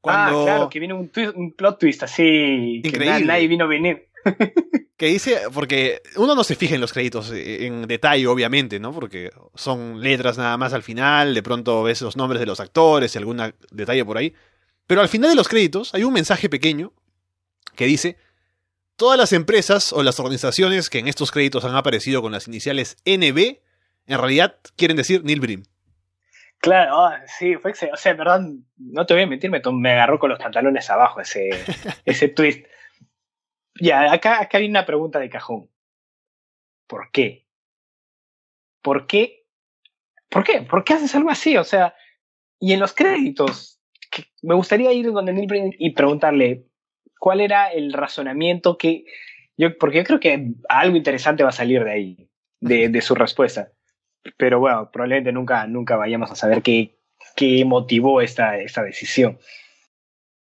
Cuando... 0.00 0.42
Ah, 0.42 0.44
claro, 0.44 0.68
que 0.68 0.78
viene 0.80 0.94
un, 0.94 1.10
un 1.34 1.52
plot 1.52 1.78
twist 1.78 2.02
así, 2.02 2.82
Increíble. 2.84 3.18
que 3.20 3.24
nadie 3.24 3.48
vino 3.48 3.64
a 3.64 3.68
venir. 3.68 4.08
que 4.96 5.06
dice, 5.06 5.40
porque 5.52 6.02
uno 6.16 6.34
no 6.34 6.44
se 6.44 6.54
fija 6.54 6.74
en 6.74 6.80
los 6.80 6.92
créditos 6.92 7.32
en 7.32 7.86
detalle, 7.88 8.26
obviamente, 8.26 8.78
¿no? 8.78 8.92
Porque 8.92 9.30
son 9.54 10.00
letras 10.00 10.38
nada 10.38 10.56
más 10.56 10.72
al 10.72 10.82
final, 10.82 11.34
de 11.34 11.42
pronto 11.42 11.82
ves 11.82 12.00
los 12.02 12.16
nombres 12.16 12.40
de 12.40 12.46
los 12.46 12.60
actores 12.60 13.14
y 13.14 13.18
algún 13.18 13.54
detalle 13.70 14.04
por 14.04 14.18
ahí. 14.18 14.34
Pero 14.86 15.00
al 15.00 15.08
final 15.08 15.30
de 15.30 15.36
los 15.36 15.48
créditos 15.48 15.94
hay 15.94 16.04
un 16.04 16.12
mensaje 16.12 16.48
pequeño 16.48 16.92
que 17.74 17.86
dice, 17.86 18.18
Todas 18.96 19.18
las 19.18 19.32
empresas 19.32 19.92
o 19.92 20.04
las 20.04 20.20
organizaciones 20.20 20.88
que 20.88 21.00
en 21.00 21.08
estos 21.08 21.32
créditos 21.32 21.64
han 21.64 21.74
aparecido 21.74 22.22
con 22.22 22.30
las 22.30 22.46
iniciales 22.46 22.96
NB, 23.04 23.58
en 24.06 24.18
realidad 24.18 24.56
quieren 24.76 24.96
decir 24.96 25.24
Neil 25.24 25.40
Brim. 25.40 25.64
Claro, 26.58 27.06
ah, 27.06 27.20
sí, 27.26 27.56
fue 27.56 27.72
excelente. 27.72 27.94
O 27.94 28.00
sea, 28.00 28.16
perdón, 28.16 28.66
no 28.76 29.04
te 29.04 29.14
voy 29.14 29.24
a 29.24 29.26
mentir, 29.26 29.50
me, 29.50 29.60
me 29.72 29.92
agarró 29.92 30.20
con 30.20 30.30
los 30.30 30.38
pantalones 30.38 30.88
abajo 30.90 31.20
ese, 31.20 31.50
ese 32.04 32.28
twist. 32.28 32.64
Ya, 33.80 34.12
acá, 34.12 34.40
acá 34.40 34.58
hay 34.58 34.68
una 34.68 34.86
pregunta 34.86 35.18
de 35.18 35.30
cajón. 35.30 35.68
¿Por 36.86 37.10
qué? 37.10 37.46
¿Por 38.82 39.06
qué? 39.06 39.46
¿Por 40.28 40.44
qué? 40.44 40.62
¿Por 40.62 40.84
qué 40.84 40.94
haces 40.94 41.14
algo 41.14 41.30
así? 41.30 41.56
O 41.56 41.64
sea, 41.64 41.94
y 42.60 42.72
en 42.72 42.80
los 42.80 42.94
créditos, 42.94 43.80
me 44.42 44.54
gustaría 44.54 44.92
ir 44.92 45.10
donde 45.12 45.32
Neil 45.32 45.74
y 45.78 45.90
preguntarle, 45.90 46.66
cuál 47.18 47.40
era 47.40 47.72
el 47.72 47.92
razonamiento 47.92 48.76
que 48.76 49.06
yo, 49.56 49.78
porque 49.78 49.98
yo 49.98 50.04
creo 50.04 50.20
que 50.20 50.52
algo 50.68 50.96
interesante 50.96 51.42
va 51.42 51.48
a 51.48 51.52
salir 51.52 51.82
de 51.84 51.90
ahí, 51.90 52.28
de, 52.60 53.00
su 53.00 53.14
respuesta. 53.14 53.70
Pero 54.36 54.60
bueno, 54.60 54.90
probablemente 54.90 55.32
nunca, 55.32 55.66
nunca 55.66 55.96
vayamos 55.96 56.30
a 56.30 56.34
saber 56.34 56.62
qué, 56.62 56.98
qué 57.36 57.64
motivó 57.64 58.20
esta, 58.20 58.58
esta 58.58 58.82
decisión. 58.82 59.38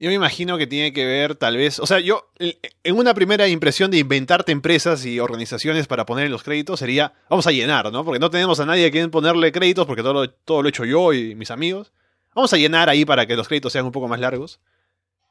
Yo 0.01 0.09
me 0.09 0.15
imagino 0.15 0.57
que 0.57 0.67
tiene 0.67 0.95
que 0.95 1.05
ver, 1.05 1.35
tal 1.35 1.59
vez, 1.59 1.79
o 1.79 1.87
sea, 1.87 2.01
yo, 2.01 2.31
en 2.39 2.97
una 2.97 3.13
primera 3.13 3.47
impresión 3.49 3.91
de 3.91 3.99
inventarte 3.99 4.51
empresas 4.51 5.05
y 5.05 5.21
organizaciones 5.21 5.87
para 5.87 6.07
poner 6.07 6.31
los 6.31 6.43
créditos 6.43 6.81
sería, 6.81 7.13
vamos 7.29 7.47
a 7.47 7.51
llenar, 7.53 7.93
¿no? 7.93 8.03
Porque 8.03 8.19
no 8.19 8.31
tenemos 8.31 8.59
a 8.61 8.67
nadie 8.67 8.87
a 8.87 8.91
quien 8.91 9.11
ponerle 9.11 9.53
créditos 9.53 9.87
porque 9.87 10.03
todo 10.03 10.31
todo 10.31 10.63
lo 10.63 10.69
he 10.69 10.71
hecho 10.71 10.87
yo 10.87 11.13
y 11.13 11.35
mis 11.35 11.51
amigos. 11.51 11.93
Vamos 12.35 12.51
a 12.55 12.57
llenar 12.57 12.89
ahí 12.89 13.05
para 13.05 13.27
que 13.27 13.37
los 13.37 13.47
créditos 13.47 13.75
sean 13.75 13.85
un 13.85 13.93
poco 13.93 14.09
más 14.09 14.19
largos. 14.21 14.59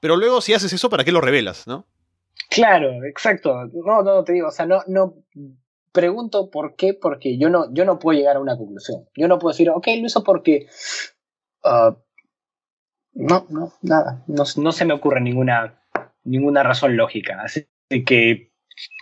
Pero 0.01 0.15
luego, 0.15 0.39
si 0.39 0.53
haces 0.53 0.71
eso, 0.71 0.87
¿para 0.89 1.03
qué 1.03 1.11
lo 1.11 1.21
revelas, 1.21 1.65
no? 1.65 1.87
Claro, 2.51 3.03
exacto. 3.05 3.65
No, 3.73 4.03
no, 4.03 4.23
te 4.23 4.33
digo, 4.33 4.49
o 4.49 4.51
sea, 4.51 4.67
no, 4.67 4.83
no 4.85 5.15
pregunto 5.91 6.51
por 6.51 6.75
qué, 6.75 6.93
porque 6.93 7.39
yo 7.39 7.49
no, 7.49 7.73
yo 7.73 7.85
no 7.85 7.97
puedo 7.97 8.19
llegar 8.19 8.35
a 8.35 8.39
una 8.39 8.55
conclusión. 8.55 9.07
Yo 9.15 9.27
no 9.27 9.39
puedo 9.39 9.53
decir, 9.53 9.71
ok, 9.71 9.87
lo 9.99 10.05
hizo 10.05 10.23
porque. 10.23 10.67
Uh, 11.63 11.95
no, 13.13 13.45
no, 13.49 13.73
nada. 13.81 14.23
No, 14.27 14.43
no, 14.57 14.71
se 14.71 14.85
me 14.85 14.93
ocurre 14.93 15.21
ninguna, 15.21 15.81
ninguna 16.23 16.63
razón 16.63 16.97
lógica. 16.97 17.41
Así 17.43 17.67
que 18.05 18.51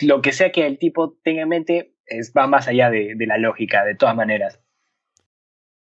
lo 0.01 0.21
que 0.21 0.33
sea 0.33 0.51
que 0.51 0.65
el 0.65 0.77
tipo 0.77 1.17
tenga 1.23 1.43
en 1.43 1.49
mente 1.49 1.95
es, 2.05 2.33
va 2.35 2.47
más 2.47 2.67
allá 2.67 2.89
de, 2.89 3.13
de 3.15 3.27
la 3.27 3.37
lógica, 3.37 3.83
de 3.85 3.95
todas 3.95 4.15
maneras. 4.15 4.59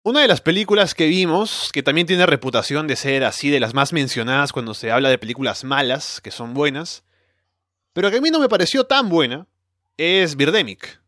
Una 0.02 0.20
de 0.20 0.28
las 0.28 0.42
películas 0.42 0.94
que 0.94 1.06
vimos, 1.06 1.70
que 1.72 1.82
también 1.82 2.06
tiene 2.06 2.26
reputación 2.26 2.86
de 2.86 2.96
ser 2.96 3.24
así 3.24 3.48
de 3.48 3.58
las 3.58 3.72
más 3.72 3.94
mencionadas 3.94 4.52
cuando 4.52 4.74
se 4.74 4.92
habla 4.92 5.08
de 5.08 5.16
películas 5.16 5.64
malas, 5.64 6.20
que 6.20 6.30
son 6.30 6.52
buenas, 6.52 7.04
pero 7.94 8.10
que 8.10 8.18
a 8.18 8.20
mí 8.20 8.30
no 8.30 8.38
me 8.38 8.50
pareció 8.50 8.84
tan 8.84 9.08
buena, 9.08 9.46
es 9.96 10.36
Birdemic. 10.36 11.00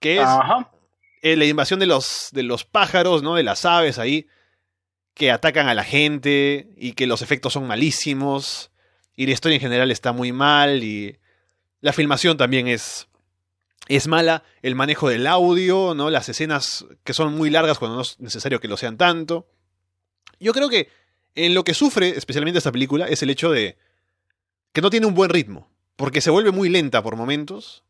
Que 0.00 0.22
es 0.22 0.28
eh, 1.22 1.36
la 1.36 1.44
invasión 1.44 1.80
de 1.80 1.86
los, 1.86 2.28
de 2.32 2.42
los 2.42 2.64
pájaros, 2.64 3.22
¿no? 3.22 3.34
De 3.34 3.42
las 3.42 3.64
aves 3.64 3.98
ahí, 3.98 4.26
que 5.16 5.30
atacan 5.30 5.66
a 5.66 5.74
la 5.74 5.82
gente 5.82 6.68
y 6.76 6.92
que 6.92 7.06
los 7.06 7.22
efectos 7.22 7.54
son 7.54 7.66
malísimos 7.66 8.70
y 9.16 9.24
la 9.24 9.32
historia 9.32 9.56
en 9.56 9.62
general 9.62 9.90
está 9.90 10.12
muy 10.12 10.30
mal 10.30 10.84
y 10.84 11.18
la 11.80 11.94
filmación 11.94 12.36
también 12.36 12.68
es 12.68 13.08
es 13.88 14.08
mala 14.08 14.42
el 14.60 14.74
manejo 14.74 15.08
del 15.08 15.26
audio, 15.26 15.94
¿no? 15.94 16.10
Las 16.10 16.28
escenas 16.28 16.84
que 17.02 17.14
son 17.14 17.34
muy 17.34 17.48
largas 17.48 17.78
cuando 17.78 17.96
no 17.96 18.02
es 18.02 18.20
necesario 18.20 18.60
que 18.60 18.68
lo 18.68 18.76
sean 18.76 18.98
tanto. 18.98 19.48
Yo 20.38 20.52
creo 20.52 20.68
que 20.68 20.90
en 21.34 21.54
lo 21.54 21.64
que 21.64 21.72
sufre 21.72 22.10
especialmente 22.10 22.58
esta 22.58 22.72
película 22.72 23.06
es 23.06 23.22
el 23.22 23.30
hecho 23.30 23.50
de 23.50 23.78
que 24.72 24.82
no 24.82 24.90
tiene 24.90 25.06
un 25.06 25.14
buen 25.14 25.30
ritmo, 25.30 25.70
porque 25.96 26.20
se 26.20 26.30
vuelve 26.30 26.50
muy 26.50 26.68
lenta 26.68 27.02
por 27.02 27.16
momentos 27.16 27.84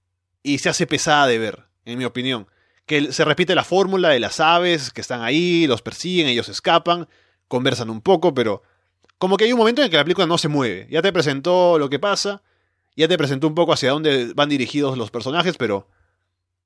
y 0.44 0.58
se 0.58 0.68
hace 0.68 0.86
pesada 0.86 1.26
de 1.26 1.38
ver, 1.38 1.64
en 1.86 1.98
mi 1.98 2.04
opinión. 2.04 2.46
Que 2.86 3.12
se 3.12 3.24
repite 3.24 3.54
la 3.54 3.64
fórmula 3.64 4.10
de 4.10 4.20
las 4.20 4.40
aves 4.40 4.90
que 4.90 5.00
están 5.00 5.22
ahí, 5.22 5.66
los 5.66 5.82
persiguen, 5.82 6.28
ellos 6.28 6.48
escapan, 6.48 7.08
conversan 7.48 7.90
un 7.90 8.00
poco, 8.00 8.32
pero 8.32 8.62
como 9.18 9.36
que 9.36 9.44
hay 9.44 9.52
un 9.52 9.58
momento 9.58 9.82
en 9.82 9.90
que 9.90 9.96
la 9.96 10.04
película 10.04 10.26
no 10.26 10.38
se 10.38 10.48
mueve. 10.48 10.86
Ya 10.90 11.02
te 11.02 11.12
presentó 11.12 11.78
lo 11.78 11.90
que 11.90 11.98
pasa 11.98 12.42
ya 12.96 13.08
te 13.08 13.18
presentó 13.18 13.46
un 13.46 13.54
poco 13.54 13.72
hacia 13.72 13.90
dónde 13.90 14.32
van 14.34 14.48
dirigidos 14.48 14.96
los 14.96 15.10
personajes, 15.10 15.56
pero 15.58 15.88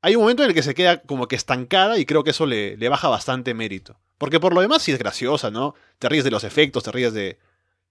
hay 0.00 0.14
un 0.14 0.22
momento 0.22 0.44
en 0.44 0.50
el 0.50 0.54
que 0.54 0.62
se 0.62 0.74
queda 0.74 1.02
como 1.02 1.26
que 1.26 1.36
estancada 1.36 1.98
y 1.98 2.06
creo 2.06 2.24
que 2.24 2.30
eso 2.30 2.46
le, 2.46 2.76
le 2.76 2.88
baja 2.88 3.08
bastante 3.08 3.52
mérito. 3.52 3.98
Porque 4.16 4.38
por 4.38 4.54
lo 4.54 4.60
demás 4.60 4.82
sí 4.82 4.92
es 4.92 4.98
graciosa, 4.98 5.50
¿no? 5.50 5.74
Te 5.98 6.08
ríes 6.08 6.24
de 6.24 6.30
los 6.30 6.44
efectos, 6.44 6.84
te 6.84 6.92
ríes 6.92 7.12
de, 7.12 7.38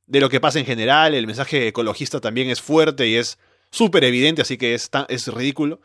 de 0.07 0.19
lo 0.19 0.29
que 0.29 0.39
pasa 0.39 0.57
en 0.57 0.65
general, 0.65 1.13
el 1.13 1.27
mensaje 1.27 1.67
ecologista 1.67 2.21
también 2.21 2.49
es 2.49 2.61
fuerte 2.61 3.07
y 3.07 3.15
es 3.15 3.37
súper 3.71 4.05
evidente, 4.05 4.41
así 4.41 4.57
que 4.57 4.73
es, 4.73 4.89
es 5.09 5.27
ridículo. 5.27 5.81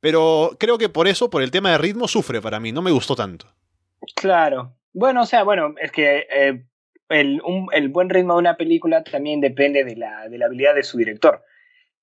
Pero 0.00 0.56
creo 0.58 0.78
que 0.78 0.88
por 0.88 1.08
eso, 1.08 1.30
por 1.30 1.42
el 1.42 1.50
tema 1.50 1.72
de 1.72 1.78
ritmo, 1.78 2.08
sufre 2.08 2.40
para 2.40 2.60
mí, 2.60 2.72
no 2.72 2.82
me 2.82 2.90
gustó 2.90 3.16
tanto. 3.16 3.46
Claro. 4.14 4.74
Bueno, 4.92 5.22
o 5.22 5.26
sea, 5.26 5.42
bueno, 5.42 5.74
es 5.80 5.90
que 5.90 6.26
eh, 6.30 6.64
el, 7.08 7.40
el, 7.72 7.88
buen 7.88 8.08
ritmo 8.08 8.34
de 8.34 8.38
una 8.38 8.56
película 8.56 9.02
también 9.02 9.40
depende 9.40 9.84
de 9.84 9.96
la, 9.96 10.28
de 10.28 10.38
la 10.38 10.46
habilidad 10.46 10.74
de 10.74 10.82
su 10.82 10.98
director. 10.98 11.42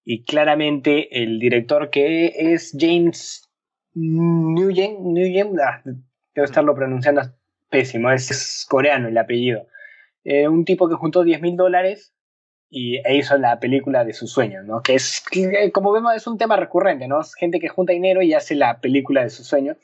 y 0.04 0.24
claramente 0.24 1.24
el 1.24 1.40
director 1.40 1.90
que 1.90 2.34
es 2.36 2.76
James 2.78 3.50
Nguyen, 3.96 5.60
ah, 5.60 5.82
debo 5.84 6.46
estarlo 6.46 6.76
pronunciando 6.76 7.22
pésimo, 7.70 8.12
es, 8.12 8.66
coreano 8.70 9.08
el 9.08 9.18
apellido. 9.18 9.68
Eh, 10.24 10.48
un 10.48 10.66
tipo 10.66 10.90
que 10.90 10.96
juntó 10.96 11.24
10 11.24 11.42
mil 11.42 11.56
dólares 11.56 12.15
y 12.70 12.98
e 12.98 13.18
hizo 13.18 13.38
la 13.38 13.60
película 13.60 14.04
de 14.04 14.14
sus 14.14 14.32
sueños, 14.32 14.66
¿no? 14.66 14.82
Que 14.82 14.96
es, 14.96 15.24
como 15.74 15.92
vemos, 15.92 16.14
es 16.16 16.28
un 16.28 16.38
tema 16.38 16.58
recurrente, 16.58 17.08
¿no? 17.08 17.22
Gente 17.38 17.60
que 17.60 17.70
junta 17.70 17.94
dinero 17.94 18.22
y 18.22 18.34
hace 18.34 18.56
la 18.56 18.80
película 18.80 19.24
de 19.24 19.30
sus 19.30 19.48
sueños. 19.48 19.78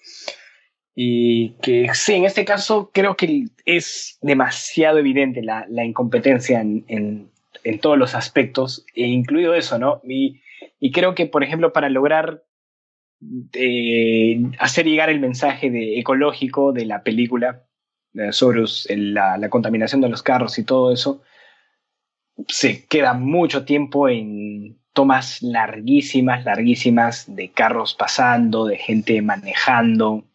Y 0.94 1.52
que 1.62 1.90
sí, 1.94 2.16
en 2.16 2.26
este 2.26 2.44
caso 2.44 2.92
creo 2.94 3.16
que 3.16 3.46
es 3.66 4.18
demasiado 4.22 4.98
evidente 4.98 5.42
la, 5.42 5.66
la 5.70 5.86
incompetencia 5.86 6.60
en, 6.60 6.84
en, 6.88 7.32
en, 7.64 7.80
todos 7.80 7.98
los 7.98 8.14
aspectos, 8.14 8.86
e 8.94 9.08
incluido 9.08 9.54
eso, 9.56 9.80
¿no? 9.80 10.02
Y, 10.04 10.42
y 10.80 10.92
creo 10.92 11.16
que, 11.16 11.28
por 11.28 11.44
ejemplo, 11.44 11.72
para 11.72 11.90
lograr 11.90 12.44
eh, 13.54 14.42
hacer 14.60 14.86
llegar 14.86 15.10
el 15.10 15.20
mensaje 15.20 15.70
de, 15.70 16.00
ecológico 16.00 16.74
de 16.74 16.86
la 16.86 17.04
película 17.04 17.64
eh, 18.16 18.34
sobre 18.34 18.64
la, 18.90 19.38
la, 19.38 19.50
contaminación 19.50 20.02
de 20.02 20.10
los 20.10 20.24
carros 20.24 20.58
y 20.58 20.66
todo 20.66 20.92
eso, 20.92 21.22
se 22.48 22.86
queda 22.86 23.14
mucho 23.14 23.66
tiempo 23.66 24.10
en 24.10 24.78
tomas 24.94 25.42
larguísimas, 25.42 26.44
larguísimas 26.46 27.34
de 27.34 27.52
carros 27.52 27.94
pasando, 27.94 28.66
de 28.66 28.78
gente 28.78 29.22
manejando, 29.22 30.26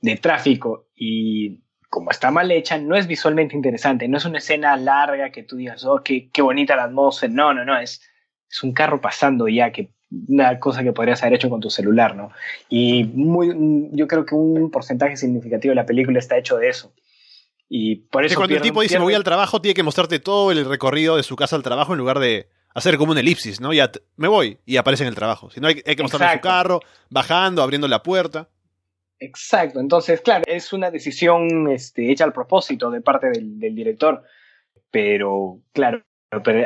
de 0.00 0.16
tráfico 0.16 0.88
y 0.94 1.62
como 1.88 2.10
está 2.10 2.30
mal 2.30 2.50
hecha, 2.50 2.78
no 2.78 2.96
es 2.96 3.06
visualmente 3.06 3.56
interesante, 3.56 4.08
no 4.08 4.18
es 4.18 4.24
una 4.24 4.38
escena 4.38 4.76
larga 4.76 5.30
que 5.30 5.44
tú 5.44 5.56
digas, 5.56 5.84
oh, 5.84 6.02
qué, 6.02 6.28
qué 6.30 6.42
bonita 6.42 6.76
la 6.76 6.84
atmósfera, 6.84 7.32
no, 7.32 7.54
no, 7.54 7.64
no, 7.64 7.78
es, 7.78 8.02
es 8.50 8.62
un 8.62 8.72
carro 8.72 9.00
pasando 9.00 9.48
ya, 9.48 9.72
que 9.72 9.92
una 10.28 10.58
cosa 10.60 10.82
que 10.82 10.92
podrías 10.92 11.22
haber 11.22 11.34
hecho 11.34 11.50
con 11.50 11.60
tu 11.60 11.70
celular, 11.70 12.14
¿no? 12.14 12.30
Y 12.68 13.04
muy, 13.04 13.88
yo 13.92 14.06
creo 14.06 14.24
que 14.24 14.34
un 14.34 14.70
porcentaje 14.70 15.16
significativo 15.16 15.72
de 15.72 15.76
la 15.76 15.86
película 15.86 16.18
está 16.18 16.36
hecho 16.36 16.58
de 16.58 16.68
eso. 16.68 16.92
Y 17.68 17.96
por 17.96 18.24
eso. 18.24 18.36
cuando 18.36 18.54
el 18.54 18.62
tipo 18.62 18.80
dice 18.80 18.98
me 18.98 19.04
voy 19.04 19.14
al 19.14 19.24
trabajo, 19.24 19.60
tiene 19.60 19.74
que 19.74 19.82
mostrarte 19.82 20.20
todo 20.20 20.52
el 20.52 20.64
recorrido 20.64 21.16
de 21.16 21.22
su 21.22 21.36
casa 21.36 21.56
al 21.56 21.62
trabajo 21.62 21.92
en 21.92 21.98
lugar 21.98 22.18
de 22.20 22.48
hacer 22.74 22.96
como 22.96 23.12
una 23.12 23.20
elipsis, 23.20 23.60
¿no? 23.60 23.72
Ya 23.72 23.90
me 24.16 24.28
voy 24.28 24.58
y 24.66 24.76
aparece 24.76 25.02
en 25.02 25.08
el 25.08 25.14
trabajo. 25.14 25.50
Si 25.50 25.60
no, 25.60 25.68
hay, 25.68 25.82
hay 25.84 25.96
que 25.96 26.02
mostrarle 26.02 26.36
su 26.36 26.42
carro, 26.42 26.80
bajando, 27.10 27.62
abriendo 27.62 27.88
la 27.88 28.02
puerta. 28.02 28.48
Exacto, 29.18 29.80
entonces, 29.80 30.20
claro, 30.20 30.44
es 30.46 30.72
una 30.72 30.90
decisión 30.90 31.70
este, 31.70 32.10
hecha 32.10 32.24
al 32.24 32.34
propósito 32.34 32.90
de 32.90 33.00
parte 33.00 33.30
del, 33.30 33.74
director, 33.74 34.22
pero 34.90 35.62
claro, 35.72 36.02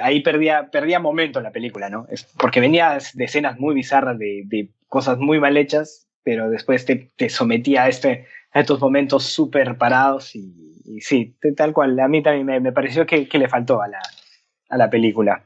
ahí 0.02 0.20
perdía, 0.20 0.68
perdía 0.70 0.98
momento 0.98 1.40
la 1.40 1.52
película, 1.52 1.88
¿no? 1.90 2.06
Es 2.10 2.24
porque 2.24 2.58
venía 2.58 2.98
de 3.14 3.24
escenas 3.24 3.58
muy 3.60 3.74
bizarras, 3.74 4.18
de, 4.18 4.42
de 4.46 4.70
cosas 4.88 5.18
muy 5.18 5.38
mal 5.38 5.56
hechas, 5.56 6.08
pero 6.24 6.50
después 6.50 6.84
te, 6.84 7.08
te 7.14 7.28
sometía 7.28 7.84
a, 7.84 7.88
este, 7.88 8.26
a 8.52 8.60
estos 8.60 8.80
momentos 8.80 9.24
súper 9.24 9.78
parados 9.78 10.34
y, 10.34 11.00
sí, 11.00 11.36
tal 11.56 11.72
cual, 11.72 11.98
a 12.00 12.08
mí 12.08 12.22
también 12.22 12.46
me, 12.46 12.60
me 12.60 12.72
pareció 12.72 13.06
que, 13.06 13.28
que, 13.28 13.38
le 13.38 13.48
faltó 13.48 13.80
a 13.80 13.88
la, 13.88 14.00
a 14.68 14.76
la 14.76 14.90
película. 14.90 15.44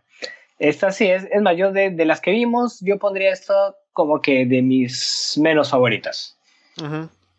Esta 0.58 0.92
sí, 0.92 1.06
es, 1.06 1.26
es 1.30 1.42
más, 1.42 1.56
yo 1.56 1.72
de, 1.72 1.90
de 1.90 2.04
las 2.04 2.20
que 2.20 2.30
vimos, 2.30 2.80
yo 2.80 2.98
pondría 2.98 3.32
esto 3.32 3.76
como 3.92 4.20
que 4.20 4.46
de 4.46 4.62
mis 4.62 5.38
menos 5.40 5.70
favoritas. 5.70 6.36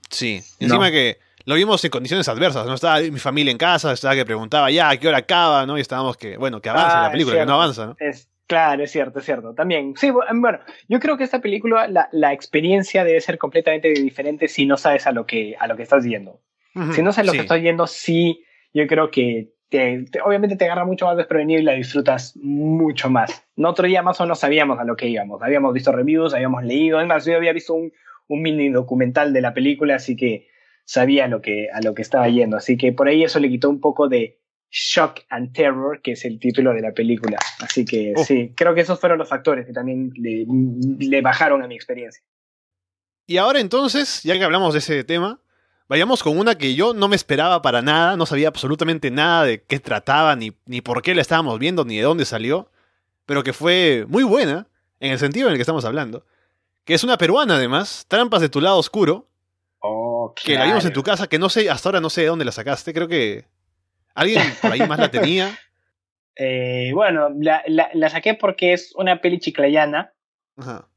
Sí, 0.09 0.41
encima 0.59 0.91
que 0.91 1.17
lo 1.45 1.55
vimos 1.55 1.83
en 1.83 1.91
condiciones 1.91 2.27
adversas, 2.27 2.65
¿no? 2.65 2.73
Estaba 2.73 2.99
mi 3.01 3.19
familia 3.19 3.51
en 3.51 3.57
casa, 3.57 3.91
estaba 3.91 4.15
que 4.15 4.25
preguntaba 4.25 4.71
ya 4.71 4.89
a 4.89 4.97
qué 4.97 5.07
hora 5.07 5.19
acaba, 5.19 5.65
¿no? 5.65 5.77
Y 5.77 5.81
estábamos 5.81 6.17
que, 6.17 6.37
bueno, 6.37 6.61
que 6.61 6.69
avance 6.69 6.95
la 6.95 7.07
ah, 7.07 7.11
película, 7.11 7.37
que 7.37 7.45
no 7.45 7.53
avanza, 7.53 7.85
¿no? 7.87 7.95
Es, 7.99 8.29
claro, 8.47 8.83
es 8.83 8.91
cierto, 8.91 9.19
es 9.19 9.25
cierto. 9.25 9.53
También, 9.53 9.93
sí, 9.95 10.11
bueno, 10.11 10.59
yo 10.87 10.99
creo 10.99 11.17
que 11.17 11.23
esta 11.23 11.41
película, 11.41 11.87
la, 11.87 12.09
la 12.11 12.33
experiencia 12.33 13.03
debe 13.03 13.21
ser 13.21 13.37
completamente 13.37 13.89
diferente 13.89 14.47
si 14.47 14.65
no 14.65 14.77
sabes 14.77 15.07
a 15.07 15.11
lo 15.11 15.25
que, 15.25 15.55
a 15.59 15.67
lo 15.67 15.75
que 15.75 15.83
estás 15.83 16.03
yendo. 16.03 16.41
Si 16.93 17.01
no 17.01 17.13
sabes 17.13 17.27
lo 17.27 17.31
que 17.31 17.39
estás 17.39 17.61
yendo, 17.61 17.87
sí, 17.87 18.43
yo 18.73 18.85
creo 18.85 19.09
que 19.09 19.53
te, 19.69 20.05
obviamente 20.23 20.57
te 20.57 20.65
agarra 20.65 20.83
mucho 20.83 21.05
más 21.05 21.15
desprevenido 21.15 21.61
y 21.61 21.63
la 21.63 21.71
disfrutas 21.71 22.35
mucho 22.35 23.09
más. 23.09 23.47
Nosotros 23.55 23.91
ya 23.91 24.03
más 24.03 24.19
o 24.19 24.23
menos 24.23 24.39
sabíamos 24.39 24.77
a 24.79 24.83
lo 24.83 24.97
que 24.97 25.07
íbamos. 25.07 25.41
Habíamos 25.41 25.73
visto 25.73 25.93
reviews, 25.93 26.33
habíamos 26.33 26.65
leído. 26.65 26.99
Es 26.99 27.07
más, 27.07 27.25
yo 27.25 27.37
había 27.37 27.53
visto 27.53 27.73
un, 27.73 27.93
un 28.27 28.41
mini 28.41 28.69
documental 28.69 29.31
de 29.31 29.41
la 29.41 29.53
película, 29.53 29.95
así 29.95 30.15
que 30.15 30.49
sabía 30.83 31.27
lo 31.27 31.41
que, 31.41 31.69
a 31.73 31.81
lo 31.81 31.93
que 31.93 32.01
estaba 32.01 32.27
yendo. 32.27 32.57
Así 32.57 32.77
que 32.77 32.91
por 32.91 33.07
ahí 33.07 33.23
eso 33.23 33.39
le 33.39 33.49
quitó 33.49 33.69
un 33.69 33.79
poco 33.79 34.07
de 34.07 34.39
Shock 34.77 35.21
and 35.29 35.53
Terror, 35.53 36.01
que 36.01 36.11
es 36.11 36.25
el 36.25 36.39
título 36.39 36.73
de 36.73 36.81
la 36.81 36.91
película. 36.91 37.37
Así 37.59 37.85
que 37.85 38.13
oh. 38.15 38.23
sí, 38.23 38.53
creo 38.55 38.75
que 38.75 38.81
esos 38.81 38.99
fueron 38.99 39.17
los 39.17 39.29
factores 39.29 39.65
que 39.65 39.73
también 39.73 40.11
le, 40.15 40.45
le, 40.99 41.21
bajaron 41.21 41.63
a 41.63 41.67
mi 41.67 41.75
experiencia. 41.75 42.21
Y 43.25 43.37
ahora 43.37 43.59
entonces, 43.59 44.21
ya 44.23 44.37
que 44.37 44.43
hablamos 44.43 44.73
de 44.73 44.79
ese 44.79 45.03
tema, 45.03 45.39
vayamos 45.87 46.21
con 46.21 46.37
una 46.37 46.55
que 46.55 46.75
yo 46.75 46.93
no 46.93 47.07
me 47.07 47.15
esperaba 47.15 47.61
para 47.61 47.81
nada, 47.81 48.17
no 48.17 48.25
sabía 48.25 48.49
absolutamente 48.49 49.11
nada 49.11 49.45
de 49.45 49.63
qué 49.63 49.79
trataba, 49.79 50.35
ni, 50.35 50.51
ni 50.65 50.81
por 50.81 51.01
qué 51.01 51.15
la 51.15 51.21
estábamos 51.21 51.57
viendo, 51.57 51.85
ni 51.85 51.97
de 51.97 52.03
dónde 52.03 52.25
salió, 52.25 52.69
pero 53.25 53.43
que 53.43 53.53
fue 53.53 54.05
muy 54.09 54.23
buena, 54.23 54.67
en 54.99 55.11
el 55.11 55.19
sentido 55.19 55.47
en 55.47 55.53
el 55.53 55.57
que 55.57 55.63
estamos 55.63 55.85
hablando 55.85 56.25
que 56.85 56.93
es 56.93 57.03
una 57.03 57.17
peruana 57.17 57.55
además, 57.55 58.05
Trampas 58.07 58.41
de 58.41 58.49
tu 58.49 58.61
lado 58.61 58.77
oscuro. 58.77 59.27
Oh, 59.79 60.33
que 60.35 60.55
la 60.55 60.65
vimos 60.65 60.85
en 60.85 60.93
tu 60.93 61.03
casa, 61.03 61.27
que 61.27 61.37
no 61.37 61.49
sé, 61.49 61.69
hasta 61.69 61.89
ahora 61.89 61.99
no 61.99 62.09
sé 62.09 62.21
de 62.21 62.27
dónde 62.27 62.45
la 62.45 62.51
sacaste, 62.51 62.93
creo 62.93 63.07
que 63.07 63.45
alguien 64.15 64.41
por 64.61 64.71
ahí 64.71 64.79
más 64.87 64.99
la 64.99 65.11
tenía. 65.11 65.57
Eh, 66.37 66.91
bueno, 66.93 67.29
la, 67.39 67.63
la, 67.65 68.09
saqué 68.09 68.33
porque 68.33 68.73
es 68.73 68.93
una 68.97 69.21
peli 69.21 69.39
chiclayana. 69.39 70.11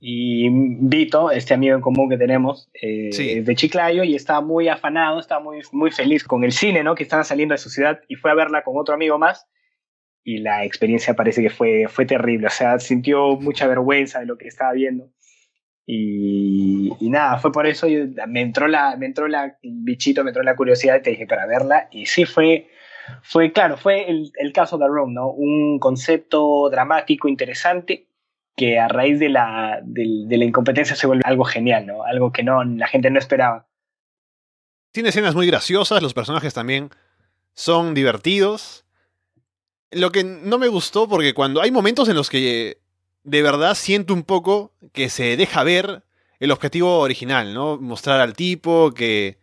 Y 0.00 0.48
Vito, 0.50 1.30
este 1.30 1.54
amigo 1.54 1.76
en 1.76 1.80
común 1.80 2.10
que 2.10 2.16
tenemos, 2.16 2.68
eh, 2.74 3.10
es 3.10 3.46
de 3.46 3.54
Chiclayo 3.54 4.02
y 4.02 4.16
estaba 4.16 4.40
muy 4.40 4.66
afanado, 4.66 5.20
estaba 5.20 5.40
muy, 5.40 5.60
muy 5.70 5.92
feliz 5.92 6.24
con 6.24 6.42
el 6.42 6.50
cine, 6.50 6.82
¿no? 6.82 6.96
Que 6.96 7.04
estaba 7.04 7.22
saliendo 7.22 7.52
de 7.52 7.58
su 7.58 7.70
ciudad 7.70 8.00
y 8.08 8.16
fue 8.16 8.32
a 8.32 8.34
verla 8.34 8.64
con 8.64 8.76
otro 8.78 8.96
amigo 8.96 9.16
más 9.16 9.46
y 10.28 10.38
la 10.40 10.62
experiencia 10.62 11.14
parece 11.14 11.40
que 11.40 11.48
fue, 11.48 11.86
fue 11.88 12.04
terrible, 12.04 12.48
o 12.48 12.50
sea, 12.50 12.78
sintió 12.78 13.36
mucha 13.36 13.66
vergüenza 13.66 14.20
de 14.20 14.26
lo 14.26 14.36
que 14.36 14.46
estaba 14.46 14.72
viendo. 14.72 15.10
Y, 15.86 16.90
nada, 17.00 17.38
fue 17.38 17.50
por 17.50 17.66
eso, 17.66 17.86
me 18.26 18.42
entró 18.42 18.68
la, 18.68 18.94
me 18.98 19.06
entró 19.06 19.26
la 19.26 19.56
bichito, 19.62 20.22
me 20.22 20.28
entró 20.28 20.42
la 20.42 20.54
curiosidad 20.54 20.96
y 20.96 21.02
te 21.02 21.10
dije 21.10 21.26
para 21.26 21.46
verla. 21.46 21.88
Y 21.90 22.04
sí 22.04 22.26
fue, 22.26 22.68
fue 23.22 23.52
claro, 23.52 23.76
fue 23.76 24.10
el, 24.10 24.32
el 24.36 24.52
caso 24.52 24.78
de 24.78 24.86
Rome, 24.86 25.14
¿no? 25.14 25.30
Un 25.30 25.78
concepto 25.78 26.68
dramático, 26.70 27.28
interesante, 27.28 28.08
que 28.58 28.78
a 28.78 28.88
raíz 28.88 29.18
de 29.18 29.30
la, 29.30 29.80
de, 29.82 30.26
la 30.36 30.44
incompetencia 30.44 30.96
se 30.96 31.06
vuelve 31.06 31.22
algo 31.24 31.44
genial, 31.44 31.86
¿no? 31.86 32.04
Algo 32.04 32.32
que 32.32 32.42
no, 32.42 32.64
la 32.64 32.88
gente 32.88 33.08
no 33.10 33.18
esperaba. 33.18 33.68
Tiene 34.92 35.10
escenas 35.10 35.34
muy 35.34 35.46
graciosas, 35.46 36.02
los 36.02 36.12
personajes 36.12 36.52
también 36.52 36.90
son 37.54 37.94
divertidos. 37.94 38.84
Lo 39.90 40.10
que 40.10 40.24
no 40.24 40.58
me 40.58 40.68
gustó, 40.68 41.08
porque 41.08 41.34
cuando 41.34 41.62
hay 41.62 41.70
momentos 41.70 42.08
en 42.08 42.16
los 42.16 42.28
que 42.28 42.80
de 43.22 43.42
verdad 43.42 43.74
siento 43.74 44.12
un 44.12 44.24
poco 44.24 44.72
que 44.92 45.08
se 45.08 45.36
deja 45.36 45.62
ver 45.62 46.02
el 46.40 46.50
objetivo 46.50 46.98
original, 46.98 47.54
¿no? 47.54 47.78
Mostrar 47.78 48.20
al 48.20 48.34
tipo 48.34 48.92
que, 48.92 49.38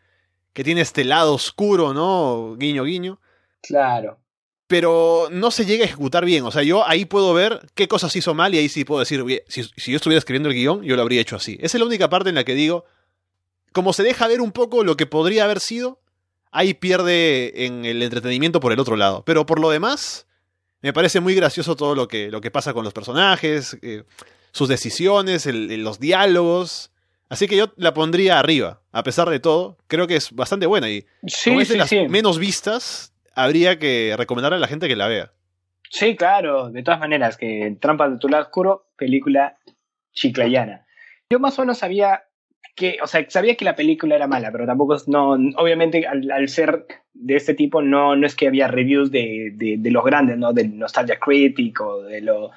que 0.54 0.64
tiene 0.64 0.82
este 0.82 1.06
lado 1.06 1.34
oscuro, 1.34 1.94
¿no? 1.94 2.56
Guiño, 2.58 2.84
guiño. 2.84 3.20
Claro. 3.68 4.20
Pero 4.68 5.28
no 5.32 5.52
se 5.52 5.66
llega 5.66 5.84
a 5.84 5.88
ejecutar 5.88 6.26
bien. 6.26 6.44
O 6.44 6.52
sea, 6.52 6.64
yo 6.64 6.88
ahí 6.88 7.06
puedo 7.06 7.34
ver 7.34 7.62
qué 7.76 7.88
cosas 7.88 8.16
hizo 8.16 8.34
mal 8.34 8.54
y 8.56 8.58
ahí 8.58 8.70
sí 8.70 8.84
puedo 8.84 9.00
decir, 9.00 9.24
si, 9.48 9.64
si 9.64 9.92
yo 9.92 9.98
estuviera 9.98 10.18
escribiendo 10.18 10.50
el 10.50 10.56
guion, 10.56 10.84
yo 10.84 10.96
lo 10.96 11.02
habría 11.02 11.22
hecho 11.22 11.36
así. 11.36 11.58
Esa 11.62 11.78
es 11.78 11.80
la 11.80 11.86
única 11.86 12.10
parte 12.10 12.30
en 12.30 12.36
la 12.36 12.44
que 12.44 12.56
digo, 12.56 12.86
como 13.72 13.94
se 13.94 14.04
deja 14.04 14.28
ver 14.28 14.42
un 14.42 14.52
poco 14.52 14.84
lo 14.84 14.98
que 14.98 15.06
podría 15.06 15.44
haber 15.44 15.60
sido, 15.60 16.00
ahí 16.52 16.74
pierde 16.74 17.66
en 17.66 17.86
el 17.86 18.02
entretenimiento 18.02 18.60
por 18.60 18.72
el 18.72 18.80
otro 18.80 18.96
lado. 18.96 19.24
Pero 19.26 19.46
por 19.46 19.60
lo 19.60 19.70
demás, 19.70 20.26
me 20.82 20.94
parece 20.94 21.20
muy 21.20 21.36
gracioso 21.36 21.76
todo 21.76 21.94
lo 21.94 22.08
que, 22.08 22.32
lo 22.32 22.42
que 22.42 22.52
pasa 22.52 22.74
con 22.74 22.86
los 22.86 22.94
personajes, 22.94 23.78
eh, 23.82 24.04
sus 24.52 24.70
decisiones, 24.70 25.46
los 25.46 26.00
diálogos. 26.00 26.92
Así 27.28 27.48
que 27.48 27.58
yo 27.58 27.74
la 27.76 27.94
pondría 27.94 28.40
arriba, 28.40 28.82
a 28.92 29.04
pesar 29.04 29.30
de 29.30 29.40
todo. 29.42 29.78
Creo 29.88 30.08
que 30.08 30.16
es 30.16 30.32
bastante 30.32 30.66
buena 30.66 30.90
y 30.90 31.06
sí, 31.28 31.52
es 31.52 31.70
de 31.70 31.78
las 31.78 31.92
menos 31.92 32.40
vistas, 32.40 33.12
habría 33.36 33.78
que 33.78 34.16
recomendarle 34.18 34.58
a 34.58 34.62
la 34.62 34.68
gente 34.68 34.88
que 34.88 34.96
la 34.96 35.08
vea. 35.08 35.32
Sí, 35.90 36.16
claro, 36.16 36.70
de 36.70 36.84
todas 36.84 37.00
maneras, 37.00 37.38
que 37.38 37.78
Trampas 37.80 38.12
de 38.12 38.18
tu 38.18 38.28
lado 38.28 38.44
oscuro, 38.44 38.88
película 38.98 39.58
chiclayana. 40.14 40.86
Yo 41.30 41.40
más 41.40 41.58
o 41.60 41.62
menos 41.62 41.78
sabía 41.78 42.24
que, 42.76 42.98
o 43.02 43.08
sea, 43.08 43.26
sabía 43.30 43.56
que 43.56 43.66
la 43.66 43.76
película 43.76 44.16
era 44.16 44.28
mala, 44.28 44.52
pero 44.52 44.66
tampoco, 44.66 44.98
no, 45.08 45.34
obviamente 45.58 46.06
al, 46.08 46.50
ser 46.50 46.86
de 47.14 47.36
este 47.36 47.54
tipo, 47.54 47.82
no, 47.82 48.16
no 48.16 48.28
es 48.28 48.36
que 48.36 48.48
había 48.48 48.68
reviews 48.68 49.12
de, 49.12 49.52
de, 49.54 49.92
los 49.92 50.04
grandes, 50.04 50.38
¿no? 50.38 50.52
Del 50.52 50.78
Nostalgia 50.78 51.20
Critic 51.20 51.80
o 51.82 52.04
de 52.04 52.22
lo, 52.22 52.52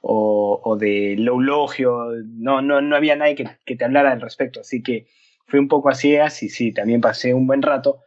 o, 0.00 0.76
de 0.78 1.16
no, 1.16 2.62
no, 2.62 2.80
no 2.80 2.96
había 2.96 3.16
nadie 3.16 3.34
que, 3.34 3.48
que, 3.64 3.76
te 3.76 3.84
hablara 3.84 4.12
al 4.12 4.20
respecto, 4.20 4.60
así 4.60 4.82
que 4.82 5.06
fui 5.46 5.58
un 5.58 5.68
poco 5.68 5.88
así, 5.88 6.16
así, 6.16 6.48
sí, 6.48 6.72
también 6.72 7.00
pasé 7.00 7.34
un 7.34 7.46
buen 7.46 7.62
rato. 7.62 8.00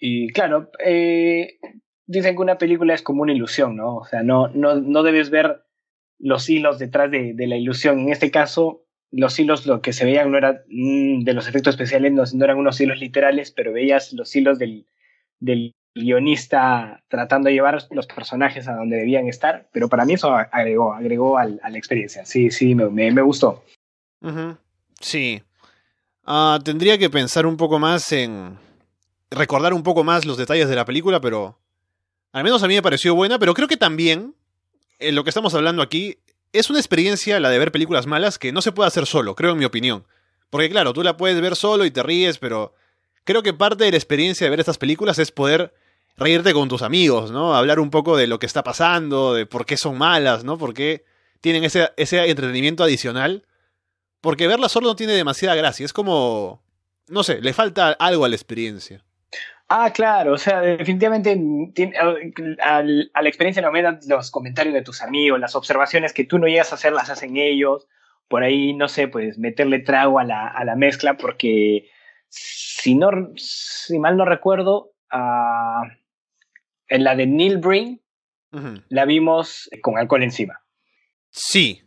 Y 0.00 0.32
claro, 0.32 0.70
eh, 0.84 1.58
dicen 2.06 2.34
que 2.34 2.42
una 2.42 2.58
película 2.58 2.94
es 2.94 3.02
como 3.02 3.22
una 3.22 3.34
ilusión, 3.34 3.76
¿no? 3.76 3.96
O 3.98 4.04
sea, 4.06 4.22
no, 4.22 4.48
no, 4.48 4.74
no 4.74 5.02
debes 5.02 5.30
ver 5.30 5.62
los 6.18 6.48
hilos 6.48 6.78
detrás 6.78 7.10
de, 7.10 7.34
la 7.36 7.56
ilusión. 7.56 8.00
En 8.00 8.08
este 8.10 8.30
caso, 8.30 8.84
los 9.10 9.38
hilos 9.38 9.66
lo 9.66 9.82
que 9.82 9.92
se 9.92 10.06
veían 10.06 10.32
no 10.32 10.38
eran 10.38 10.62
mm, 10.68 11.22
de 11.24 11.34
los 11.34 11.46
efectos 11.46 11.74
especiales, 11.74 12.12
no, 12.12 12.44
eran 12.44 12.58
unos 12.58 12.80
hilos 12.80 12.98
literales, 12.98 13.52
pero 13.52 13.72
veías 13.72 14.12
los 14.14 14.34
hilos 14.34 14.58
del, 14.58 14.86
del 15.38 15.74
guionista 15.94 17.02
tratando 17.08 17.48
de 17.48 17.54
llevar 17.54 17.78
los 17.90 18.06
personajes 18.06 18.68
a 18.68 18.76
donde 18.76 18.96
debían 18.96 19.28
estar, 19.28 19.68
pero 19.72 19.88
para 19.88 20.04
mí 20.04 20.14
eso 20.14 20.34
agregó, 20.34 20.94
agregó 20.94 21.38
a 21.38 21.46
la 21.46 21.78
experiencia. 21.78 22.24
Sí, 22.24 22.50
sí, 22.50 22.74
me, 22.74 22.88
me, 22.88 23.22
gustó. 23.22 23.64
Sí. 25.00 25.42
Ah, 26.24 26.58
tendría 26.64 26.96
que 26.98 27.10
pensar 27.10 27.46
un 27.46 27.56
poco 27.56 27.78
más 27.78 28.12
en 28.12 28.56
recordar 29.30 29.74
un 29.74 29.82
poco 29.82 30.04
más 30.04 30.24
los 30.24 30.36
detalles 30.36 30.68
de 30.68 30.76
la 30.76 30.84
película, 30.84 31.20
pero 31.20 31.58
al 32.32 32.44
menos 32.44 32.62
a 32.62 32.68
mí 32.68 32.74
me 32.74 32.82
pareció 32.82 33.14
buena, 33.14 33.38
pero 33.38 33.54
creo 33.54 33.68
que 33.68 33.76
también 33.76 34.34
en 34.98 35.14
lo 35.14 35.24
que 35.24 35.30
estamos 35.30 35.54
hablando 35.54 35.82
aquí 35.82 36.18
es 36.52 36.70
una 36.70 36.78
experiencia, 36.78 37.40
la 37.40 37.50
de 37.50 37.58
ver 37.58 37.72
películas 37.72 38.06
malas, 38.06 38.38
que 38.38 38.52
no 38.52 38.62
se 38.62 38.72
puede 38.72 38.88
hacer 38.88 39.06
solo, 39.06 39.34
creo 39.34 39.52
en 39.52 39.58
mi 39.58 39.64
opinión. 39.64 40.04
Porque 40.50 40.68
claro, 40.68 40.92
tú 40.92 41.02
la 41.02 41.16
puedes 41.16 41.40
ver 41.40 41.56
solo 41.56 41.84
y 41.84 41.90
te 41.90 42.02
ríes, 42.02 42.38
pero 42.38 42.74
creo 43.24 43.42
que 43.42 43.54
parte 43.54 43.84
de 43.84 43.92
la 43.92 43.96
experiencia 43.96 44.44
de 44.46 44.50
ver 44.50 44.60
estas 44.60 44.78
películas 44.78 45.18
es 45.18 45.30
poder 45.30 45.72
reírte 46.16 46.52
con 46.52 46.68
tus 46.68 46.82
amigos, 46.82 47.30
¿no? 47.30 47.54
Hablar 47.54 47.78
un 47.78 47.90
poco 47.90 48.16
de 48.16 48.26
lo 48.26 48.38
que 48.38 48.46
está 48.46 48.62
pasando, 48.62 49.32
de 49.32 49.46
por 49.46 49.64
qué 49.64 49.76
son 49.76 49.96
malas, 49.96 50.44
¿no? 50.44 50.58
Por 50.58 50.74
qué 50.74 51.04
tienen 51.40 51.64
ese, 51.64 51.90
ese 51.96 52.28
entretenimiento 52.28 52.82
adicional. 52.82 53.46
Porque 54.20 54.48
verla 54.48 54.68
solo 54.68 54.88
no 54.88 54.96
tiene 54.96 55.14
demasiada 55.14 55.54
gracia, 55.54 55.86
es 55.86 55.92
como... 55.92 56.62
No 57.08 57.22
sé, 57.24 57.40
le 57.40 57.52
falta 57.52 57.90
algo 57.92 58.24
a 58.24 58.28
la 58.28 58.36
experiencia. 58.36 59.02
Ah, 59.72 59.92
claro, 59.92 60.32
o 60.32 60.36
sea, 60.36 60.60
definitivamente 60.62 61.40
a, 62.60 62.82
la 62.82 63.28
experiencia 63.28 63.62
le 63.62 63.68
aumentan 63.68 64.00
los 64.08 64.32
comentarios 64.32 64.74
de 64.74 64.82
tus 64.82 65.00
amigos, 65.00 65.38
las 65.38 65.54
observaciones 65.54 66.12
que 66.12 66.24
tú 66.24 66.40
no 66.40 66.48
llegas 66.48 66.72
a 66.72 66.74
hacer 66.74 66.92
las 66.92 67.08
hacen 67.08 67.36
ellos, 67.36 67.86
por 68.26 68.42
ahí, 68.42 68.74
no 68.74 68.88
sé, 68.88 69.06
pues 69.06 69.38
meterle 69.38 69.78
trago 69.78 70.18
a 70.18 70.24
la, 70.24 70.48
a 70.48 70.64
la 70.64 70.74
mezcla, 70.74 71.16
porque 71.16 71.88
si, 72.28 72.96
no, 72.96 73.10
si 73.36 74.00
mal 74.00 74.16
no 74.16 74.24
recuerdo, 74.24 74.90
uh, 75.12 75.86
en 76.88 77.04
la 77.04 77.14
de 77.14 77.28
Neil 77.28 77.58
Breen 77.58 78.00
la 78.88 79.04
vimos 79.04 79.70
con 79.82 79.98
alcohol 79.98 80.24
encima. 80.24 80.64
Sí. 81.30 81.80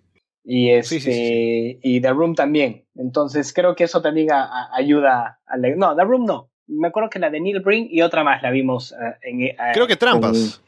Y, 0.45 0.69
este, 0.69 1.79
y 1.83 1.99
The 1.99 2.11
Room 2.11 2.33
también. 2.33 2.85
Entonces 2.95 3.51
creo 3.51 3.75
que 3.75 3.83
eso 3.83 4.01
también 4.01 4.29
ayuda 4.71 5.41
a 5.45 5.57
No, 5.57 5.97
The 5.97 6.03
Room 6.05 6.25
no 6.25 6.52
me 6.67 6.87
acuerdo 6.87 7.09
que 7.09 7.19
la 7.19 7.29
de 7.29 7.39
Neil 7.39 7.59
Breen 7.59 7.87
y 7.89 8.01
otra 8.01 8.23
más 8.23 8.41
la 8.41 8.51
vimos 8.51 8.93
eh, 8.93 9.15
en... 9.23 9.41
Eh, 9.41 9.55
creo 9.73 9.87
que 9.87 9.95
trampas. 9.95 10.61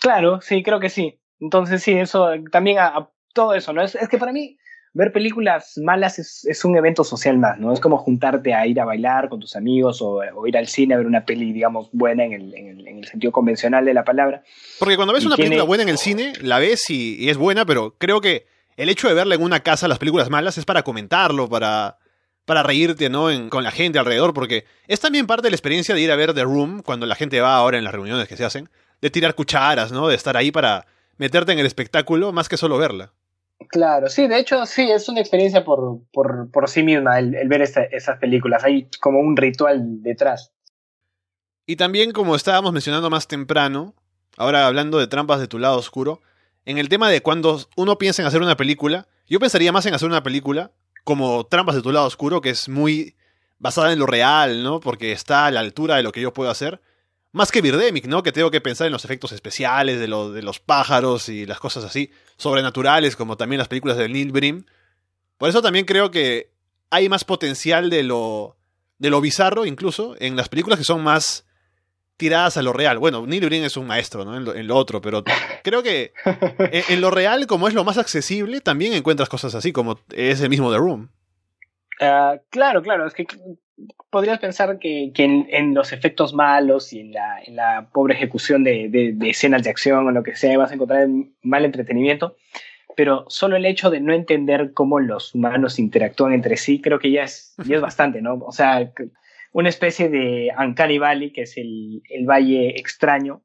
Claro, 0.00 0.40
sí, 0.40 0.62
creo 0.62 0.80
que 0.80 0.90
sí. 0.90 1.18
Entonces 1.40 1.82
sí, 1.82 1.92
eso 1.92 2.28
también 2.50 2.78
a, 2.78 3.08
todo 3.32 3.54
eso, 3.54 3.72
¿no? 3.72 3.82
Es, 3.82 3.96
que 4.10 4.18
para 4.18 4.32
mí 4.32 4.58
ver 4.94 5.12
películas 5.12 5.74
malas 5.76 6.18
es, 6.18 6.64
un 6.64 6.76
evento 6.76 7.04
social 7.04 7.38
más, 7.38 7.58
¿no? 7.58 7.72
Es 7.72 7.80
como 7.80 7.98
juntarte 7.98 8.54
a 8.54 8.66
ir 8.66 8.80
a 8.80 8.84
bailar 8.84 9.28
con 9.28 9.38
tus 9.38 9.54
amigos 9.54 10.00
o, 10.02 10.22
ir 10.46 10.56
al 10.56 10.66
cine 10.66 10.94
a 10.94 10.96
ver 10.96 11.06
una 11.06 11.24
peli, 11.24 11.52
digamos, 11.52 11.88
buena 11.92 12.24
en 12.24 12.32
el, 12.32 12.54
en 12.54 12.98
el, 12.98 13.04
sentido 13.04 13.32
convencional 13.32 13.84
de 13.84 13.94
la 13.94 14.04
palabra. 14.04 14.42
Porque 14.78 14.96
cuando 14.96 15.14
ves 15.14 15.24
una 15.24 15.36
película 15.36 15.62
buena 15.62 15.84
en 15.84 15.88
el 15.88 15.98
cine, 15.98 16.32
la 16.42 16.58
ves 16.58 16.90
y, 16.90 17.28
es 17.28 17.36
buena, 17.36 17.64
pero 17.64 17.94
creo 17.96 18.20
que 18.20 18.46
el 18.76 18.88
hecho 18.88 19.08
de 19.08 19.14
verla 19.14 19.36
en 19.36 19.42
una 19.42 19.60
casa, 19.60 19.86
las 19.86 19.98
películas 19.98 20.30
malas, 20.30 20.58
es 20.58 20.64
para 20.64 20.82
comentarlo, 20.82 21.48
para 21.48 21.97
para 22.48 22.62
reírte, 22.62 23.10
¿no? 23.10 23.28
con 23.50 23.62
la 23.62 23.70
gente 23.70 23.98
alrededor, 23.98 24.32
porque 24.32 24.64
es 24.86 25.00
también 25.00 25.26
parte 25.26 25.42
de 25.42 25.50
la 25.50 25.54
experiencia 25.56 25.94
de 25.94 26.00
ir 26.00 26.10
a 26.10 26.16
ver 26.16 26.32
The 26.32 26.44
Room 26.44 26.82
cuando 26.82 27.04
la 27.04 27.14
gente 27.14 27.42
va 27.42 27.54
ahora 27.54 27.76
en 27.76 27.84
las 27.84 27.92
reuniones 27.92 28.26
que 28.26 28.38
se 28.38 28.44
hacen, 28.46 28.70
de 29.02 29.10
tirar 29.10 29.34
cucharas, 29.34 29.92
¿no? 29.92 30.08
De 30.08 30.14
estar 30.14 30.34
ahí 30.34 30.50
para 30.50 30.86
meterte 31.18 31.52
en 31.52 31.58
el 31.58 31.66
espectáculo 31.66 32.32
más 32.32 32.48
que 32.48 32.56
solo 32.56 32.78
verla. 32.78 33.12
Claro, 33.68 34.08
sí, 34.08 34.26
de 34.28 34.38
hecho 34.38 34.64
sí, 34.64 34.90
es 34.90 35.10
una 35.10 35.20
experiencia 35.20 35.62
por, 35.62 36.00
por, 36.10 36.50
por 36.50 36.70
sí 36.70 36.82
misma 36.82 37.18
el, 37.18 37.36
ver 37.48 37.60
esas 37.60 38.18
películas, 38.18 38.64
hay 38.64 38.88
como 38.98 39.20
un 39.20 39.36
ritual 39.36 40.02
detrás. 40.02 40.50
Y 41.66 41.76
también 41.76 42.12
como 42.12 42.34
estábamos 42.34 42.72
mencionando 42.72 43.10
más 43.10 43.28
temprano, 43.28 43.94
ahora 44.38 44.66
hablando 44.66 44.98
de 44.98 45.06
trampas 45.06 45.38
de 45.38 45.48
tu 45.48 45.58
lado 45.58 45.76
oscuro, 45.76 46.22
en 46.64 46.78
el 46.78 46.88
tema 46.88 47.10
de 47.10 47.20
cuando 47.20 47.60
uno 47.76 47.98
piensa 47.98 48.22
en 48.22 48.28
hacer 48.28 48.40
una 48.40 48.56
película, 48.56 49.06
yo 49.26 49.38
pensaría 49.38 49.70
más 49.70 49.84
en 49.84 49.92
hacer 49.92 50.08
una 50.08 50.22
película 50.22 50.70
como 51.08 51.46
Trampas 51.46 51.74
de 51.74 51.80
tu 51.80 51.90
lado 51.90 52.04
oscuro, 52.04 52.42
que 52.42 52.50
es 52.50 52.68
muy 52.68 53.16
basada 53.58 53.94
en 53.94 53.98
lo 53.98 54.04
real, 54.04 54.62
¿no? 54.62 54.78
Porque 54.78 55.12
está 55.12 55.46
a 55.46 55.50
la 55.50 55.60
altura 55.60 55.96
de 55.96 56.02
lo 56.02 56.12
que 56.12 56.20
yo 56.20 56.34
puedo 56.34 56.50
hacer. 56.50 56.82
Más 57.32 57.50
que 57.50 57.62
Birdemic, 57.62 58.04
¿no? 58.04 58.22
Que 58.22 58.30
tengo 58.30 58.50
que 58.50 58.60
pensar 58.60 58.88
en 58.88 58.92
los 58.92 59.06
efectos 59.06 59.32
especiales 59.32 59.98
de, 60.00 60.06
de 60.06 60.42
los 60.42 60.60
pájaros 60.60 61.30
y 61.30 61.46
las 61.46 61.60
cosas 61.60 61.84
así, 61.84 62.10
sobrenaturales, 62.36 63.16
como 63.16 63.38
también 63.38 63.58
las 63.58 63.68
películas 63.68 63.96
de 63.96 64.06
Neil 64.06 64.32
Brim. 64.32 64.66
Por 65.38 65.48
eso 65.48 65.62
también 65.62 65.86
creo 65.86 66.10
que 66.10 66.50
hay 66.90 67.08
más 67.08 67.24
potencial 67.24 67.88
de 67.88 68.02
lo, 68.02 68.58
de 68.98 69.08
lo 69.08 69.22
bizarro, 69.22 69.64
incluso, 69.64 70.14
en 70.18 70.36
las 70.36 70.50
películas 70.50 70.78
que 70.78 70.84
son 70.84 71.02
más 71.02 71.46
tiradas 72.18 72.56
a 72.58 72.62
lo 72.62 72.74
real. 72.74 72.98
Bueno, 72.98 73.26
Neil 73.26 73.46
Breen 73.46 73.64
es 73.64 73.78
un 73.78 73.86
maestro, 73.86 74.24
¿no? 74.26 74.36
En 74.36 74.66
lo, 74.66 74.76
otro, 74.76 75.00
pero 75.00 75.24
creo 75.62 75.82
que 75.82 76.12
en, 76.58 77.00
lo 77.00 77.10
real, 77.10 77.46
como 77.46 77.68
es 77.68 77.74
lo 77.74 77.84
más 77.84 77.96
accesible, 77.96 78.60
también 78.60 78.92
encuentras 78.92 79.30
cosas 79.30 79.54
así, 79.54 79.72
como 79.72 79.98
ese 80.14 80.50
mismo 80.50 80.70
The 80.70 80.78
Room. 80.78 81.08
Ah, 82.00 82.36
claro, 82.50 82.82
claro, 82.82 83.06
es 83.06 83.14
que 83.14 83.26
podrías 84.10 84.38
pensar 84.38 84.78
que, 84.78 85.12
en, 85.14 85.74
los 85.74 85.92
efectos 85.92 86.34
malos 86.34 86.92
y 86.92 87.00
en 87.00 87.12
la, 87.12 87.40
en 87.42 87.56
la 87.56 87.88
pobre 87.92 88.14
ejecución 88.14 88.64
de, 88.64 88.88
de, 88.88 89.30
escenas 89.30 89.62
de 89.62 89.70
acción 89.70 90.06
o 90.06 90.10
lo 90.10 90.22
que 90.22 90.36
sea 90.36 90.58
vas 90.58 90.70
a 90.72 90.74
encontrar 90.74 91.08
mal 91.42 91.64
entretenimiento, 91.64 92.36
pero 92.96 93.26
solo 93.28 93.56
el 93.56 93.64
hecho 93.64 93.90
de 93.90 94.00
no 94.00 94.12
entender 94.12 94.72
cómo 94.74 94.98
los 94.98 95.34
humanos 95.34 95.78
interactúan 95.78 96.32
entre 96.32 96.56
sí 96.56 96.80
creo 96.80 96.98
que 96.98 97.12
ya 97.12 97.22
es, 97.22 97.54
ya 97.64 97.76
es 97.76 97.82
bastante, 97.82 98.20
¿no? 98.22 98.34
O 98.34 98.50
sea, 98.52 98.92
una 99.52 99.68
especie 99.68 100.08
de 100.08 100.50
Uncanny 100.58 100.98
Valley, 100.98 101.32
que 101.32 101.42
es 101.42 101.56
el, 101.56 102.02
el 102.08 102.26
valle 102.26 102.78
extraño, 102.78 103.42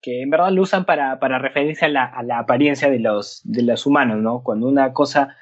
que 0.00 0.22
en 0.22 0.30
verdad 0.30 0.50
lo 0.50 0.62
usan 0.62 0.84
para, 0.84 1.18
para 1.18 1.38
referirse 1.38 1.84
a 1.84 1.88
la, 1.88 2.04
a 2.04 2.22
la, 2.22 2.38
apariencia 2.38 2.90
de 2.90 2.98
los, 2.98 3.42
de 3.44 3.62
los 3.62 3.86
humanos, 3.86 4.18
¿no? 4.18 4.42
Cuando 4.42 4.66
una 4.66 4.92
cosa, 4.92 5.36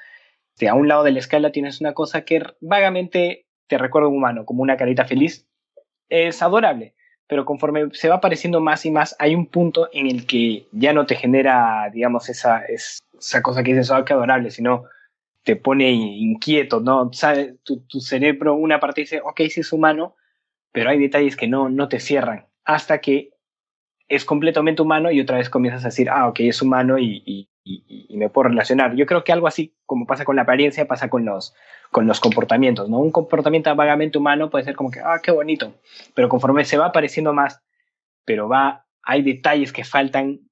de 0.59 0.67
a 0.67 0.73
un 0.73 0.87
lado 0.87 1.03
de 1.03 1.11
la 1.11 1.19
escala 1.19 1.51
tienes 1.51 1.79
una 1.81 1.93
cosa 1.93 2.25
que 2.25 2.41
vagamente 2.59 3.45
te 3.67 3.77
recuerda 3.77 4.07
a 4.07 4.09
un 4.09 4.17
humano, 4.17 4.45
como 4.45 4.63
una 4.63 4.77
carita 4.77 5.05
feliz, 5.05 5.47
es 6.09 6.41
adorable, 6.41 6.95
pero 7.27 7.45
conforme 7.45 7.87
se 7.93 8.09
va 8.09 8.15
apareciendo 8.15 8.59
más 8.59 8.85
y 8.85 8.91
más, 8.91 9.15
hay 9.19 9.33
un 9.35 9.47
punto 9.47 9.89
en 9.93 10.07
el 10.07 10.25
que 10.27 10.67
ya 10.71 10.93
no 10.93 11.05
te 11.05 11.15
genera, 11.15 11.89
digamos, 11.91 12.29
esa, 12.29 12.63
esa 12.65 13.41
cosa 13.41 13.63
que 13.63 13.71
dices, 13.71 13.91
oh, 13.91 14.03
qué 14.03 14.13
adorable, 14.13 14.51
sino 14.51 14.85
te 15.43 15.55
pone 15.55 15.91
inquieto, 15.91 16.79
¿no? 16.79 17.11
¿Sabe? 17.13 17.57
Tu, 17.63 17.99
cerebro, 17.99 18.55
una 18.55 18.79
parte 18.79 19.01
dice, 19.01 19.21
ok, 19.23 19.41
sí 19.49 19.59
es 19.59 19.73
humano, 19.73 20.15
pero 20.71 20.89
hay 20.89 20.99
detalles 20.99 21.35
que 21.35 21.47
no, 21.47 21.69
no 21.69 21.89
te 21.89 21.99
cierran, 21.99 22.47
hasta 22.63 22.99
que 23.01 23.31
es 24.07 24.25
completamente 24.25 24.81
humano 24.81 25.11
y 25.11 25.19
otra 25.19 25.37
vez 25.37 25.49
comienzas 25.49 25.83
a 25.83 25.89
decir, 25.89 26.09
ah, 26.09 26.27
ok, 26.27 26.41
es 26.41 26.61
humano 26.61 26.97
y, 26.97 27.21
y, 27.25 27.49
y, 27.63 28.17
me 28.17 28.29
puedo 28.29 28.49
relacionar. 28.49 28.95
Yo 28.95 29.05
creo 29.05 29.23
que 29.23 29.31
algo 29.31 29.47
así, 29.47 29.75
como 29.85 30.05
pasa 30.05 30.25
con 30.25 30.35
la 30.35 30.43
apariencia, 30.43 30.87
pasa 30.87 31.09
con 31.09 31.25
los, 31.25 31.53
con 31.91 32.07
los 32.07 32.19
comportamientos, 32.19 32.89
¿no? 32.89 32.99
Un 32.99 33.11
comportamiento 33.11 33.73
vagamente 33.75 34.17
humano 34.17 34.49
puede 34.49 34.65
ser 34.65 34.75
como 34.75 34.91
que, 34.91 34.99
ah, 34.99 35.19
qué 35.23 35.31
bonito, 35.31 35.73
pero 36.13 36.29
conforme 36.29 36.65
se 36.65 36.77
va 36.77 36.87
apareciendo 36.87 37.33
más, 37.33 37.61
pero 38.25 38.47
va, 38.47 38.85
hay 39.01 39.21
detalles 39.21 39.73
que 39.73 39.83
faltan 39.83 40.42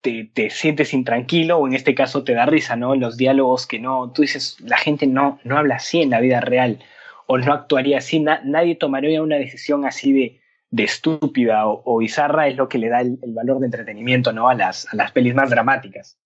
te, 0.00 0.50
sientes 0.50 0.94
intranquilo 0.94 1.58
o 1.58 1.66
en 1.66 1.74
este 1.74 1.94
caso 1.94 2.24
te 2.24 2.34
da 2.34 2.46
risa, 2.46 2.76
¿no? 2.76 2.94
Los 2.94 3.16
diálogos 3.16 3.66
que 3.66 3.78
no, 3.78 4.12
tú 4.12 4.22
dices, 4.22 4.56
la 4.60 4.76
gente 4.76 5.06
no, 5.06 5.40
no 5.44 5.58
habla 5.58 5.76
así 5.76 6.02
en 6.02 6.10
la 6.10 6.20
vida 6.20 6.40
real 6.40 6.78
o 7.26 7.38
no 7.38 7.52
actuaría 7.52 7.98
así, 7.98 8.20
nadie 8.20 8.76
tomaría 8.76 9.20
una 9.20 9.36
decisión 9.36 9.84
así 9.84 10.12
de, 10.12 10.40
de 10.70 10.84
estúpida 10.84 11.66
o, 11.66 11.98
bizarra, 11.98 12.46
es 12.46 12.56
lo 12.56 12.68
que 12.68 12.78
le 12.78 12.88
da 12.88 13.00
el, 13.00 13.18
valor 13.26 13.58
de 13.58 13.66
entretenimiento, 13.66 14.32
¿no? 14.32 14.48
A 14.48 14.54
las, 14.54 14.86
a 14.92 14.96
las 14.96 15.10
pelis 15.10 15.34
más 15.34 15.50
dramáticas. 15.50 16.18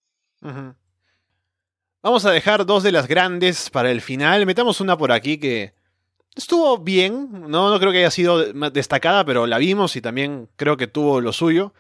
Vamos 2.03 2.25
a 2.27 2.31
dejar 2.33 2.67
dos 2.67 2.83
de 2.83 2.93
las 2.93 3.09
grandes 3.09 3.71
para 3.71 3.91
el 3.91 4.03
final. 4.03 4.45
Metamos 4.45 4.81
una 4.81 4.99
por 4.99 5.11
aquí 5.11 5.39
que 5.39 5.73
estuvo 6.35 6.79
bien, 6.79 7.29
no, 7.49 7.71
no 7.71 7.79
creo 7.79 7.93
que 7.93 7.99
haya 7.99 8.11
sido 8.11 8.53
destacada, 8.71 9.25
pero 9.25 9.47
la 9.47 9.57
vimos 9.57 9.97
y 9.97 10.03
también 10.03 10.49
creo 10.57 10.77
que 10.77 10.87
tuvo 10.87 11.21
lo 11.23 11.33
suyo 11.33 11.73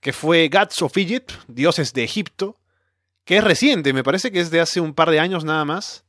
que 0.00 0.12
fue 0.12 0.48
Gods 0.48 0.82
of 0.82 0.96
Egypt, 0.96 1.32
Dioses 1.48 1.92
de 1.92 2.04
Egipto, 2.04 2.56
que 3.24 3.36
es 3.36 3.44
reciente, 3.44 3.92
me 3.92 4.04
parece 4.04 4.30
que 4.30 4.40
es 4.40 4.50
de 4.50 4.60
hace 4.60 4.80
un 4.80 4.94
par 4.94 5.10
de 5.10 5.20
años 5.20 5.44
nada 5.44 5.64
más. 5.64 6.04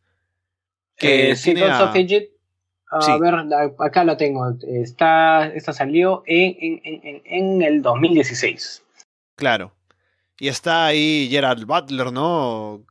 Que 0.95 1.31
eh, 1.31 1.35
sí, 1.35 1.53
Gods 1.53 1.81
of 1.81 1.95
Egypt. 1.95 2.31
A 2.91 3.17
ver, 3.17 3.35
acá 3.79 4.03
lo 4.03 4.17
tengo. 4.17 4.51
Está, 4.67 5.47
esta 5.47 5.73
salió 5.73 6.23
en, 6.25 6.79
en, 6.83 7.21
en, 7.23 7.61
el 7.61 7.83
2016. 7.83 8.83
Claro. 9.35 9.73
Y 10.39 10.47
está 10.47 10.87
ahí 10.87 11.27
Gerard 11.29 11.65
Butler, 11.65 12.11
¿no? 12.11 12.81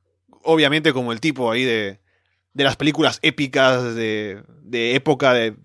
Obviamente 0.42 0.92
como 0.92 1.10
el 1.10 1.20
tipo 1.20 1.50
ahí 1.50 1.64
de, 1.64 1.98
de 2.52 2.64
las 2.64 2.76
películas 2.76 3.18
épicas 3.22 3.96
de, 3.96 4.44
de 4.62 4.94
época 4.94 5.32
de, 5.32 5.56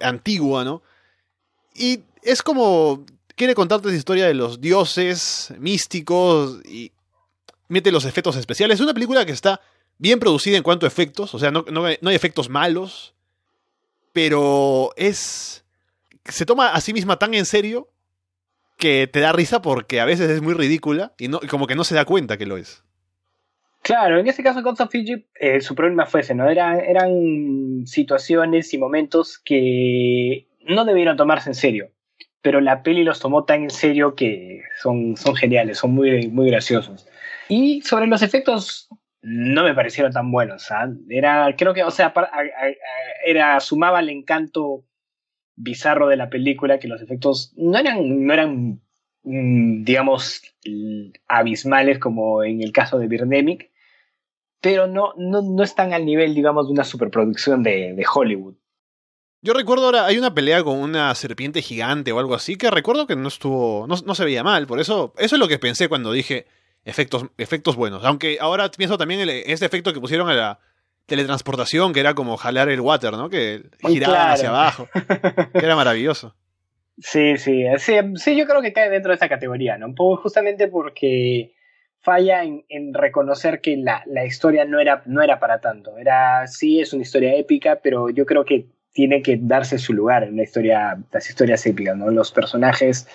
antigua, 0.00 0.64
¿no? 0.64 0.82
Y 1.74 2.00
es 2.22 2.42
como 2.42 3.04
quiere 3.38 3.54
contarte 3.54 3.88
la 3.88 3.94
historia 3.94 4.26
de 4.26 4.34
los 4.34 4.60
dioses 4.60 5.54
místicos 5.58 6.60
y 6.66 6.92
mete 7.68 7.90
los 7.90 8.04
efectos 8.04 8.36
especiales. 8.36 8.74
Es 8.74 8.82
una 8.82 8.92
película 8.92 9.24
que 9.24 9.32
está 9.32 9.62
bien 9.96 10.18
producida 10.18 10.58
en 10.58 10.62
cuanto 10.62 10.84
a 10.84 10.88
efectos, 10.88 11.34
o 11.34 11.38
sea, 11.38 11.50
no, 11.50 11.64
hay 11.86 11.98
efectos 12.14 12.50
malos, 12.50 13.14
pero 14.12 14.90
es... 14.96 15.64
Se 16.24 16.44
toma 16.44 16.72
a 16.72 16.80
sí 16.82 16.92
misma 16.92 17.18
tan 17.18 17.32
en 17.32 17.46
serio 17.46 17.88
que 18.76 19.06
te 19.06 19.20
da 19.20 19.32
risa 19.32 19.62
porque 19.62 20.00
a 20.00 20.04
veces 20.04 20.28
es 20.28 20.42
muy 20.42 20.52
ridícula 20.52 21.14
y, 21.16 21.28
no, 21.28 21.40
como 21.48 21.66
que 21.66 21.74
no 21.74 21.84
se 21.84 21.94
da 21.94 22.04
cuenta 22.04 22.36
que 22.36 22.44
lo 22.44 22.58
es. 22.58 22.84
Claro, 23.80 24.18
en 24.18 24.26
este 24.26 24.42
caso 24.42 24.62
Gods 24.62 24.80
of 24.80 24.94
Egypt 24.94 25.30
eh, 25.40 25.62
su 25.62 25.74
problema 25.74 26.04
fue 26.04 26.20
ese, 26.20 26.34
¿no? 26.34 26.48
Era, 26.48 26.78
eran 26.78 27.86
situaciones 27.86 28.74
y 28.74 28.78
momentos 28.78 29.38
que 29.42 30.46
no 30.66 30.84
debieron 30.84 31.16
tomarse 31.16 31.48
en 31.48 31.54
serio, 31.54 31.90
pero 32.42 32.60
la 32.60 32.82
peli 32.82 33.04
los 33.04 33.20
tomó 33.20 33.44
tan 33.44 33.64
en 33.64 33.70
serio 33.70 34.14
que 34.14 34.62
son, 34.80 35.16
son 35.16 35.34
geniales, 35.34 35.78
son 35.78 35.92
muy, 35.92 36.28
muy 36.28 36.48
graciosos. 36.50 37.06
Y 37.48 37.80
sobre 37.82 38.06
los 38.06 38.22
efectos, 38.22 38.88
no 39.22 39.64
me 39.64 39.74
parecieron 39.74 40.12
tan 40.12 40.30
buenos. 40.30 40.70
¿ah? 40.70 40.88
Era, 41.08 41.54
creo 41.56 41.74
que, 41.74 41.82
o 41.82 41.90
sea, 41.90 42.12
era, 43.24 43.58
sumaba 43.60 44.00
el 44.00 44.10
encanto 44.10 44.84
bizarro 45.56 46.08
de 46.08 46.16
la 46.16 46.30
película 46.30 46.78
que 46.78 46.88
los 46.88 47.02
efectos 47.02 47.52
no 47.56 47.78
eran, 47.78 48.26
no 48.26 48.32
eran 48.32 48.80
mm, 49.24 49.82
digamos, 49.84 50.42
abismales 51.26 51.98
como 51.98 52.44
en 52.44 52.62
el 52.62 52.72
caso 52.72 52.98
de 52.98 53.08
Birdemic, 53.08 53.70
pero 54.60 54.86
no, 54.86 55.14
no, 55.16 55.42
no 55.42 55.62
están 55.62 55.92
al 55.92 56.04
nivel, 56.04 56.34
digamos, 56.34 56.66
de 56.66 56.72
una 56.72 56.84
superproducción 56.84 57.62
de, 57.62 57.94
de 57.94 58.06
Hollywood. 58.12 58.54
Yo 59.40 59.54
recuerdo 59.54 59.86
ahora, 59.86 60.06
hay 60.06 60.18
una 60.18 60.34
pelea 60.34 60.64
con 60.64 60.78
una 60.78 61.14
serpiente 61.14 61.62
gigante 61.62 62.12
o 62.12 62.18
algo 62.18 62.34
así, 62.34 62.56
que 62.56 62.70
recuerdo 62.70 63.06
que 63.06 63.16
no 63.16 63.28
estuvo, 63.28 63.86
no, 63.86 63.94
no, 64.04 64.14
se 64.14 64.24
veía 64.24 64.42
mal, 64.42 64.66
por 64.66 64.80
eso, 64.80 65.14
eso 65.16 65.36
es 65.36 65.38
lo 65.38 65.46
que 65.46 65.58
pensé 65.58 65.88
cuando 65.88 66.12
dije 66.12 66.46
efectos, 66.84 67.26
efectos 67.38 67.76
buenos. 67.76 68.04
Aunque 68.04 68.38
ahora 68.40 68.70
pienso 68.70 68.98
también 68.98 69.20
en 69.20 69.28
ese 69.28 69.64
efecto 69.64 69.92
que 69.92 70.00
pusieron 70.00 70.28
a 70.28 70.34
la, 70.34 70.58
teletransportación, 71.08 71.94
que 71.94 72.00
era 72.00 72.14
como 72.14 72.36
jalar 72.36 72.68
el 72.68 72.80
water, 72.80 73.14
¿no? 73.14 73.30
Que 73.30 73.62
giraba 73.80 74.32
hacia 74.32 74.50
abajo. 74.50 74.88
que 75.52 75.64
era 75.64 75.74
maravilloso. 75.74 76.36
Sí, 77.00 77.36
sí, 77.36 77.62
sí, 77.78 78.36
yo 78.36 78.44
creo 78.44 78.60
que 78.60 78.72
cae 78.72 78.90
dentro 78.90 79.10
de 79.10 79.14
esta 79.14 79.28
categoría, 79.28 79.78
¿no? 79.78 79.94
Justamente 80.16 80.66
porque 80.66 81.54
falla 82.00 82.42
en, 82.42 82.92
reconocer 82.92 83.60
que 83.60 83.76
la, 83.76 84.26
historia 84.26 84.64
no 84.64 84.80
era, 84.80 85.04
no 85.06 85.22
era 85.22 85.38
para 85.38 85.60
tanto. 85.60 85.96
Era, 85.96 86.48
sí, 86.48 86.80
es 86.80 86.92
una 86.92 87.02
historia 87.02 87.36
épica, 87.36 87.78
pero 87.80 88.10
yo 88.10 88.26
creo 88.26 88.44
que 88.44 88.66
tiene 88.98 89.22
que 89.22 89.38
darse 89.40 89.78
su 89.78 89.92
lugar 89.92 90.24
en 90.24 90.38
la 90.38 90.42
historia, 90.42 90.98
las 91.12 91.30
historias 91.30 91.64
épicas, 91.64 91.96
¿no? 91.96 92.10
Los 92.10 92.32
personajes 92.32 93.06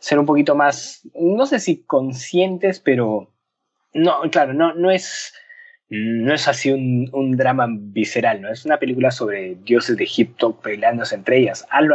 ser 0.00 0.18
un 0.18 0.26
poquito 0.26 0.56
más, 0.56 1.08
no 1.14 1.46
sé 1.46 1.60
si 1.60 1.84
conscientes, 1.84 2.80
pero 2.80 3.32
no, 3.94 4.22
claro, 4.32 4.54
no, 4.54 4.74
no 4.74 4.90
es 4.90 5.32
no 5.88 6.34
es 6.34 6.48
así 6.48 6.72
un, 6.72 7.36
drama 7.36 7.68
visceral, 7.70 8.40
¿no? 8.42 8.50
Es 8.50 8.64
una 8.64 8.78
película 8.78 9.12
sobre 9.12 9.54
dioses 9.64 9.96
de 9.96 10.02
Egipto 10.02 10.58
peleándose 10.58 11.14
entre 11.14 11.38
ellas. 11.38 11.64
Hazlo, 11.70 11.94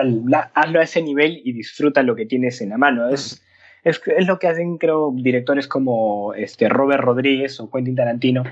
hazlo 0.53 0.79
a 0.79 0.83
ese 0.83 1.01
nivel 1.01 1.41
y 1.43 1.51
disfruta 1.51 2.03
lo 2.03 2.15
que 2.15 2.25
tienes 2.25 2.61
en 2.61 2.69
la 2.69 2.77
mano. 2.77 3.09
Es, 3.09 3.43
es, 3.83 3.99
lo 4.25 4.39
que 4.39 4.47
hacen, 4.47 4.77
creo, 4.77 5.11
directores 5.13 5.67
como 5.67 6.33
este, 6.36 6.69
Robert 6.69 7.03
Rodríguez 7.03 7.59
o 7.59 7.69
Quentin 7.69 7.97
Tarantino, 7.97 8.43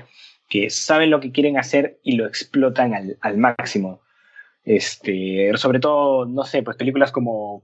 que 0.46 0.68
saben 0.68 1.08
lo 1.08 1.20
que 1.20 1.32
quieren 1.32 1.56
hacer 1.56 1.98
y 2.02 2.16
lo 2.16 2.26
explotan 2.26 3.16
al, 3.22 3.38
máximo. 3.38 4.03
Este, 4.64 5.50
sobre 5.56 5.80
todo, 5.80 6.26
no 6.26 6.44
sé, 6.44 6.62
pues 6.62 6.76
películas 6.76 7.12
como, 7.12 7.62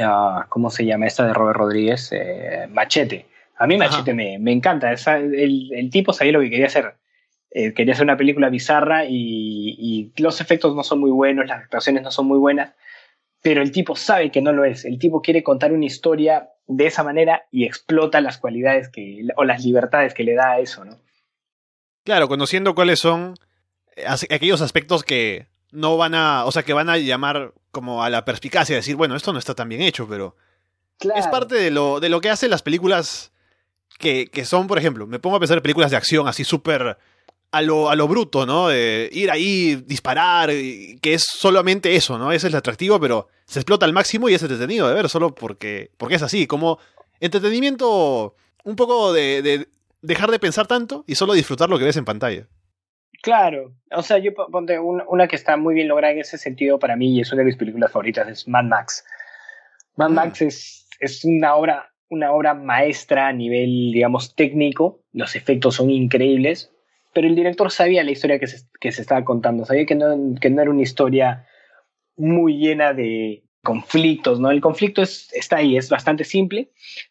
ah, 0.00 0.46
¿cómo 0.48 0.70
se 0.70 0.84
llama 0.84 1.06
esta 1.06 1.26
de 1.26 1.34
Robert 1.34 1.58
Rodríguez? 1.58 2.10
Eh, 2.12 2.66
Machete. 2.70 3.26
A 3.56 3.66
mí 3.66 3.76
Machete 3.76 4.14
me, 4.14 4.38
me, 4.38 4.52
encanta. 4.52 4.92
el, 4.92 5.70
el 5.72 5.90
tipo 5.90 6.12
sabía 6.12 6.32
lo 6.32 6.40
que 6.40 6.50
quería 6.50 6.66
hacer 6.66 6.94
eh, 7.50 7.72
quería 7.72 7.94
hacer 7.94 8.04
una 8.04 8.18
película 8.18 8.50
bizarra 8.50 9.06
y, 9.08 10.12
los 10.18 10.40
efectos 10.40 10.74
no 10.74 10.84
son 10.84 11.00
muy 11.00 11.10
buenos, 11.10 11.46
las 11.46 11.62
actuaciones 11.62 12.02
no 12.02 12.10
son 12.10 12.26
muy 12.26 12.38
buenas, 12.38 12.74
pero 13.42 13.62
el 13.62 13.72
tipo 13.72 13.96
sabe 13.96 14.30
que 14.30 14.42
no 14.42 14.52
lo 14.52 14.64
es. 14.64 14.84
El 14.84 14.98
tipo 14.98 15.22
quiere 15.22 15.42
contar 15.42 15.72
una 15.72 15.86
historia 15.86 16.50
de 16.66 16.86
esa 16.86 17.02
manera 17.02 17.46
y 17.50 17.64
explota 17.64 18.20
las 18.20 18.36
cualidades 18.36 18.90
que, 18.90 19.26
o 19.36 19.44
las 19.44 19.64
libertades 19.64 20.12
que 20.12 20.24
le 20.24 20.34
da 20.34 20.52
a 20.52 20.60
eso, 20.60 20.84
¿no? 20.84 20.98
Claro, 22.04 22.28
conociendo 22.28 22.74
cuáles 22.74 22.98
son 22.98 23.34
eh, 23.96 24.04
aquellos 24.30 24.60
aspectos 24.60 25.02
que 25.02 25.46
no 25.70 25.96
van 25.96 26.14
a, 26.14 26.44
o 26.44 26.52
sea, 26.52 26.62
que 26.62 26.72
van 26.72 26.88
a 26.88 26.98
llamar 26.98 27.52
como 27.70 28.02
a 28.02 28.10
la 28.10 28.24
perspicacia, 28.24 28.76
decir, 28.76 28.96
bueno, 28.96 29.16
esto 29.16 29.32
no 29.32 29.38
está 29.38 29.54
tan 29.54 29.68
bien 29.68 29.82
hecho, 29.82 30.06
pero 30.08 30.36
es 31.14 31.26
parte 31.28 31.54
de 31.54 31.70
lo, 31.70 32.00
de 32.00 32.08
lo 32.08 32.20
que 32.20 32.30
hacen 32.30 32.50
las 32.50 32.62
películas 32.62 33.32
que, 33.98 34.28
que 34.28 34.44
son, 34.44 34.66
por 34.66 34.78
ejemplo, 34.78 35.06
me 35.06 35.18
pongo 35.18 35.36
a 35.36 35.40
pensar 35.40 35.58
en 35.58 35.62
películas 35.62 35.90
de 35.90 35.96
acción 35.96 36.26
así 36.28 36.44
súper 36.44 36.98
a 37.50 37.62
lo, 37.62 37.88
a 37.88 37.96
lo 37.96 38.08
bruto, 38.08 38.46
¿no? 38.46 38.68
De 38.68 39.08
ir 39.12 39.30
ahí, 39.30 39.76
disparar, 39.86 40.50
que 40.50 41.14
es 41.14 41.24
solamente 41.24 41.94
eso, 41.96 42.18
¿no? 42.18 42.30
Ese 42.30 42.48
es 42.48 42.52
el 42.52 42.58
atractivo, 42.58 43.00
pero 43.00 43.28
se 43.46 43.60
explota 43.60 43.86
al 43.86 43.92
máximo 43.92 44.28
y 44.28 44.34
es 44.34 44.42
entretenido 44.42 44.88
de 44.88 44.94
ver, 44.94 45.08
solo 45.08 45.34
porque, 45.34 45.90
porque 45.96 46.16
es 46.16 46.22
así, 46.22 46.46
como 46.46 46.78
entretenimiento 47.20 48.34
un 48.64 48.76
poco 48.76 49.12
de, 49.12 49.66
dejar 50.02 50.30
de 50.30 50.38
pensar 50.38 50.66
tanto 50.66 51.04
y 51.06 51.14
solo 51.14 51.32
disfrutar 51.32 51.70
lo 51.70 51.78
que 51.78 51.84
ves 51.84 51.96
en 51.96 52.04
pantalla. 52.04 52.46
Claro, 53.22 53.74
o 53.90 54.02
sea, 54.02 54.18
yo 54.18 54.32
ponte 54.34 54.78
una, 54.78 55.26
que 55.26 55.36
está 55.36 55.56
muy 55.56 55.74
bien 55.74 55.88
lograda 55.88 56.12
en 56.12 56.20
ese 56.20 56.38
sentido 56.38 56.78
para 56.78 56.96
mí 56.96 57.16
y 57.16 57.20
es 57.20 57.32
una 57.32 57.40
de 57.40 57.46
mis 57.46 57.56
películas 57.56 57.90
favoritas, 57.90 58.28
es 58.28 58.46
Mad 58.46 58.64
Max. 58.64 59.04
Mad 59.96 60.10
mm. 60.10 60.14
Max 60.14 60.42
es, 60.42 60.88
es 61.00 61.24
una 61.24 61.54
obra 61.56 61.92
una 62.10 62.32
obra 62.32 62.54
maestra 62.54 63.28
a 63.28 63.32
nivel, 63.34 63.90
digamos, 63.92 64.34
técnico. 64.34 65.02
Los 65.12 65.36
efectos 65.36 65.74
son 65.74 65.90
increíbles 65.90 66.72
pero 67.18 67.26
el 67.26 67.34
director 67.34 67.70
sabía 67.72 68.04
la 68.04 68.12
historia 68.12 68.38
que 68.38 68.46
se, 68.46 68.66
que 68.80 68.92
se 68.92 69.02
estaba 69.02 69.24
contando, 69.24 69.64
sabía 69.64 69.86
que 69.86 69.96
no, 69.96 70.36
que 70.40 70.50
no 70.50 70.62
era 70.62 70.70
una 70.70 70.82
historia 70.82 71.46
muy 72.16 72.58
llena 72.58 72.92
de 72.92 73.44
conflictos, 73.62 74.40
¿no? 74.40 74.50
El 74.50 74.60
conflicto 74.60 75.02
es, 75.02 75.32
está 75.32 75.56
ahí, 75.56 75.76
es 75.76 75.90
bastante 75.90 76.24
simple, 76.24 76.70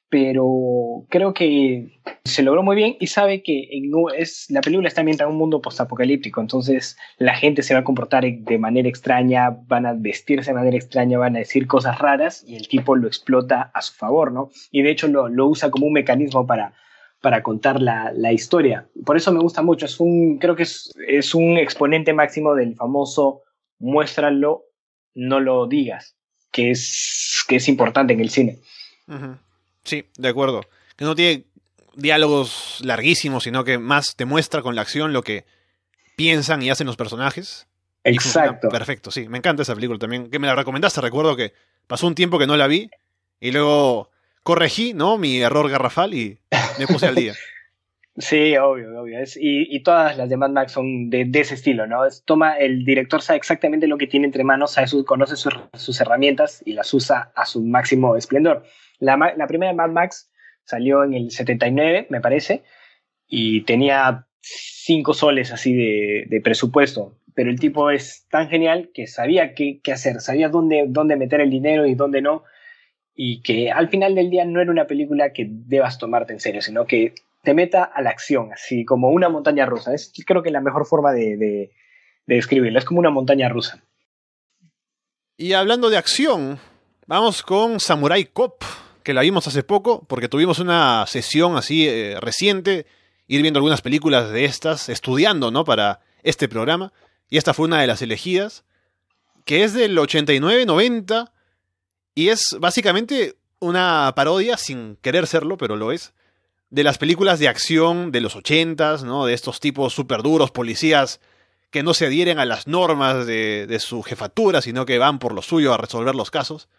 pero 0.10 1.06
creo 1.10 1.34
que 1.34 2.00
se 2.24 2.42
logró 2.42 2.64
muy 2.64 2.76
bien 2.76 2.96
y 3.00 3.08
sabe 3.08 3.44
que 3.44 3.68
en, 3.72 3.92
es, 4.18 4.50
la 4.50 4.62
película 4.62 4.88
está 4.88 5.02
ambientada 5.02 5.30
en 5.30 5.34
un 5.34 5.40
mundo 5.40 5.62
postapocalíptico, 5.62 6.42
entonces 6.42 6.98
la 7.18 7.36
gente 7.36 7.64
se 7.64 7.74
va 7.74 7.82
a 7.82 7.84
comportar 7.84 8.24
de 8.26 8.58
manera 8.58 8.88
extraña, 8.88 9.58
van 9.68 9.86
a 9.86 9.94
vestirse 9.94 10.52
de 10.52 10.56
manera 10.56 10.78
extraña, 10.78 11.18
van 11.18 11.36
a 11.36 11.40
decir 11.40 11.68
cosas 11.68 12.00
raras 12.00 12.44
y 12.48 12.56
el 12.56 12.68
tipo 12.68 12.96
lo 12.96 13.08
explota 13.08 13.70
a 13.74 13.82
su 13.82 13.94
favor, 13.94 14.32
¿no? 14.32 14.50
Y 14.72 14.82
de 14.82 14.92
hecho 14.92 15.08
lo, 15.08 15.28
lo 15.28 15.48
usa 15.48 15.70
como 15.70 15.88
un 15.88 15.94
mecanismo 15.94 16.48
para 16.48 16.74
para 17.22 17.42
contar 17.42 17.82
la, 17.82 18.32
historia. 18.32 18.88
Por 19.06 19.18
eso 19.18 19.32
me 19.32 19.40
gusta 19.40 19.62
mucho. 19.62 19.86
Es 19.86 20.00
un, 20.00 20.38
creo 20.38 20.56
que 20.56 20.64
es, 20.64 20.94
es 21.08 21.34
un 21.34 21.58
exponente 21.58 22.14
máximo 22.14 22.54
del 22.54 22.76
famoso 22.76 23.42
muéstralo, 23.80 24.66
no 25.14 25.40
lo 25.40 25.68
digas, 25.68 26.17
que 26.58 26.72
es, 26.72 27.46
que 27.48 27.58
es 27.58 27.68
importante 27.68 28.14
en 28.14 28.20
el 28.20 28.32
cine. 28.32 28.58
Sí, 29.84 30.06
de 30.18 30.28
acuerdo. 30.28 30.66
Que 30.96 31.06
no 31.06 31.14
tiene 31.14 31.44
diálogos 31.96 32.80
larguísimos, 32.82 33.44
sino 33.44 33.64
que 33.64 33.78
más 33.78 34.16
te 34.16 34.26
muestra 34.26 34.64
con 34.64 34.74
la 34.74 34.82
acción 34.82 35.14
lo 35.14 35.22
que 35.22 35.46
piensan 36.16 36.64
y 36.64 36.72
hacen 36.72 36.88
los 36.88 36.98
personajes. 36.98 37.68
Exacto. 38.04 38.70
Perfecto, 38.70 39.12
sí. 39.12 39.30
Me 39.30 39.38
encanta 39.38 39.62
esa 39.62 39.76
película 39.76 40.00
también. 40.00 40.32
Que 40.32 40.40
me 40.40 40.48
la 40.48 40.56
recomendaste. 40.56 41.00
Recuerdo 41.00 41.36
que 41.36 41.54
pasó 41.86 42.08
un 42.08 42.16
tiempo 42.16 42.40
que 42.40 42.48
no 42.48 42.58
la 42.58 42.66
vi 42.66 42.90
y 43.40 43.52
luego 43.52 44.10
corregí, 44.42 44.96
¿no? 44.96 45.20
Mi 45.20 45.40
error 45.40 45.70
garrafal 45.70 46.16
y 46.16 46.40
me 46.80 46.88
puse 46.88 47.06
al 47.06 47.14
día. 47.14 47.36
Sí, 48.20 48.58
obvio, 48.58 49.00
obvio. 49.00 49.20
y, 49.36 49.80
todas 49.84 50.18
las 50.18 50.28
de 50.28 50.38
Mad 50.38 50.50
Max 50.50 50.72
son 50.72 51.12
de, 51.12 51.30
ese 51.36 51.54
estilo, 51.54 51.86
¿no? 51.86 52.02
toma, 52.26 52.58
el 52.58 52.84
director 52.84 53.22
sabe 53.22 53.38
exactamente 53.38 53.86
lo 53.86 54.00
que 54.00 54.08
tiene 54.08 54.26
entre 54.26 54.44
manos, 54.44 54.72
sabe 54.72 54.88
conoce 55.06 55.36
sus, 55.36 56.02
herramientas 56.02 56.64
y 56.66 56.74
las 56.74 56.92
usa 56.96 57.32
a 57.36 57.46
su 57.46 57.64
máximo 57.64 58.16
esplendor. 58.18 58.64
La, 58.98 59.48
primera 59.48 59.72
Mad 59.74 59.92
Max 59.92 60.32
salió 60.64 61.04
en 61.04 61.14
el 61.14 61.30
79, 61.30 62.08
me 62.10 62.20
parece, 62.20 62.64
y 63.28 63.62
tenía 63.62 64.26
cinco 64.42 65.14
soles 65.14 65.52
así 65.52 65.76
de, 65.76 66.42
presupuesto. 66.44 67.20
Pero 67.36 67.52
el 67.52 67.60
tipo 67.60 67.92
es 67.92 68.26
tan 68.32 68.50
genial 68.50 68.90
que 68.96 69.06
sabía 69.06 69.54
qué, 69.54 69.80
qué 69.84 69.92
hacer, 69.92 70.22
sabía 70.22 70.50
dónde, 70.50 70.86
dónde 70.88 71.18
meter 71.18 71.40
el 71.40 71.52
dinero 71.52 71.86
y 71.86 71.94
dónde 71.94 72.24
no 72.24 72.44
y 73.20 73.42
que 73.42 73.72
al 73.72 73.90
final 73.90 74.14
del 74.14 74.30
día 74.30 74.46
no 74.46 74.62
era 74.62 74.70
una 74.70 74.86
película 74.86 75.34
que 75.34 75.48
debas 75.50 75.98
tomarte 75.98 76.34
en 76.34 76.40
serio, 76.40 76.62
sino 76.62 76.86
que 76.86 77.16
te 77.48 77.54
meta 77.54 77.86
a 77.86 78.02
la 78.02 78.10
acción, 78.10 78.52
así 78.52 78.84
como 78.84 79.10
una 79.10 79.30
montaña 79.30 79.66
rusa. 79.66 79.94
Es 79.94 80.12
creo 80.26 80.44
que 80.44 80.52
la 80.52 80.60
mejor 80.60 80.86
forma 80.86 81.14
de, 81.14 81.38
de, 81.38 81.72
describirla, 82.26 82.80
es 82.80 82.84
como 82.84 83.00
una 83.00 83.10
montaña 83.10 83.48
rusa. 83.48 83.82
Y 85.38 85.54
hablando 85.54 85.90
de 85.90 85.96
acción, 85.96 86.60
vamos 87.06 87.44
con 87.44 87.80
Samurai 87.80 88.26
Cop, 88.26 88.66
que 89.02 89.14
la 89.14 89.22
vimos 89.22 89.48
hace 89.48 89.64
poco, 89.64 90.04
porque 90.10 90.28
tuvimos 90.28 90.60
una 90.60 91.06
sesión 91.08 91.56
así 91.56 91.88
eh, 91.88 92.18
reciente, 92.20 92.86
ir 93.28 93.42
viendo 93.42 93.60
algunas 93.60 93.82
películas 93.82 94.30
de 94.30 94.44
estas, 94.44 94.90
estudiando, 94.90 95.50
¿no? 95.50 95.64
Para 95.64 96.02
este 96.24 96.50
programa, 96.50 96.92
y 97.30 97.38
esta 97.38 97.54
fue 97.54 97.68
una 97.68 97.80
de 97.80 97.88
las 97.88 98.02
elegidas, 98.02 98.66
que 99.46 99.64
es 99.64 99.72
del 99.72 99.98
89-90 99.98 101.32
y 102.14 102.28
es 102.28 102.58
básicamente 102.60 103.38
una 103.62 104.12
parodia, 104.18 104.58
sin 104.58 104.98
querer 104.98 105.28
serlo, 105.28 105.56
pero 105.56 105.78
lo 105.78 105.94
es, 105.94 106.14
de 106.70 106.84
las 106.84 106.98
películas 106.98 107.40
de 107.40 107.48
acción 107.48 108.12
de 108.12 108.22
los 108.22 108.36
ochentas, 108.36 109.04
¿no? 109.04 109.26
De 109.26 109.34
estos 109.34 109.60
tipos 109.60 109.94
súper 109.94 110.22
duros, 110.22 110.52
policías 110.52 111.20
que 111.70 111.84
no 111.84 111.94
se 111.94 112.06
adhieren 112.06 112.40
a 112.40 112.46
las 112.46 112.68
normas 112.68 113.26
de, 113.26 113.68
de, 113.68 113.80
su 113.80 114.02
jefatura, 114.04 114.62
sino 114.62 114.86
que 114.86 114.98
van 114.98 115.20
por 115.20 115.34
lo 115.34 115.42
suyo 115.42 115.74
a 115.74 115.78
resolver 115.78 116.16
los 116.16 116.32
casos. 116.32 116.70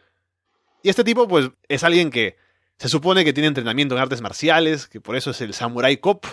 Y 0.83 0.89
este 0.89 1.05
tipo, 1.05 1.29
pues, 1.29 1.51
es 1.69 1.85
alguien 1.85 2.11
que 2.11 2.37
se 2.79 2.89
supone 2.89 3.25
que 3.25 3.33
tiene 3.33 3.49
entrenamiento 3.49 3.95
en 3.95 4.01
artes 4.01 4.21
marciales, 4.21 4.87
que 4.87 5.01
por 5.01 5.17
eso 5.17 5.31
es 5.31 5.41
el 5.41 5.53
Samurai 5.53 5.97
Cop, 5.99 6.25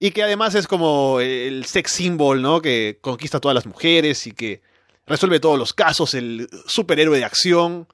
y 0.00 0.10
que 0.10 0.22
además 0.22 0.54
es 0.54 0.66
como 0.66 1.20
el 1.20 1.64
sex 1.64 1.92
symbol, 1.92 2.42
¿no? 2.42 2.60
Que 2.60 2.98
conquista 3.00 3.38
a 3.38 3.40
todas 3.40 3.54
las 3.54 3.66
mujeres 3.66 4.26
y 4.26 4.32
que 4.32 4.62
resuelve 5.06 5.40
todos 5.40 5.58
los 5.58 5.72
casos, 5.72 6.14
el 6.14 6.48
superhéroe 6.66 7.18
de 7.18 7.24
acción. 7.24 7.88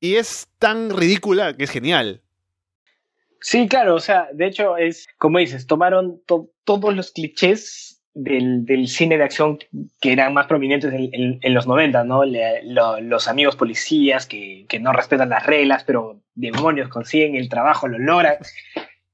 Y 0.00 0.16
es 0.16 0.48
tan 0.58 0.90
ridícula 0.90 1.56
que 1.56 1.64
es 1.64 1.70
genial. 1.70 2.22
Sí, 3.40 3.68
claro, 3.68 3.94
o 3.94 4.00
sea, 4.00 4.28
de 4.32 4.46
hecho 4.46 4.76
es, 4.76 5.06
como 5.18 5.38
dices, 5.38 5.66
tomaron 5.66 6.20
todos 6.26 6.94
los 6.96 7.12
clichés 7.12 8.02
del, 8.14 8.64
del, 8.64 8.88
cine 8.88 9.18
de 9.18 9.24
acción 9.24 9.58
que 10.00 10.12
eran 10.12 10.32
más 10.32 10.46
prominentes 10.46 10.92
en, 10.92 11.38
en, 11.42 11.54
los 11.54 11.66
90, 11.66 12.04
¿no? 12.04 12.22
Los 12.24 13.28
amigos 13.28 13.56
policías 13.56 14.26
que, 14.26 14.64
que, 14.68 14.80
no 14.80 14.92
respetan 14.92 15.28
las 15.28 15.44
reglas, 15.44 15.84
pero 15.84 16.22
demonios 16.34 16.88
consiguen 16.88 17.36
el 17.36 17.50
trabajo, 17.50 17.88
lo 17.88 17.98
logran, 17.98 18.36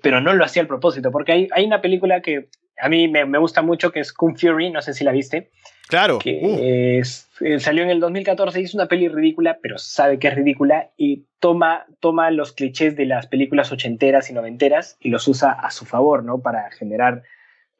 pero 0.00 0.20
no 0.20 0.32
lo 0.34 0.44
hacía 0.44 0.62
al 0.62 0.68
propósito, 0.68 1.10
porque 1.10 1.32
hay, 1.32 1.48
hay 1.52 1.64
una 1.64 1.80
película 1.80 2.22
que 2.22 2.48
a 2.78 2.88
mí 2.88 3.08
me, 3.08 3.24
me, 3.24 3.38
gusta 3.38 3.62
mucho 3.62 3.92
que 3.92 4.00
es 4.00 4.12
Kung 4.12 4.36
Fury, 4.38 4.70
no 4.70 4.82
sé 4.82 4.94
si 4.94 5.04
la 5.04 5.12
viste. 5.12 5.50
Claro. 5.88 6.18
Que 6.18 6.40
uh. 6.42 7.00
es, 7.00 7.28
eh, 7.40 7.60
salió 7.60 7.82
en 7.82 7.90
el 7.90 8.00
2014 8.00 8.60
y 8.60 8.64
es 8.64 8.74
una 8.74 8.88
peli 8.88 9.08
ridícula, 9.08 9.58
pero 9.62 9.78
sabe 9.78 10.18
que 10.18 10.28
es 10.28 10.34
ridícula 10.34 10.90
y 10.96 11.26
toma, 11.38 11.86
toma 12.00 12.30
los 12.30 12.52
clichés 12.52 12.96
de 12.96 13.06
las 13.06 13.26
películas 13.26 13.72
ochenteras 13.72 14.30
y 14.30 14.32
noventeras 14.32 14.96
y 15.00 15.10
los 15.10 15.28
usa 15.28 15.52
a 15.52 15.70
su 15.70 15.84
favor, 15.84 16.24
¿no? 16.24 16.40
Para 16.40 16.70
generar 16.70 17.22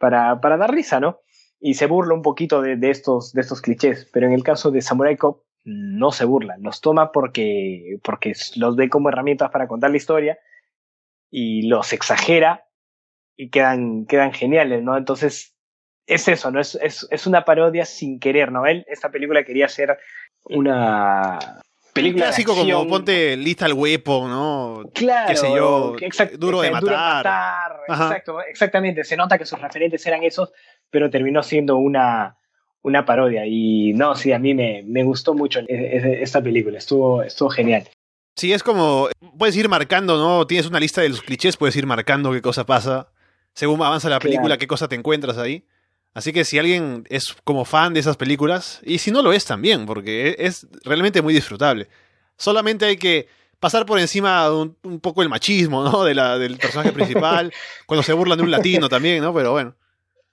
para, 0.03 0.41
para 0.41 0.57
dar 0.57 0.75
risa, 0.75 0.99
¿no? 0.99 1.21
Y 1.61 1.75
se 1.75 1.87
burla 1.87 2.15
un 2.15 2.23
poquito 2.23 2.61
de, 2.61 2.77
de, 2.77 2.91
estos, 2.91 3.33
de 3.33 3.41
estos 3.41 3.63
clichés, 3.63 4.09
pero 4.13 4.27
en 4.27 4.33
el 4.33 4.43
caso 4.43 4.73
de 4.73 4.83
Samurai 4.83 5.17
Cop 5.17 5.45
no 5.65 6.11
se 6.11 6.25
burla, 6.25 6.57
los 6.59 6.81
toma 6.81 7.13
porque, 7.13 7.99
porque 8.03 8.33
los 8.57 8.75
ve 8.75 8.89
como 8.89 9.11
herramientas 9.11 9.53
para 9.53 9.69
contar 9.69 9.93
la 9.93 9.97
historia 9.97 10.39
y 11.31 11.69
los 11.69 11.93
exagera 11.93 12.65
y 13.43 13.49
quedan, 13.51 14.07
quedan 14.07 14.33
geniales, 14.33 14.85
¿no? 14.85 14.97
Entonces, 14.97 15.57
es 16.07 16.29
eso, 16.29 16.53
¿no? 16.53 16.61
Es, 16.61 16.77
es, 16.77 17.09
es 17.11 17.27
una 17.27 17.45
parodia 17.45 17.85
sin 17.85 18.21
querer, 18.21 18.53
¿no? 18.53 18.67
Él, 18.67 18.85
esta 18.87 19.11
película 19.11 19.43
quería 19.43 19.69
ser 19.69 19.99
una 20.45 21.61
película 21.93 22.27
un 22.27 22.29
clásico 22.29 22.55
como 22.55 22.87
ponte 22.87 23.37
lista 23.37 23.67
al 23.67 23.73
huepo, 23.73 24.29
¿no? 24.29 24.85
Claro. 24.95 25.29
Qué 25.29 25.37
sé 25.37 25.49
yo, 25.53 25.97
exacto, 26.01 26.39
duro, 26.39 26.63
de 26.63 26.69
duro 26.69 26.81
de 26.83 26.97
matar. 26.97 27.81
Exacto, 27.89 28.41
exactamente. 28.43 29.03
Se 29.03 29.17
nota 29.17 29.37
que 29.37 29.45
sus 29.45 29.61
referentes 29.61 30.07
eran 30.07 30.23
esos, 30.23 30.53
pero 30.89 31.11
terminó 31.11 31.43
siendo 31.43 31.79
una, 31.79 32.37
una 32.83 33.05
parodia. 33.05 33.45
Y 33.45 33.93
no, 33.95 34.15
sí, 34.15 34.33
a 34.33 34.39
mí 34.39 34.55
me, 34.55 34.85
me 34.87 35.03
gustó 35.03 35.35
mucho 35.35 35.61
esta 35.67 36.41
película. 36.41 36.79
Estuvo, 36.79 37.25
estuvo 37.25 37.51
genial. 37.51 37.89
Sí, 38.37 38.53
es 38.53 38.63
como, 38.63 39.09
puedes 39.37 39.57
ir 39.57 39.69
marcando, 39.69 40.17
¿no? 40.17 40.47
Tienes 40.47 40.67
una 40.67 40.79
lista 40.79 41.01
de 41.01 41.09
los 41.09 41.23
clichés, 41.23 41.57
puedes 41.57 41.75
ir 41.75 41.87
marcando 41.87 42.31
qué 42.31 42.41
cosa 42.41 42.65
pasa. 42.65 43.12
Según 43.55 43.83
avanza 43.83 44.09
la 44.09 44.19
película, 44.19 44.49
claro. 44.49 44.59
qué 44.59 44.67
cosa 44.67 44.89
te 44.89 44.95
encuentras 44.95 45.39
ahí. 45.39 45.65
Así 46.15 46.33
que 46.33 46.45
si 46.45 46.59
alguien 46.59 47.05
es 47.09 47.35
como 47.45 47.65
fan 47.65 47.95
de 47.95 48.01
esas 48.01 48.17
películas, 48.17 48.81
y 48.85 48.99
si 48.99 49.11
no 49.11 49.23
lo 49.23 49.33
es 49.33 49.45
también, 49.45 49.87
porque 49.87 50.37
es 50.39 50.67
realmente 50.85 51.23
muy 51.23 51.33
disfrutable. 51.33 51.89
Solamente 52.37 52.85
hay 52.85 52.97
que 52.97 53.29
pasar 53.61 53.87
por 53.87 53.99
encima 53.99 54.51
un, 54.53 54.77
un 54.83 55.01
poco 55.01 55.23
el 55.23 55.29
machismo, 55.29 55.85
¿no? 55.85 56.05
De 56.05 56.15
la, 56.15 56.39
del 56.39 56.59
personaje 56.59 56.93
principal, 56.93 57.53
cuando 57.87 58.03
se 58.03 58.13
burlan 58.13 58.39
de 58.39 58.45
un 58.45 58.51
latino 58.51 58.89
también, 58.89 59.23
¿no? 59.23 59.33
Pero 59.33 59.53
bueno. 59.53 59.75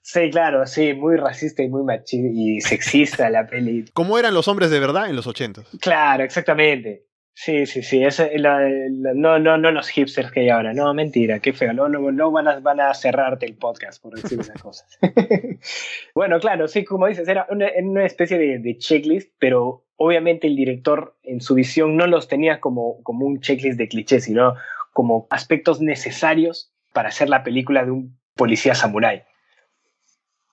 Sí, 0.02 0.30
claro, 0.30 0.66
sí, 0.66 0.94
muy 0.94 1.16
racista 1.16 1.62
y 1.62 1.68
muy 1.68 1.82
machista 1.82 2.28
y 2.32 2.60
sexista 2.60 3.30
la 3.30 3.46
peli. 3.46 3.84
Como 3.92 4.18
eran 4.18 4.34
los 4.34 4.48
hombres 4.48 4.70
de 4.70 4.80
verdad 4.80 5.08
en 5.08 5.16
los 5.16 5.26
ochentas. 5.26 5.66
Claro, 5.80 6.24
exactamente. 6.24 7.04
Sí, 7.42 7.64
sí, 7.64 7.82
sí. 7.82 8.04
Es 8.04 8.22
no, 8.34 9.38
no, 9.38 9.56
no 9.56 9.70
los 9.70 9.88
hipsters 9.88 10.30
que 10.30 10.40
hay 10.40 10.50
ahora. 10.50 10.74
No, 10.74 10.92
mentira, 10.92 11.40
qué 11.40 11.54
feo. 11.54 11.72
No, 11.72 11.88
no, 11.88 12.12
no 12.12 12.30
van, 12.30 12.46
a, 12.46 12.60
van 12.60 12.80
a 12.80 12.92
cerrarte 12.92 13.46
el 13.46 13.54
podcast 13.54 14.02
por 14.02 14.12
decir 14.20 14.40
esas 14.40 14.60
cosas. 14.60 14.86
bueno, 16.14 16.38
claro, 16.38 16.68
sí, 16.68 16.84
como 16.84 17.06
dices, 17.06 17.26
era 17.28 17.46
una, 17.48 18.04
especie 18.04 18.36
de, 18.36 18.58
de, 18.58 18.76
checklist, 18.76 19.32
pero 19.38 19.86
obviamente 19.96 20.48
el 20.48 20.54
director 20.54 21.16
en 21.22 21.40
su 21.40 21.54
visión 21.54 21.96
no 21.96 22.06
los 22.06 22.28
tenía 22.28 22.60
como, 22.60 23.02
como 23.04 23.24
un 23.24 23.40
checklist 23.40 23.78
de 23.78 23.88
clichés, 23.88 24.24
sino 24.24 24.56
como 24.92 25.26
aspectos 25.30 25.80
necesarios 25.80 26.74
para 26.92 27.08
hacer 27.08 27.30
la 27.30 27.42
película 27.42 27.86
de 27.86 27.90
un 27.90 28.18
policía 28.34 28.74
samurái. 28.74 29.22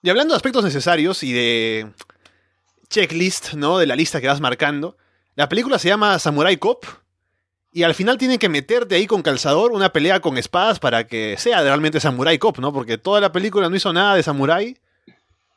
Y 0.04 0.10
hablando 0.10 0.36
de 0.36 0.38
aspectos 0.38 0.64
necesarios 0.64 1.22
y 1.22 1.34
de 1.34 1.88
checklist, 2.88 3.56
¿no? 3.56 3.78
De 3.78 3.88
la 3.88 3.98
lista 3.98 4.22
que 4.22 4.28
vas 4.28 4.40
marcando. 4.40 4.96
La 5.38 5.48
película 5.48 5.78
se 5.78 5.88
llama 5.88 6.18
Samurai 6.18 6.58
Cop 6.58 6.84
y 7.72 7.84
al 7.84 7.94
final 7.94 8.18
tienen 8.18 8.40
que 8.40 8.50
meterte 8.50 8.96
ahí 8.96 9.06
con 9.06 9.22
calzador 9.22 9.72
una 9.72 9.94
pelea 9.94 10.20
con 10.20 10.36
espadas 10.36 10.80
para 10.80 11.06
que 11.06 11.36
sea 11.38 11.62
realmente 11.62 12.00
Samurai 12.00 12.40
Cop, 12.40 12.58
¿no? 12.58 12.74
Porque 12.74 12.98
toda 12.98 13.22
la 13.22 13.32
película 13.32 13.70
no 13.70 13.76
hizo 13.76 13.94
nada 13.94 14.16
de 14.16 14.24
samurai 14.24 14.76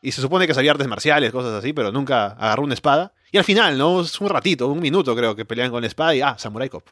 y 0.02 0.12
se 0.12 0.20
supone 0.20 0.46
que 0.46 0.52
sabía 0.52 0.72
artes 0.72 0.86
marciales, 0.86 1.32
cosas 1.32 1.54
así, 1.54 1.72
pero 1.72 1.92
nunca 1.92 2.26
agarró 2.26 2.64
una 2.64 2.74
espada. 2.74 3.14
Y 3.32 3.38
al 3.38 3.44
final, 3.44 3.78
¿no? 3.78 4.02
Es 4.02 4.20
un 4.20 4.28
ratito, 4.28 4.68
un 4.68 4.80
minuto 4.80 5.16
creo 5.16 5.34
que 5.34 5.46
pelean 5.46 5.70
con 5.70 5.82
espada 5.82 6.14
y 6.14 6.20
ah, 6.20 6.36
Samurai 6.36 6.68
Cop. 6.68 6.86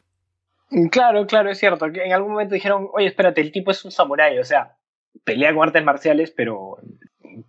Claro, 0.89 1.27
claro, 1.27 1.51
es 1.51 1.59
cierto. 1.59 1.85
En 1.85 2.11
algún 2.11 2.31
momento 2.31 2.55
dijeron, 2.55 2.87
oye, 2.93 3.05
espérate, 3.05 3.39
el 3.39 3.51
tipo 3.51 3.69
es 3.69 3.85
un 3.85 3.91
samurái, 3.91 4.39
o 4.39 4.45
sea, 4.45 4.77
pelea 5.23 5.53
con 5.53 5.61
artes 5.61 5.83
marciales, 5.83 6.33
pero 6.35 6.77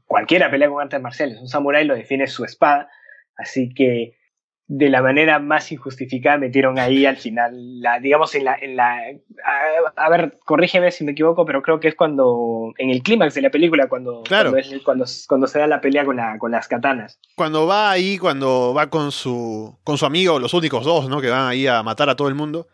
cualquiera 0.05 0.51
pelea 0.51 0.69
con 0.69 0.83
artes 0.83 1.01
marciales. 1.01 1.41
Un 1.41 1.49
samurái 1.49 1.87
lo 1.87 1.95
define 1.95 2.27
su 2.27 2.45
espada, 2.45 2.91
así 3.39 3.73
que 3.73 4.20
de 4.73 4.89
la 4.89 5.03
manera 5.03 5.41
más 5.41 5.73
injustificada 5.73 6.39
metieron 6.39 6.79
ahí 6.79 7.05
al 7.05 7.17
final, 7.17 7.81
la, 7.81 7.99
digamos, 7.99 8.33
en 8.37 8.45
la, 8.45 8.55
en 8.55 8.77
la 8.77 8.99
a, 9.45 10.05
a, 10.05 10.09
ver, 10.11 10.39
corrígeme 10.45 10.93
si 10.93 11.03
me 11.03 11.11
equivoco, 11.11 11.45
pero 11.45 11.61
creo 11.61 11.81
que 11.81 11.89
es 11.89 11.97
cuando, 11.97 12.73
en 12.79 12.91
el 12.91 13.03
clímax 13.03 13.35
de 13.35 13.43
la 13.43 13.51
película, 13.51 13.89
cuando, 13.89 14.23
claro. 14.23 14.53
cuando, 14.53 14.77
es, 14.77 14.83
cuando, 14.85 15.05
cuando, 15.27 15.47
se 15.49 15.59
da 15.59 15.67
la 15.67 15.81
pelea 15.81 16.05
con, 16.05 16.15
la, 16.15 16.39
con 16.39 16.53
las 16.53 16.69
katanas. 16.69 17.19
Cuando 17.35 17.67
va 17.67 17.91
ahí, 17.91 18.17
cuando 18.17 18.73
va 18.73 18.89
con 18.91 19.11
su, 19.11 19.77
con 19.83 19.99
su 19.99 20.07
amigo, 20.07 20.39
los 20.39 20.55
únicos 20.55 20.85
dos, 20.85 21.09
¿no? 21.09 21.21
Que 21.21 21.31
van 21.31 21.49
ahí 21.49 21.67
a 21.67 21.83
matar 21.83 22.09
a 22.09 22.15
todo 22.15 22.29
el 22.29 22.37
mundo. 22.37 22.69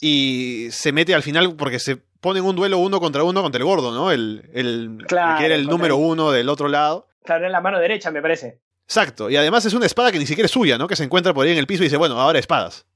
Y 0.00 0.66
se 0.72 0.90
mete 0.90 1.14
al 1.14 1.22
final 1.22 1.54
porque 1.54 1.78
se 1.78 1.98
ponen 2.20 2.44
un 2.44 2.56
duelo 2.56 2.78
uno 2.78 2.98
contra 2.98 3.22
uno 3.22 3.40
contra 3.40 3.60
el 3.60 3.64
gordo, 3.64 3.94
¿no? 3.94 4.10
El, 4.10 4.50
el, 4.52 4.98
claro, 5.06 5.34
el 5.34 5.38
que 5.38 5.46
era 5.46 5.54
el 5.54 5.66
número 5.66 5.96
uno 5.96 6.32
del 6.32 6.48
otro 6.48 6.66
lado. 6.66 7.06
Claro, 7.22 7.46
en 7.46 7.52
la 7.52 7.60
mano 7.60 7.78
derecha, 7.78 8.10
me 8.10 8.20
parece. 8.20 8.58
Exacto, 8.88 9.28
y 9.28 9.36
además 9.36 9.66
es 9.66 9.74
una 9.74 9.84
espada 9.84 10.10
que 10.10 10.18
ni 10.18 10.24
siquiera 10.24 10.46
es 10.46 10.50
suya, 10.50 10.78
¿no? 10.78 10.88
Que 10.88 10.96
se 10.96 11.04
encuentra 11.04 11.34
por 11.34 11.44
ahí 11.44 11.52
en 11.52 11.58
el 11.58 11.66
piso 11.66 11.82
y 11.82 11.86
dice, 11.86 11.98
bueno, 11.98 12.18
ahora 12.18 12.38
espadas. 12.38 12.86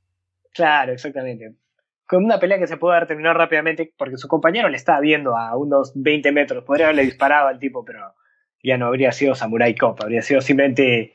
Claro, 0.55 0.93
exactamente. 0.93 1.55
Con 2.07 2.25
una 2.25 2.41
pelea 2.41 2.59
que 2.59 2.67
se 2.67 2.79
puede 2.79 2.97
haber 2.97 3.09
terminado 3.09 3.35
rápidamente 3.35 3.93
porque 3.99 4.17
su 4.17 4.27
compañero 4.27 4.71
le 4.71 4.79
estaba 4.79 5.01
viendo 5.01 5.37
a 5.37 5.55
unos 5.55 5.93
20 5.95 6.33
metros. 6.33 6.65
Podría 6.65 6.87
haberle 6.87 7.05
disparado 7.05 7.49
al 7.49 7.59
tipo, 7.59 7.85
pero 7.85 8.15
ya 8.63 8.79
no 8.79 8.87
habría 8.87 9.13
sido 9.13 9.35
Samurai 9.35 9.75
Cop, 9.75 10.01
habría 10.01 10.23
sido 10.23 10.41
simplemente 10.41 11.15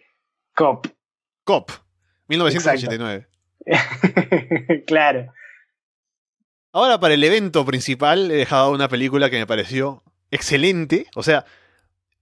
Cop. 0.53 0.85
Cop, 1.43 1.71
1989. 2.27 3.27
claro. 4.85 5.33
Ahora 6.71 6.99
para 6.99 7.15
el 7.15 7.23
evento 7.23 7.65
principal 7.65 8.29
he 8.29 8.35
dejado 8.35 8.71
una 8.71 8.89
película 8.89 9.31
que 9.31 9.39
me 9.39 9.47
pareció 9.47 10.03
excelente. 10.29 11.07
O 11.15 11.23
sea, 11.23 11.45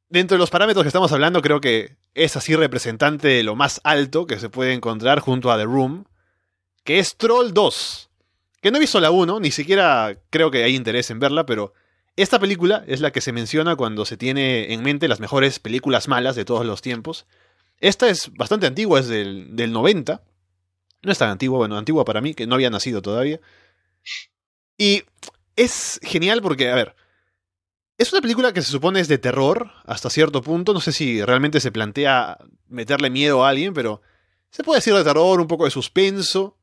dentro 0.08 0.36
de 0.36 0.40
los 0.40 0.50
parámetros 0.50 0.86
que 0.86 0.90
estamos 0.90 1.12
hablando, 1.12 1.42
creo 1.42 1.60
que 1.60 1.98
es 2.16 2.36
así 2.38 2.56
representante 2.56 3.28
de 3.28 3.44
lo 3.44 3.56
más 3.56 3.82
alto 3.84 4.26
que 4.26 4.40
se 4.40 4.50
puede 4.50 4.74
encontrar 4.74 5.20
junto 5.20 5.52
a 5.52 5.58
The 5.58 5.66
Room, 5.66 6.06
que 6.84 7.00
es 7.00 7.18
Troll 7.18 7.54
2. 7.54 8.10
Que 8.62 8.72
no 8.72 8.78
he 8.78 8.80
visto 8.80 9.00
la 9.00 9.12
1, 9.12 9.40
ni 9.42 9.52
siquiera 9.52 10.18
creo 10.30 10.50
que 10.50 10.64
hay 10.64 10.76
interés 10.76 11.12
en 11.12 11.20
verla, 11.20 11.46
pero 11.46 11.74
esta 12.16 12.40
película 12.40 12.84
es 12.88 13.02
la 13.02 13.12
que 13.12 13.22
se 13.22 13.34
menciona 13.34 13.76
cuando 13.76 14.06
se 14.06 14.18
tiene 14.18 14.74
en 14.74 14.82
mente 14.82 15.10
las 15.10 15.20
mejores 15.20 15.60
películas 15.60 16.08
malas 16.08 16.36
de 16.36 16.46
todos 16.46 16.66
los 16.66 16.82
tiempos. 16.82 17.28
Esta 17.80 18.08
es 18.10 18.32
bastante 18.34 18.66
antigua, 18.66 19.02
es 19.02 19.08
del, 19.08 19.56
del 19.56 19.74
90. 19.74 20.24
No 21.04 21.12
es 21.12 21.18
tan 21.18 21.30
antigua, 21.30 21.58
bueno, 21.58 21.78
antigua 21.78 22.06
para 22.06 22.22
mí, 22.22 22.34
que 22.34 22.48
no 22.48 22.56
había 22.56 22.70
nacido 22.70 23.02
todavía. 23.02 23.42
Y 24.78 25.04
es 25.58 26.00
genial 26.02 26.42
porque, 26.42 26.70
a 26.70 26.76
ver, 26.76 26.96
es 27.98 28.12
una 28.12 28.22
película 28.22 28.52
que 28.52 28.62
se 28.62 28.72
supone 28.72 29.00
es 29.00 29.08
de 29.08 29.18
terror 29.18 29.72
hasta 29.86 30.10
cierto 30.10 30.42
punto. 30.42 30.74
No 30.74 30.82
sé 30.82 30.92
si 30.92 31.24
realmente 31.24 31.60
se 31.60 31.72
plantea 31.72 32.38
meterle 32.68 33.10
miedo 33.10 33.46
a 33.46 33.50
alguien, 33.50 33.74
pero 33.74 34.02
se 34.50 34.64
puede 34.64 34.80
decir 34.80 34.94
de 34.94 35.04
terror, 35.04 35.40
un 35.40 35.48
poco 35.48 35.66
de 35.66 35.72
suspenso. 35.72 36.58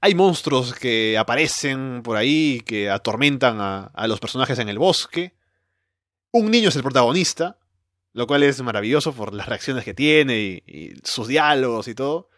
Hay 0.00 0.14
monstruos 0.14 0.74
que 0.74 1.16
aparecen 1.16 2.02
por 2.02 2.16
ahí, 2.16 2.62
que 2.66 2.90
atormentan 2.90 3.58
a, 3.60 4.06
los 4.08 4.18
personajes 4.18 4.58
en 4.58 4.68
el 4.68 4.78
bosque. 4.78 5.34
Un 6.32 6.50
niño 6.50 6.70
es 6.70 6.76
el 6.76 6.82
protagonista, 6.82 7.58
lo 8.12 8.26
cual 8.26 8.42
es 8.42 8.60
maravilloso 8.62 9.12
por 9.12 9.34
las 9.34 9.46
reacciones 9.46 9.84
que 9.84 9.94
tiene 9.94 10.62
y 10.66 10.94
sus 11.04 11.28
diálogos 11.28 11.86
y 11.86 11.94
todo. 11.94 12.30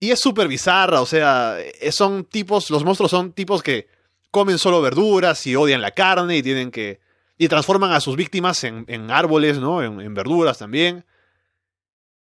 Y 0.00 0.10
es 0.10 0.18
súper 0.18 0.48
bizarra, 0.48 1.02
o 1.02 1.06
sea, 1.06 1.58
son 1.92 2.24
tipos, 2.24 2.70
los 2.70 2.84
monstruos 2.84 3.10
son 3.10 3.32
tipos 3.32 3.62
que 3.62 3.88
comen 4.30 4.58
solo 4.58 4.80
verduras 4.82 5.46
y 5.46 5.56
odian 5.56 5.80
la 5.80 5.90
carne 5.90 6.36
y 6.36 6.42
tienen 6.42 6.70
que... 6.70 7.00
Y 7.38 7.48
transforman 7.48 7.92
a 7.92 8.00
sus 8.00 8.16
víctimas 8.16 8.64
en, 8.64 9.10
árboles, 9.10 9.58
¿no? 9.58 9.82
En, 9.82 10.14
verduras 10.14 10.58
también. 10.58 11.06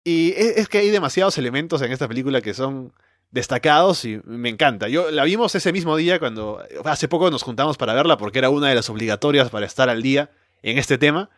Y 0.05 0.31
es, 0.31 0.57
es, 0.57 0.69
que 0.69 0.77
hay 0.77 0.89
demasiados 0.89 1.37
elementos 1.37 1.81
en 1.81 1.91
esta 1.91 2.07
película 2.07 2.39
que 2.39 2.53
son 2.53 2.93
destacados 3.29 4.05
y 4.05 4.21
me 4.23 4.47
encanta. 4.47 4.87
Yo 4.87 5.11
la 5.11 5.25
vimos 5.25 5.53
ese 5.55 5.73
mismo 5.73 5.97
día 5.97 6.17
cuando 6.19 6.63
hace 6.85 7.09
poco 7.09 7.29
nos 7.29 7.43
juntamos 7.43 7.77
para 7.77 7.93
verla 7.93 8.17
porque 8.17 8.39
era 8.39 8.49
una 8.49 8.69
de 8.69 8.75
las 8.75 8.89
obligatorias 8.89 9.49
para 9.49 9.65
estar 9.65 9.89
al 9.89 10.01
día 10.01 10.29
en 10.61 10.77
este 10.77 10.97
tema 10.97 11.29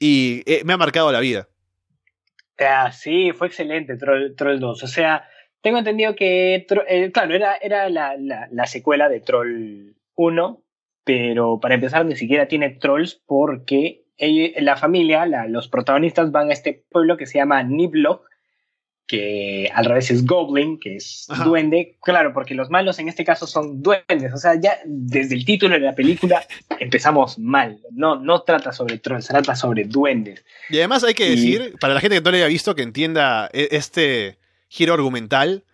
y 0.00 0.42
eh, 0.46 0.62
me 0.64 0.72
ha 0.72 0.76
marcado 0.76 1.12
la 1.12 1.20
vida. 1.20 1.48
Ah, 2.58 2.92
sí, 2.92 3.32
fue 3.32 3.46
excelente 3.48 3.96
Troll, 3.96 4.34
Troll 4.36 4.58
2. 4.58 4.82
O 4.82 4.86
sea, 4.86 5.28
tengo 5.62 5.78
entendido 5.78 6.14
que, 6.14 6.66
eh, 6.88 7.10
claro, 7.12 7.34
era, 7.34 7.56
era 7.56 7.88
la, 7.88 8.16
la, 8.16 8.48
la, 8.50 8.66
secuela 8.66 9.08
de 9.08 9.20
Troll 9.20 9.94
1, 10.14 10.62
pero 11.04 11.60
para 11.60 11.74
empezar 11.74 12.04
ni 12.06 12.16
siquiera 12.16 12.48
tiene 12.48 12.70
trolls 12.70 13.20
porque 13.26 14.04
la 14.58 14.76
familia, 14.76 15.26
la, 15.26 15.46
los 15.46 15.68
protagonistas 15.68 16.30
van 16.30 16.50
a 16.50 16.52
este 16.52 16.84
pueblo 16.90 17.16
que 17.16 17.26
se 17.26 17.38
llama 17.38 17.62
Niblo, 17.62 18.24
que 19.06 19.68
al 19.74 19.86
revés 19.86 20.10
es 20.12 20.24
Goblin, 20.24 20.78
que 20.78 20.96
es 20.96 21.26
Ajá. 21.28 21.44
duende. 21.44 21.98
Claro, 22.00 22.32
porque 22.32 22.54
los 22.54 22.70
malos 22.70 22.98
en 23.00 23.08
este 23.08 23.24
caso 23.24 23.46
son 23.46 23.82
duendes. 23.82 24.32
O 24.32 24.36
sea, 24.36 24.54
ya 24.54 24.78
desde 24.84 25.34
el 25.34 25.44
título 25.44 25.74
de 25.74 25.80
la 25.80 25.94
película 25.94 26.46
empezamos 26.78 27.38
mal. 27.38 27.80
No, 27.90 28.14
no 28.16 28.42
trata 28.42 28.72
sobre 28.72 28.98
trolls, 28.98 29.26
trata 29.26 29.56
sobre 29.56 29.84
duendes. 29.84 30.44
Y 30.68 30.78
además 30.78 31.02
hay 31.02 31.14
que 31.14 31.26
y... 31.26 31.30
decir, 31.30 31.74
para 31.80 31.94
la 31.94 32.00
gente 32.00 32.18
que 32.18 32.22
no 32.22 32.30
lo 32.30 32.36
haya 32.36 32.46
visto, 32.46 32.76
que 32.76 32.82
entienda 32.82 33.50
este 33.52 34.38
giro 34.70 34.94
argumental, 34.94 35.64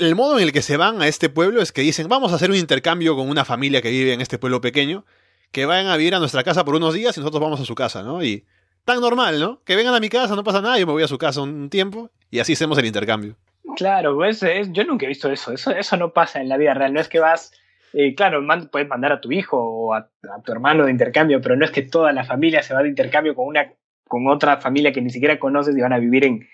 el 0.00 0.14
modo 0.14 0.36
en 0.36 0.42
el 0.42 0.52
que 0.52 0.60
se 0.60 0.76
van 0.76 1.00
a 1.00 1.08
este 1.08 1.30
pueblo 1.30 1.62
es 1.62 1.72
que 1.72 1.80
dicen, 1.80 2.08
vamos 2.08 2.32
a 2.32 2.34
hacer 2.34 2.50
un 2.50 2.56
intercambio 2.56 3.16
con 3.16 3.30
una 3.30 3.44
familia 3.44 3.80
que 3.80 3.90
vive 3.90 4.12
en 4.12 4.20
este 4.20 4.38
pueblo 4.38 4.60
pequeño, 4.60 5.06
que 5.52 5.64
vayan 5.64 5.86
a 5.86 5.96
vivir 5.96 6.14
a 6.14 6.18
nuestra 6.18 6.44
casa 6.44 6.64
por 6.64 6.74
unos 6.74 6.92
días 6.92 7.16
y 7.16 7.20
nosotros 7.20 7.40
vamos 7.40 7.60
a 7.60 7.64
su 7.64 7.74
casa, 7.74 8.02
¿no? 8.02 8.22
Y 8.22 8.44
tan 8.84 9.00
normal, 9.00 9.40
¿no? 9.40 9.62
Que 9.64 9.76
vengan 9.76 9.94
a 9.94 10.00
mi 10.00 10.08
casa, 10.10 10.34
no 10.34 10.44
pasa 10.44 10.60
nada, 10.60 10.78
yo 10.78 10.86
me 10.86 10.92
voy 10.92 11.04
a 11.04 11.08
su 11.08 11.16
casa 11.16 11.40
un 11.40 11.70
tiempo 11.70 12.10
y 12.30 12.40
así 12.40 12.52
hacemos 12.52 12.76
el 12.78 12.84
intercambio. 12.84 13.36
Claro, 13.76 14.14
pues 14.16 14.42
es, 14.42 14.72
yo 14.72 14.84
nunca 14.84 15.06
he 15.06 15.08
visto 15.08 15.30
eso. 15.30 15.52
eso. 15.52 15.96
No 15.96 16.12
pasa 16.12 16.40
en 16.40 16.48
la 16.48 16.56
vida 16.56 16.74
real. 16.74 16.92
No 16.92 17.00
es 17.00 17.08
que 17.08 17.20
vas, 17.20 17.52
eh, 17.92 18.14
claro, 18.14 18.42
puedes 18.70 18.88
mandar 18.88 19.12
a 19.12 19.20
tu 19.20 19.32
hijo 19.32 19.58
o 19.58 19.94
a, 19.94 19.98
a, 19.98 20.42
tu 20.44 20.52
hermano 20.52 20.84
de 20.84 20.90
intercambio, 20.90 21.40
pero 21.40 21.56
no 21.56 21.64
es 21.64 21.70
que 21.70 21.82
toda 21.82 22.12
la 22.12 22.24
familia 22.24 22.62
se 22.62 22.74
va 22.74 22.82
de 22.82 22.88
intercambio 22.88 23.34
con 23.34 23.46
una 23.46 23.72
con 24.08 24.28
otra 24.28 24.58
familia 24.58 24.92
que 24.92 25.02
ni 25.02 25.10
siquiera 25.10 25.38
conoces 25.38 25.76
y 25.76 25.80
van 25.80 25.92
a 25.92 25.98
vivir 25.98 26.24
en, 26.24 26.46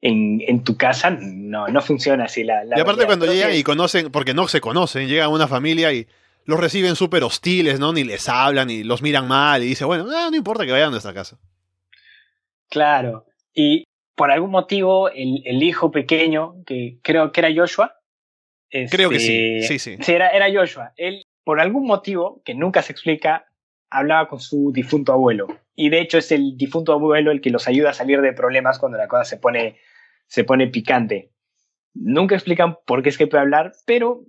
en, 0.00 0.42
en 0.46 0.64
tu 0.64 0.76
casa. 0.76 1.10
No, 1.10 1.68
no 1.68 1.80
funciona 1.80 2.24
así 2.24 2.44
la, 2.44 2.64
la 2.64 2.78
Y 2.78 2.80
aparte 2.80 3.06
cuando 3.06 3.26
llegan 3.26 3.54
y 3.54 3.62
conocen, 3.62 4.10
porque 4.10 4.34
no 4.34 4.48
se 4.48 4.60
conocen, 4.60 5.08
llega 5.08 5.28
una 5.28 5.48
familia 5.48 5.92
y 5.92 6.06
los 6.44 6.58
reciben 6.58 6.96
súper 6.96 7.24
hostiles, 7.24 7.78
¿no? 7.78 7.92
Ni 7.92 8.04
les 8.04 8.28
hablan 8.28 8.70
y 8.70 8.82
los 8.82 9.02
miran 9.02 9.28
mal 9.28 9.62
y 9.62 9.66
dice, 9.66 9.84
bueno, 9.84 10.04
no, 10.04 10.30
no 10.30 10.36
importa 10.36 10.64
que 10.64 10.72
vayan 10.72 10.88
a 10.88 10.92
nuestra 10.92 11.12
casa. 11.12 11.38
Claro. 12.70 13.26
Y 13.54 13.84
por 14.14 14.30
algún 14.30 14.50
motivo, 14.50 15.10
el, 15.10 15.42
el, 15.44 15.62
hijo 15.62 15.90
pequeño, 15.90 16.56
que 16.66 16.98
creo 17.02 17.32
que 17.32 17.40
era 17.40 17.54
Joshua. 17.54 17.94
Este, 18.70 18.96
creo 18.96 19.10
que 19.10 19.20
sí, 19.20 19.62
sí, 19.62 19.78
sí. 19.78 19.96
sí 20.00 20.12
era, 20.12 20.30
era, 20.30 20.52
Joshua. 20.52 20.92
Él, 20.96 21.22
por 21.44 21.60
algún 21.60 21.86
motivo, 21.86 22.42
que 22.44 22.54
nunca 22.54 22.82
se 22.82 22.92
explica, 22.92 23.47
hablaba 23.90 24.28
con 24.28 24.40
su 24.40 24.72
difunto 24.72 25.12
abuelo. 25.12 25.46
Y 25.74 25.90
de 25.90 26.00
hecho 26.00 26.18
es 26.18 26.32
el 26.32 26.56
difunto 26.56 26.92
abuelo 26.92 27.30
el 27.30 27.40
que 27.40 27.50
los 27.50 27.68
ayuda 27.68 27.90
a 27.90 27.94
salir 27.94 28.20
de 28.20 28.32
problemas 28.32 28.78
cuando 28.78 28.98
la 28.98 29.08
cosa 29.08 29.24
se 29.24 29.36
pone, 29.36 29.78
se 30.26 30.44
pone 30.44 30.66
picante. 30.68 31.30
Nunca 31.94 32.34
explican 32.34 32.76
por 32.86 33.02
qué 33.02 33.08
es 33.08 33.18
que 33.18 33.26
puede 33.26 33.42
hablar, 33.42 33.72
pero 33.86 34.24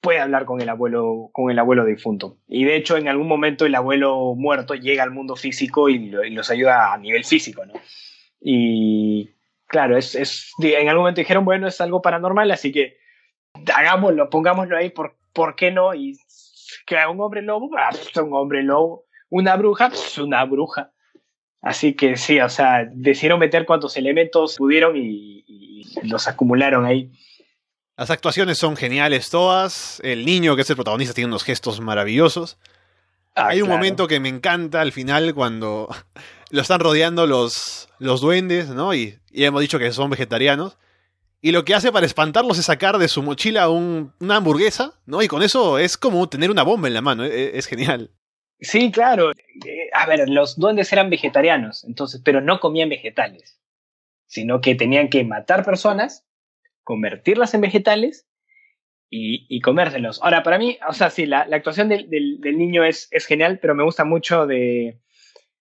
puede 0.00 0.20
hablar 0.20 0.44
con 0.44 0.60
el 0.60 0.68
abuelo, 0.68 1.30
con 1.32 1.50
el 1.50 1.58
abuelo 1.58 1.84
difunto. 1.84 2.38
Y 2.48 2.64
de 2.64 2.76
hecho, 2.76 2.96
en 2.96 3.08
algún 3.08 3.28
momento 3.28 3.66
el 3.66 3.74
abuelo 3.74 4.34
muerto 4.34 4.74
llega 4.74 5.02
al 5.02 5.10
mundo 5.10 5.36
físico 5.36 5.88
y, 5.88 6.10
lo, 6.10 6.24
y 6.24 6.30
los 6.30 6.50
ayuda 6.50 6.92
a 6.92 6.98
nivel 6.98 7.24
físico, 7.24 7.64
¿no? 7.66 7.74
Y 8.40 9.30
claro, 9.66 9.96
es, 9.96 10.14
es, 10.14 10.52
en 10.62 10.88
algún 10.88 11.02
momento 11.02 11.20
dijeron, 11.20 11.44
bueno, 11.44 11.68
es 11.68 11.80
algo 11.80 12.00
paranormal, 12.00 12.50
así 12.50 12.72
que 12.72 12.96
hagámoslo, 13.74 14.30
pongámoslo 14.30 14.76
ahí, 14.76 14.90
¿por, 14.90 15.16
¿por 15.32 15.54
qué 15.54 15.70
no? 15.70 15.94
Y 15.94 16.16
que 16.90 17.06
un 17.06 17.20
hombre 17.20 17.40
lobo, 17.40 17.70
ah, 17.78 17.90
un 18.20 18.34
hombre 18.34 18.64
lobo, 18.64 19.04
una 19.28 19.56
bruja, 19.56 19.90
pues 19.90 20.18
una 20.18 20.44
bruja. 20.44 20.90
Así 21.62 21.94
que 21.94 22.16
sí, 22.16 22.40
o 22.40 22.48
sea, 22.48 22.84
decidieron 22.90 23.38
meter 23.38 23.64
cuantos 23.64 23.96
elementos 23.96 24.56
pudieron 24.56 24.96
y, 24.96 25.44
y 25.46 25.84
los 26.02 26.26
acumularon 26.26 26.84
ahí. 26.84 27.12
Las 27.96 28.10
actuaciones 28.10 28.58
son 28.58 28.76
geniales 28.76 29.30
todas. 29.30 30.00
El 30.02 30.24
niño, 30.24 30.56
que 30.56 30.62
es 30.62 30.70
el 30.70 30.76
protagonista, 30.76 31.14
tiene 31.14 31.28
unos 31.28 31.44
gestos 31.44 31.80
maravillosos. 31.80 32.58
Ah, 33.36 33.48
Hay 33.48 33.60
un 33.60 33.66
claro. 33.68 33.78
momento 33.78 34.08
que 34.08 34.18
me 34.18 34.28
encanta 34.28 34.80
al 34.80 34.90
final 34.90 35.32
cuando 35.34 35.88
lo 36.50 36.60
están 36.60 36.80
rodeando 36.80 37.26
los, 37.28 37.88
los 37.98 38.20
duendes, 38.20 38.70
¿no? 38.70 38.94
Y, 38.94 39.18
y, 39.30 39.44
hemos 39.44 39.60
dicho 39.60 39.78
que 39.78 39.92
son 39.92 40.10
vegetarianos. 40.10 40.76
Y 41.42 41.52
lo 41.52 41.64
que 41.64 41.74
hace 41.74 41.90
para 41.90 42.06
espantarlos 42.06 42.58
es 42.58 42.66
sacar 42.66 42.98
de 42.98 43.08
su 43.08 43.22
mochila 43.22 43.70
un, 43.70 44.12
una 44.20 44.36
hamburguesa, 44.36 45.00
¿no? 45.06 45.22
Y 45.22 45.28
con 45.28 45.42
eso 45.42 45.78
es 45.78 45.96
como 45.96 46.28
tener 46.28 46.50
una 46.50 46.62
bomba 46.62 46.88
en 46.88 46.94
la 46.94 47.00
mano. 47.00 47.24
Es, 47.24 47.54
es 47.54 47.66
genial. 47.66 48.10
Sí, 48.60 48.92
claro. 48.92 49.32
Eh, 49.32 49.90
a 49.94 50.06
ver, 50.06 50.28
los 50.28 50.58
duendes 50.58 50.92
eran 50.92 51.08
vegetarianos, 51.10 51.84
entonces, 51.84 52.20
pero 52.22 52.40
no 52.40 52.60
comían 52.60 52.90
vegetales, 52.90 53.58
sino 54.26 54.60
que 54.60 54.74
tenían 54.74 55.08
que 55.08 55.24
matar 55.24 55.64
personas, 55.64 56.26
convertirlas 56.84 57.54
en 57.54 57.62
vegetales 57.62 58.26
y, 59.08 59.46
y, 59.48 59.60
comérselos. 59.60 60.20
Ahora, 60.22 60.42
para 60.42 60.58
mí, 60.58 60.78
o 60.86 60.92
sea, 60.92 61.10
sí, 61.10 61.24
la, 61.24 61.46
la 61.46 61.56
actuación 61.56 61.88
del, 61.88 62.10
del, 62.10 62.40
del, 62.40 62.58
niño 62.58 62.84
es, 62.84 63.08
es 63.10 63.26
genial, 63.26 63.58
pero 63.60 63.74
me 63.74 63.82
gusta 63.82 64.04
mucho 64.04 64.46
de 64.46 65.00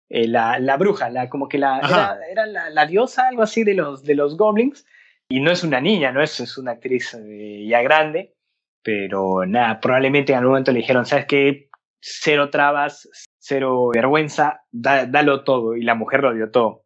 eh, 0.09 0.29
la, 0.29 0.61
la, 0.61 0.77
bruja, 0.77 1.11
la, 1.11 1.29
como 1.29 1.49
que 1.49 1.59
la, 1.59 1.81
era, 1.81 2.19
era 2.31 2.47
la, 2.47 2.71
la, 2.71 2.87
diosa, 2.87 3.27
algo 3.29 3.43
así 3.43 3.65
de 3.65 3.75
los, 3.75 4.05
de 4.05 4.15
los 4.15 4.37
goblins, 4.37 4.87
y 5.29 5.41
no 5.41 5.51
es 5.51 5.65
una 5.65 5.81
niña, 5.81 6.13
no 6.13 6.23
es, 6.23 6.41
es 6.41 6.59
una 6.59 6.73
actriz 6.73 7.15
eh, 7.15 7.67
ya 7.69 7.83
grande, 7.83 8.35
pero 8.83 9.47
nada, 9.47 9.81
probablemente 9.81 10.33
en 10.33 10.39
algún 10.39 10.53
momento 10.53 10.73
le 10.73 10.81
dijeron, 10.81 11.07
¿sabes 11.07 11.27
qué? 11.27 11.69
Cero 12.01 12.51
trabas, 12.51 13.09
cero 13.39 13.89
vergüenza, 13.93 14.63
da, 14.71 15.07
dalo 15.07 15.45
todo, 15.45 15.77
y 15.77 15.83
la 15.83 15.95
mujer 15.95 16.23
lo 16.23 16.35
dio 16.35 16.51
todo. 16.51 16.85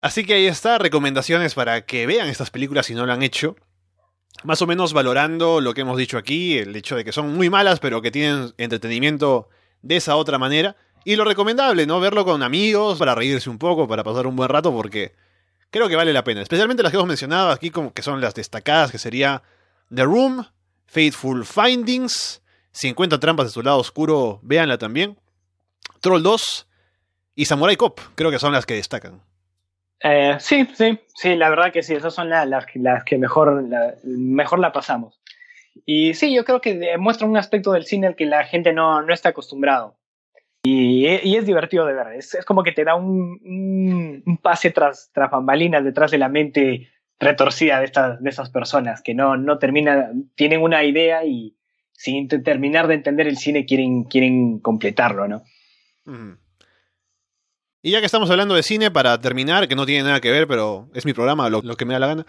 Así 0.00 0.24
que 0.24 0.34
ahí 0.34 0.46
está, 0.46 0.78
recomendaciones 0.78 1.54
para 1.54 1.86
que 1.86 2.06
vean 2.06 2.28
estas 2.28 2.50
películas 2.50 2.86
si 2.86 2.94
no 2.94 3.06
lo 3.06 3.12
han 3.12 3.22
hecho 3.22 3.56
más 4.42 4.60
o 4.60 4.66
menos 4.66 4.92
valorando 4.92 5.60
lo 5.60 5.74
que 5.74 5.82
hemos 5.82 5.96
dicho 5.96 6.18
aquí, 6.18 6.58
el 6.58 6.74
hecho 6.74 6.96
de 6.96 7.04
que 7.04 7.12
son 7.12 7.34
muy 7.34 7.48
malas, 7.48 7.78
pero 7.80 8.02
que 8.02 8.10
tienen 8.10 8.52
entretenimiento 8.58 9.48
de 9.82 9.96
esa 9.96 10.16
otra 10.16 10.38
manera. 10.38 10.76
Y 11.04 11.16
lo 11.16 11.24
recomendable, 11.24 11.86
¿no? 11.86 12.00
Verlo 12.00 12.24
con 12.24 12.42
amigos, 12.42 12.98
para 12.98 13.14
reírse 13.14 13.48
un 13.48 13.58
poco, 13.58 13.86
para 13.86 14.02
pasar 14.02 14.26
un 14.26 14.36
buen 14.36 14.48
rato, 14.48 14.72
porque 14.72 15.12
creo 15.74 15.88
que 15.88 15.96
vale 15.96 16.12
la 16.12 16.22
pena. 16.22 16.40
Especialmente 16.40 16.84
las 16.84 16.92
que 16.92 16.98
hemos 16.98 17.08
mencionado 17.08 17.50
aquí, 17.50 17.70
como 17.70 17.92
que 17.92 18.02
son 18.02 18.20
las 18.20 18.32
destacadas, 18.32 18.92
que 18.92 18.98
sería 18.98 19.42
The 19.92 20.04
Room, 20.04 20.46
Faithful 20.86 21.44
Findings, 21.44 22.40
Si 22.70 22.88
encuentra 22.88 23.18
trampas 23.18 23.46
de 23.46 23.52
su 23.52 23.60
lado 23.60 23.78
oscuro, 23.78 24.38
véanla 24.42 24.78
también. 24.78 25.16
Troll 26.00 26.22
2 26.22 26.68
y 27.34 27.44
Samurai 27.46 27.76
Cop, 27.76 27.98
creo 28.14 28.30
que 28.30 28.38
son 28.38 28.52
las 28.52 28.66
que 28.66 28.74
destacan. 28.74 29.20
Eh, 29.98 30.36
sí, 30.38 30.68
sí, 30.74 31.00
sí, 31.16 31.34
la 31.34 31.50
verdad 31.50 31.72
que 31.72 31.82
sí, 31.82 31.94
esas 31.94 32.14
son 32.14 32.28
las, 32.28 32.66
que 33.04 33.18
mejor 33.18 33.64
la, 33.68 33.94
mejor 34.04 34.60
la 34.60 34.72
pasamos. 34.72 35.20
Y 35.84 36.14
sí, 36.14 36.32
yo 36.32 36.44
creo 36.44 36.60
que 36.60 36.96
muestra 36.98 37.26
un 37.26 37.36
aspecto 37.36 37.72
del 37.72 37.84
cine 37.84 38.06
al 38.06 38.16
que 38.16 38.26
la 38.26 38.44
gente 38.44 38.72
no, 38.72 39.02
no 39.02 39.12
está 39.12 39.30
acostumbrado. 39.30 39.96
Y, 40.66 41.06
es 41.06 41.44
divertido 41.44 41.84
de 41.84 41.92
ver, 41.92 42.06
es, 42.14 42.34
es 42.34 42.44
como 42.46 42.62
que 42.62 42.72
te 42.72 42.84
da 42.84 42.94
un, 42.94 44.24
pase 44.42 44.70
tras, 44.70 45.10
tras 45.12 45.30
bambalinas 45.30 45.84
detrás 45.84 46.10
de 46.10 46.16
la 46.16 46.30
mente 46.30 46.90
retorcida 47.20 47.80
de 47.80 47.84
estas, 47.84 48.22
de 48.22 48.30
estas 48.30 48.48
personas 48.48 49.02
que 49.02 49.14
no, 49.14 49.36
no 49.36 49.58
terminan, 49.58 50.30
tienen 50.34 50.62
una 50.62 50.82
idea 50.82 51.24
y 51.26 51.54
sin 51.92 52.28
terminar 52.28 52.88
de 52.88 52.94
entender 52.94 53.28
el 53.28 53.36
cine 53.36 53.66
quieren, 53.66 54.04
quieren 54.04 54.58
completarlo, 54.58 55.28
¿no? 55.28 55.42
Y 57.82 57.90
ya 57.90 58.00
que 58.00 58.06
estamos 58.06 58.30
hablando 58.30 58.54
de 58.54 58.62
cine, 58.62 58.90
para 58.90 59.20
terminar, 59.20 59.68
que 59.68 59.76
no 59.76 59.84
tiene 59.84 60.04
nada 60.04 60.20
que 60.22 60.30
ver, 60.30 60.46
pero 60.48 60.88
es 60.94 61.04
mi 61.04 61.12
programa, 61.12 61.50
lo, 61.50 61.60
lo 61.60 61.76
que 61.76 61.84
me 61.84 61.92
da 61.92 62.00
la 62.00 62.06
gana. 62.06 62.26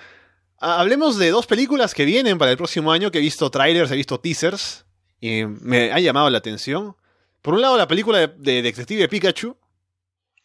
Hablemos 0.58 1.18
de 1.18 1.30
dos 1.30 1.48
películas 1.48 1.94
que 1.94 2.04
vienen 2.04 2.38
para 2.38 2.52
el 2.52 2.58
próximo 2.58 2.92
año, 2.92 3.12
que 3.12 3.20
he 3.20 3.22
visto 3.22 3.50
trailers, 3.50 3.92
he 3.92 3.96
visto 3.96 4.20
teasers, 4.20 4.86
y 5.22 5.46
me 5.46 5.94
ha 5.94 6.00
llamado 6.00 6.30
la 6.30 6.38
atención. 6.38 6.98
Por 7.46 7.54
un 7.54 7.62
lado, 7.62 7.78
la 7.78 7.88
película 7.88 8.18
de, 8.18 8.28
de 8.40 8.64
Detective 8.64 9.08
Pikachu, 9.08 9.56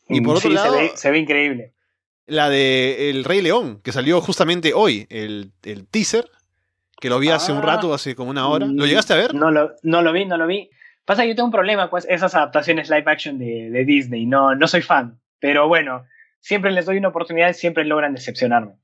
y 0.07 0.20
por 0.20 0.36
otro 0.36 0.51
sí, 0.51 0.55
lado... 0.55 0.74
Se 0.74 0.80
ve, 0.82 0.92
se 0.94 1.11
ve, 1.11 1.18
increíble. 1.18 1.72
La 2.26 2.51
de 2.51 3.09
El 3.09 3.24
Rey 3.24 3.40
León, 3.40 3.80
que 3.82 3.90
salió 3.90 4.20
justamente 4.20 4.74
hoy, 4.74 5.07
el, 5.09 5.51
el 5.62 5.86
teaser, 5.86 6.30
que 7.01 7.09
lo 7.09 7.18
vi 7.18 7.30
hace 7.30 7.53
ah, 7.53 7.55
un 7.55 7.62
rato, 7.62 7.94
hace 7.94 8.14
como 8.14 8.28
una 8.28 8.46
hora. 8.48 8.66
¿Lo 8.66 8.84
llegaste 8.84 9.14
a 9.14 9.16
ver? 9.16 9.34
No 9.34 9.51
lo, 9.51 9.76
no 9.82 10.03
lo 10.03 10.12
vi, 10.12 10.26
no 10.26 10.36
lo 10.36 10.46
vi. 10.46 10.68
Pasa 11.07 11.22
que 11.22 11.28
yo 11.28 11.34
tengo 11.34 11.46
un 11.46 11.53
problema 11.53 11.88
con 11.88 12.03
esas 12.07 12.34
adaptaciones 12.34 12.90
live 12.90 13.05
action 13.07 13.38
de, 13.38 13.70
de, 13.70 13.84
Disney. 13.86 14.26
No, 14.26 14.55
no 14.55 14.68
soy 14.68 14.82
fan. 14.82 15.18
Pero 15.38 15.68
bueno, 15.68 16.05
siempre 16.40 16.70
les 16.70 16.84
doy 16.84 16.98
una 16.98 17.09
oportunidad 17.09 17.48
y 17.48 17.55
siempre 17.55 17.86
logran 17.86 18.12
decepcionarme. 18.12 18.74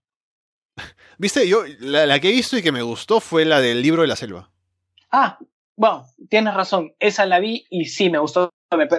Viste, 1.18 1.46
yo 1.46 1.64
la, 1.80 2.06
la, 2.06 2.18
que 2.18 2.30
he 2.30 2.32
visto 2.32 2.56
y 2.56 2.62
que 2.62 2.72
me 2.72 2.80
gustó 2.80 3.20
fue 3.20 3.44
la 3.44 3.60
del 3.60 3.82
libro 3.82 4.00
de 4.00 4.08
la 4.08 4.16
selva. 4.16 4.50
Ah, 5.12 5.38
bueno, 5.76 6.06
tienes 6.28 6.54
razón, 6.54 6.94
esa 6.98 7.26
la 7.26 7.38
vi 7.38 7.66
y 7.70 7.84
sí, 7.84 8.10
me 8.10 8.18
gustó. 8.18 8.50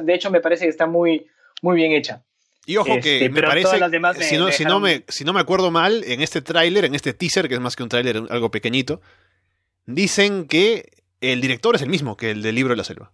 De 0.03 0.13
hecho, 0.13 0.32
me 0.32 0.41
parece 0.41 0.65
que 0.65 0.69
está 0.69 0.86
muy, 0.86 1.28
muy 1.61 1.75
bien 1.75 1.91
hecha. 1.91 2.23
Y 2.65 2.78
ojo 2.78 2.99
que 3.01 3.15
este, 3.15 3.30
me 3.30 3.41
parece, 3.41 3.78
si, 4.23 4.38
no, 4.38 4.51
si, 4.51 4.65
no 4.65 4.80
me, 4.80 5.03
si 5.07 5.23
no 5.23 5.32
me 5.32 5.39
acuerdo 5.39 5.71
mal, 5.71 6.03
en 6.05 6.21
este 6.21 6.41
tráiler, 6.41 6.84
en 6.84 6.95
este 6.95 7.13
teaser, 7.13 7.47
que 7.47 7.53
es 7.53 7.61
más 7.61 7.75
que 7.75 7.84
un 7.84 7.89
tráiler, 7.89 8.23
algo 8.30 8.51
pequeñito, 8.51 9.01
dicen 9.86 10.47
que 10.47 10.91
el 11.21 11.39
director 11.41 11.75
es 11.75 11.82
el 11.82 11.89
mismo 11.89 12.17
que 12.17 12.32
el 12.32 12.41
del 12.41 12.55
libro 12.55 12.73
de 12.73 12.78
la 12.78 12.84
selva. 12.84 13.11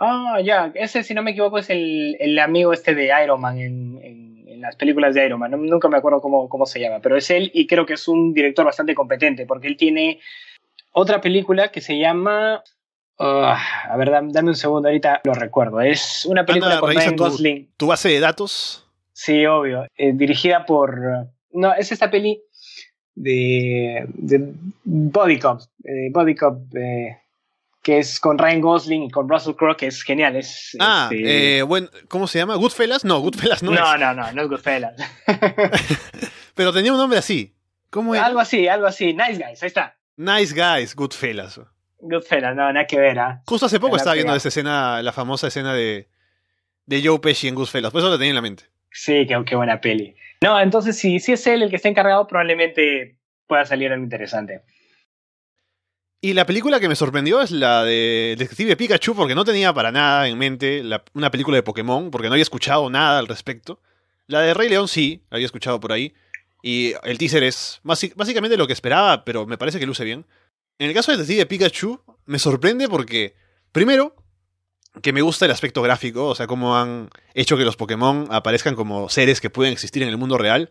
Ah, 0.00 0.40
ya, 0.42 0.72
ese 0.74 1.02
si 1.02 1.14
no 1.14 1.22
me 1.22 1.32
equivoco 1.32 1.58
es 1.58 1.70
el, 1.70 2.16
el 2.20 2.38
amigo 2.38 2.72
este 2.72 2.94
de 2.94 3.12
Iron 3.22 3.40
Man 3.40 3.58
en, 3.58 4.00
en, 4.02 4.60
las 4.60 4.76
películas 4.76 5.14
de 5.14 5.26
Iron 5.26 5.38
Man, 5.38 5.50
nunca 5.50 5.88
me 5.88 5.98
acuerdo 5.98 6.22
cómo, 6.22 6.48
cómo 6.48 6.64
se 6.64 6.80
llama, 6.80 7.00
pero 7.00 7.16
es 7.16 7.30
él 7.30 7.50
y 7.52 7.66
creo 7.66 7.84
que 7.84 7.92
es 7.92 8.08
un 8.08 8.32
director 8.32 8.64
bastante 8.64 8.94
competente 8.94 9.44
porque 9.44 9.68
él 9.68 9.76
tiene 9.76 10.20
otra 10.92 11.20
película 11.20 11.70
que 11.70 11.82
se 11.82 11.98
llama 11.98 12.62
Ah, 13.18 13.58
a 13.88 13.96
ver, 13.96 14.10
dame, 14.10 14.50
un 14.50 14.56
segundo, 14.56 14.88
ahorita 14.88 15.22
lo 15.24 15.34
recuerdo. 15.34 15.80
Es 15.80 16.26
una 16.26 16.44
película 16.44 16.80
con 16.80 16.94
Ryan 16.94 17.16
Gosling. 17.16 17.70
¿Tu 17.76 17.86
base 17.86 18.10
de 18.10 18.20
datos? 18.20 18.86
Sí, 19.12 19.46
obvio. 19.46 19.86
Eh, 19.96 20.12
dirigida 20.14 20.66
por. 20.66 21.28
No, 21.52 21.72
es 21.72 21.90
esta 21.92 22.10
peli 22.10 22.42
de, 23.14 24.04
de 24.08 24.52
Body 24.84 25.38
Cop. 25.38 25.60
Eh, 25.84 26.10
Body 26.12 26.34
Cop, 26.34 26.58
eh, 26.76 27.16
que 27.82 27.98
es 27.98 28.20
con 28.20 28.36
Ryan 28.36 28.60
Gosling 28.60 29.02
y 29.04 29.10
con 29.10 29.28
Russell 29.28 29.54
Crowe, 29.54 29.76
que 29.76 29.86
es 29.86 30.02
genial. 30.02 30.36
Es, 30.36 30.76
ah, 30.78 31.08
este 31.10 31.62
bueno, 31.62 31.88
¿cómo 32.08 32.26
se 32.26 32.38
llama? 32.38 32.56
¿Goodfellas? 32.56 33.04
No, 33.04 33.20
Goodfellas 33.20 33.62
no, 33.62 33.70
no 33.70 33.76
es. 33.76 34.00
No, 34.00 34.14
no, 34.14 34.32
no, 34.32 34.42
es 34.42 34.48
Goodfellas. 34.48 34.94
Pero 36.54 36.72
tenía 36.72 36.92
un 36.92 36.98
nombre 36.98 37.18
así. 37.18 37.54
¿Cómo 37.88 38.14
es? 38.14 38.20
Algo 38.20 38.40
así, 38.40 38.68
algo 38.68 38.86
así. 38.86 39.14
Nice 39.14 39.42
Guys, 39.42 39.62
ahí 39.62 39.68
está. 39.68 39.96
Nice 40.16 40.54
Guys, 40.54 40.94
Goodfellas. 40.94 41.60
Goodfellas, 41.98 42.54
no, 42.54 42.72
nada 42.72 42.86
que 42.86 42.98
ver. 42.98 43.18
¿ah? 43.18 43.42
Justo 43.46 43.66
hace 43.66 43.80
poco 43.80 43.96
estaba 43.96 44.14
viendo 44.14 44.34
esa 44.34 44.48
escena, 44.48 45.02
la 45.02 45.12
famosa 45.12 45.48
escena 45.48 45.74
de, 45.74 46.08
de 46.86 47.02
Joe 47.02 47.18
Pesci 47.18 47.48
en 47.48 47.54
Goodfellas, 47.54 47.90
por 47.90 48.00
eso 48.00 48.10
lo 48.10 48.18
tenía 48.18 48.30
en 48.30 48.36
la 48.36 48.42
mente. 48.42 48.64
Sí, 48.90 49.26
qué, 49.26 49.42
qué 49.46 49.56
buena 49.56 49.80
peli. 49.80 50.16
No, 50.42 50.60
entonces 50.60 50.98
si, 50.98 51.20
si 51.20 51.32
es 51.32 51.46
él 51.46 51.62
el 51.62 51.70
que 51.70 51.76
está 51.76 51.88
encargado, 51.88 52.26
probablemente 52.26 53.16
pueda 53.46 53.64
salir 53.64 53.92
algo 53.92 54.04
interesante. 54.04 54.62
Y 56.20 56.32
la 56.32 56.46
película 56.46 56.80
que 56.80 56.88
me 56.88 56.96
sorprendió 56.96 57.42
es 57.42 57.50
la 57.50 57.84
de 57.84 58.34
Detective 58.38 58.76
Pikachu, 58.76 59.14
porque 59.14 59.34
no 59.34 59.44
tenía 59.44 59.72
para 59.72 59.92
nada 59.92 60.26
en 60.26 60.38
mente 60.38 60.82
una 61.12 61.30
película 61.30 61.56
de 61.56 61.62
Pokémon, 61.62 62.10
porque 62.10 62.28
no 62.28 62.34
había 62.34 62.42
escuchado 62.42 62.88
nada 62.90 63.18
al 63.18 63.28
respecto. 63.28 63.80
La 64.26 64.40
de 64.40 64.54
Rey 64.54 64.68
León 64.68 64.88
sí, 64.88 65.22
la 65.30 65.36
había 65.36 65.46
escuchado 65.46 65.78
por 65.78 65.92
ahí. 65.92 66.14
Y 66.62 66.94
el 67.04 67.18
teaser 67.18 67.44
es 67.44 67.80
básicamente 67.84 68.56
lo 68.56 68.66
que 68.66 68.72
esperaba, 68.72 69.24
pero 69.24 69.46
me 69.46 69.58
parece 69.58 69.78
que 69.78 69.86
luce 69.86 70.04
bien. 70.04 70.24
En 70.78 70.88
el 70.88 70.94
caso 70.94 71.12
de 71.12 71.18
Detective 71.18 71.46
Pikachu, 71.46 72.00
me 72.26 72.38
sorprende 72.38 72.88
porque, 72.88 73.34
primero, 73.72 74.14
que 75.02 75.12
me 75.12 75.22
gusta 75.22 75.44
el 75.44 75.50
aspecto 75.50 75.82
gráfico, 75.82 76.28
o 76.28 76.34
sea, 76.34 76.46
cómo 76.46 76.76
han 76.76 77.10
hecho 77.34 77.56
que 77.56 77.64
los 77.64 77.76
Pokémon 77.76 78.28
aparezcan 78.30 78.74
como 78.74 79.08
seres 79.08 79.40
que 79.40 79.50
pueden 79.50 79.72
existir 79.72 80.02
en 80.02 80.08
el 80.08 80.18
mundo 80.18 80.38
real, 80.38 80.70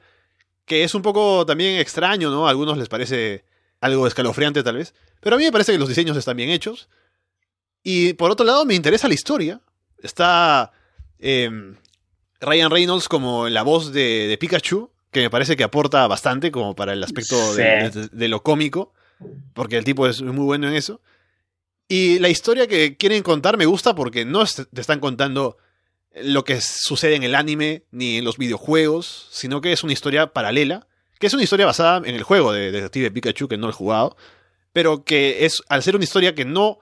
que 0.66 0.84
es 0.84 0.96
un 0.96 1.02
poco 1.02 1.46
también 1.46 1.80
extraño, 1.80 2.30
¿no? 2.30 2.48
A 2.48 2.50
algunos 2.50 2.78
les 2.78 2.90
parece 2.90 3.46
algo 3.82 4.08
escalofriante 4.08 4.64
tal 4.64 4.78
vez, 4.78 4.94
pero 5.22 5.36
a 5.36 5.40
mí 5.40 5.46
me 5.46 5.52
parece 5.52 5.72
que 5.72 5.80
los 5.80 5.90
diseños 5.90 6.18
están 6.18 6.38
bien 6.38 6.50
hechos. 6.50 6.90
Y 7.84 8.14
por 8.14 8.32
otro 8.32 8.46
lado, 8.46 8.66
me 8.66 8.74
interesa 8.74 9.08
la 9.08 9.14
historia. 9.14 9.62
Está 10.02 10.72
em, 11.20 11.76
Ryan 12.42 12.72
Reynolds 12.72 13.08
como 13.08 13.48
la 13.48 13.62
voz 13.62 13.92
de, 13.92 14.36
Pikachu, 14.40 14.92
que 15.12 15.22
me 15.22 15.30
parece 15.30 15.56
que 15.56 15.64
aporta 15.64 16.08
bastante 16.08 16.52
como 16.52 16.76
para 16.76 16.94
el 16.94 17.04
aspecto 17.04 17.36
de 17.56 18.28
lo 18.28 18.42
cómico 18.42 18.94
porque 19.54 19.78
el 19.78 19.84
tipo 19.84 20.08
es 20.08 20.22
muy 20.22 20.46
bueno 20.46 20.68
en 20.68 20.76
eso. 20.76 21.02
Y 21.88 22.20
la 22.20 22.30
historia 22.30 22.68
que 22.68 22.98
quieren 22.98 23.24
contar 23.24 23.58
me 23.58 23.66
gusta 23.66 23.94
porque 23.94 24.26
no 24.26 24.44
te 24.46 24.82
están 24.82 25.00
contando 25.00 25.58
lo 26.24 26.44
que 26.44 26.62
sucede 26.62 27.16
en 27.16 27.24
el 27.24 27.36
anime 27.36 27.84
ni 27.92 28.18
en 28.18 28.26
los 28.26 28.38
videojuegos, 28.38 29.28
sino 29.32 29.62
que 29.62 29.72
es 29.72 29.84
una 29.84 29.94
historia 29.94 30.34
paralela, 30.34 30.88
que 31.20 31.28
es 31.28 31.34
una 31.34 31.44
historia 31.44 31.66
basada 31.66 31.98
en 31.98 32.16
el 32.16 32.24
juego 32.24 32.54
de 32.54 32.72
Detective 32.72 33.12
Pikachu 33.12 33.48
que 33.48 33.58
no 33.58 33.70
he 33.70 33.74
jugado, 33.74 34.16
pero 34.74 35.04
que 35.04 35.46
es 35.46 35.62
al 35.70 35.84
ser 35.84 35.96
una 35.96 36.06
historia 36.06 36.34
que 36.34 36.46
no 36.46 36.80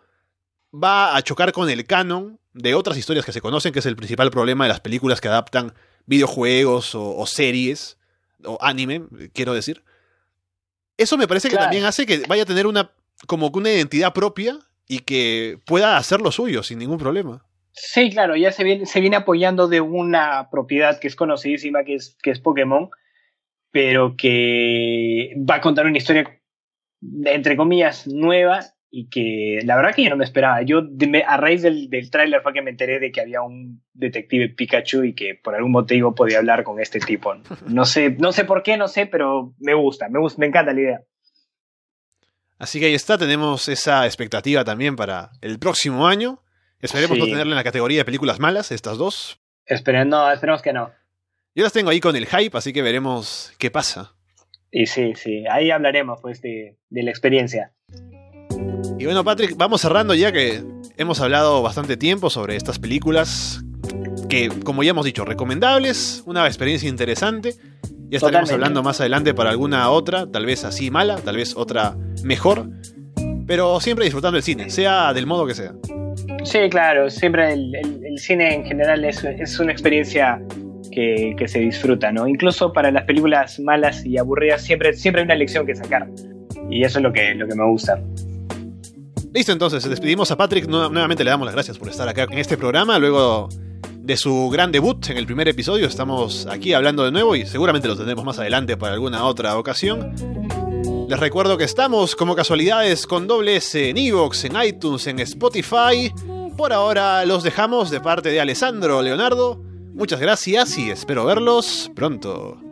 va 0.74 1.16
a 1.16 1.22
chocar 1.22 1.52
con 1.52 1.70
el 1.70 1.86
canon 1.86 2.40
de 2.54 2.76
otras 2.76 2.98
historias 2.98 3.26
que 3.26 3.32
se 3.32 3.42
conocen, 3.42 3.74
que 3.74 3.80
es 3.80 3.86
el 3.86 3.96
principal 3.96 4.32
problema 4.32 4.66
de 4.66 4.70
las 4.70 4.80
películas 4.80 5.20
que 5.20 5.28
adaptan 5.28 5.74
videojuegos 6.06 6.96
o, 6.96 7.16
o 7.16 7.28
series 7.28 7.98
o 8.46 8.58
anime, 8.62 9.04
quiero 9.34 9.54
decir 9.54 9.84
eso 10.98 11.18
me 11.18 11.28
parece 11.28 11.50
que 11.50 11.58
también 11.58 11.86
hace 11.86 12.06
que 12.06 12.24
vaya 12.28 12.44
a 12.44 12.48
tener 12.48 12.68
una 12.68 12.92
como 13.28 13.50
una 13.54 13.72
identidad 13.72 14.14
propia 14.14 14.58
y 14.88 15.00
que 15.00 15.60
pueda 15.66 15.98
hacer 15.98 16.22
lo 16.22 16.32
suyo 16.32 16.64
sin 16.64 16.80
ningún 16.80 16.98
problema. 16.98 17.46
Sí, 17.72 18.12
claro, 18.12 18.36
ya 18.36 18.52
se 18.52 18.64
viene, 18.64 18.86
se 18.86 19.00
viene 19.00 19.16
apoyando 19.16 19.68
de 19.68 19.82
una 19.82 20.50
propiedad 20.52 21.00
que 21.00 21.08
es 21.08 21.16
conocidísima, 21.16 21.84
que 21.84 21.96
es, 21.96 22.18
que 22.22 22.30
es 22.30 22.40
Pokémon, 22.40 22.90
pero 23.72 24.16
que 24.16 25.34
va 25.50 25.56
a 25.56 25.62
contar 25.62 25.88
una 25.88 25.98
historia, 25.98 26.40
entre 27.26 27.58
comillas, 27.58 28.06
nueva 28.08 28.73
y 28.96 29.08
que 29.10 29.66
la 29.66 29.76
verdad 29.76 29.96
que 29.96 30.04
yo 30.04 30.12
no 30.12 30.18
me 30.18 30.24
esperaba. 30.24 30.62
Yo 30.62 30.84
a 31.26 31.38
raíz 31.38 31.64
del, 31.64 31.90
del 31.90 32.12
tráiler 32.12 32.44
fue 32.44 32.54
que 32.54 32.62
me 32.62 32.70
enteré 32.70 33.00
de 33.00 33.12
que 33.12 33.22
había 33.22 33.42
un 33.42 33.82
detective 33.92 34.50
Pikachu 34.50 35.04
y 35.04 35.16
que 35.16 35.34
por 35.34 35.56
algún 35.56 35.72
motivo 35.72 36.14
podía 36.14 36.38
hablar 36.38 36.64
con 36.64 36.80
este 36.80 37.00
tipo. 37.00 37.34
No 37.68 37.86
sé, 37.86 38.12
no 38.12 38.32
sé 38.32 38.46
por 38.46 38.62
qué, 38.62 38.78
no 38.78 38.88
sé, 38.88 39.08
pero 39.08 39.56
me 39.58 39.74
gusta, 39.74 40.10
me 40.10 40.20
gusta, 40.20 40.40
me 40.40 40.46
encanta 40.46 40.74
la 40.74 40.80
idea. 40.80 41.02
Así 42.60 42.80
que 42.80 42.86
ahí 42.86 42.94
está, 42.94 43.18
tenemos 43.18 43.68
esa 43.68 44.06
expectativa 44.06 44.64
también 44.64 44.96
para 44.96 45.32
el 45.42 45.58
próximo 45.58 46.06
año. 46.06 46.44
Esperemos 46.80 47.18
no 47.18 47.26
tenerla 47.26 47.54
en 47.54 47.58
la 47.58 47.64
categoría 47.64 47.98
de 47.98 48.06
películas 48.06 48.40
malas, 48.40 48.72
estas 48.72 49.00
dos. 49.00 49.42
Esperen, 49.66 50.10
no, 50.10 50.32
esperemos 50.32 50.62
que 50.62 50.72
no. 50.72 50.92
Yo 51.56 51.64
las 51.64 51.74
tengo 51.74 51.90
ahí 51.90 52.00
con 52.00 52.16
el 52.16 52.28
hype, 52.28 52.56
así 52.56 52.72
que 52.72 52.84
veremos 52.84 53.54
qué 53.58 53.72
pasa. 53.72 54.14
Y 54.70 54.86
sí, 54.86 55.14
sí, 55.16 55.46
ahí 55.50 55.72
hablaremos 55.72 56.20
pues 56.22 56.44
de, 56.44 56.78
de 56.92 57.02
la 57.02 57.10
experiencia. 57.10 57.74
Y 59.04 59.06
bueno, 59.06 59.26
Patrick, 59.26 59.58
vamos 59.58 59.82
cerrando 59.82 60.14
ya 60.14 60.32
que 60.32 60.64
hemos 60.96 61.20
hablado 61.20 61.62
bastante 61.62 61.98
tiempo 61.98 62.30
sobre 62.30 62.56
estas 62.56 62.80
películas 62.80 63.62
que, 64.30 64.48
como 64.64 64.82
ya 64.82 64.92
hemos 64.92 65.04
dicho, 65.04 65.26
recomendables, 65.26 66.24
una 66.26 66.48
experiencia 66.48 66.88
interesante. 66.88 67.54
Ya 68.08 68.20
estaremos 68.20 68.50
hablando 68.50 68.82
más 68.82 69.02
adelante 69.02 69.34
para 69.34 69.50
alguna 69.50 69.90
otra, 69.90 70.26
tal 70.32 70.46
vez 70.46 70.64
así 70.64 70.90
mala, 70.90 71.18
tal 71.18 71.36
vez 71.36 71.54
otra 71.58 71.98
mejor, 72.24 72.70
pero 73.46 73.82
siempre 73.82 74.06
disfrutando 74.06 74.38
el 74.38 74.44
cine, 74.44 74.70
sea 74.70 75.12
del 75.12 75.28
modo 75.28 75.46
que 75.46 75.56
sea. 75.56 75.74
Sí, 76.46 76.60
claro, 76.70 77.10
siempre 77.10 77.52
el, 77.52 78.18
cine 78.20 78.56
en 78.56 78.64
general 78.64 79.04
es, 79.04 79.22
es 79.26 79.60
una 79.60 79.74
experiencia 79.74 80.42
que, 80.94 81.36
que, 81.38 81.50
se 81.50 81.60
disfruta, 81.60 82.14
¿no? 82.14 82.26
Incluso 82.26 82.72
para 82.72 82.90
las 82.90 83.04
películas 83.04 83.60
malas 83.60 84.06
y 84.06 84.18
aburridas 84.18 84.62
siempre, 84.62 84.94
siempre 84.94 85.24
hay 85.24 85.26
una 85.26 85.36
lección 85.36 85.66
que 85.66 85.76
sacar. 85.76 86.08
Y 86.70 86.86
eso 86.86 87.00
es 87.00 87.04
lo 87.04 87.12
que, 87.12 87.36
lo 87.36 87.46
que 87.50 87.56
me 87.56 87.66
gusta. 87.66 88.00
Listo, 89.34 89.52
entonces, 89.52 89.84
despedimos 89.90 90.30
a 90.30 90.38
Patrick. 90.38 90.68
Nuevamente 90.68 91.24
le 91.24 91.32
damos 91.32 91.48
las 91.48 91.56
gracias 91.56 91.80
por 91.80 91.90
estar 91.90 92.08
acá 92.08 92.28
en 92.30 92.38
este 92.38 92.56
programa. 92.56 93.00
Luego 93.00 93.50
de 93.98 94.16
su 94.16 94.50
gran 94.52 94.72
debut 94.72 95.10
en 95.10 95.18
el 95.18 95.26
primer 95.26 95.48
episodio, 95.48 95.88
estamos 95.88 96.46
aquí 96.46 96.74
hablando 96.74 97.04
de 97.04 97.12
nuevo 97.12 97.36
y 97.36 97.48
seguramente 97.48 97.88
lo 97.88 97.96
tendremos 97.96 98.24
más 98.24 98.38
adelante 98.38 98.78
para 98.78 98.94
alguna 98.94 99.24
otra 99.24 99.58
ocasión. 99.58 100.14
Les 101.10 101.20
recuerdo 101.20 101.58
que 101.58 101.64
estamos 101.64 102.16
como 102.16 102.36
casualidades 102.36 103.08
con 103.08 103.26
doble 103.26 103.56
S 103.56 103.90
en 103.90 103.98
Evox, 103.98 104.46
en 104.46 104.54
iTunes, 104.64 105.08
en 105.08 105.18
Spotify. 105.20 106.14
Por 106.56 106.72
ahora 106.72 107.26
los 107.26 107.42
dejamos 107.42 107.90
de 107.90 108.02
parte 108.02 108.30
de 108.30 108.40
Alessandro 108.40 109.02
Leonardo. 109.02 109.60
Muchas 109.96 110.20
gracias 110.20 110.78
y 110.78 110.92
espero 110.92 111.26
verlos 111.26 111.90
pronto. 111.96 112.63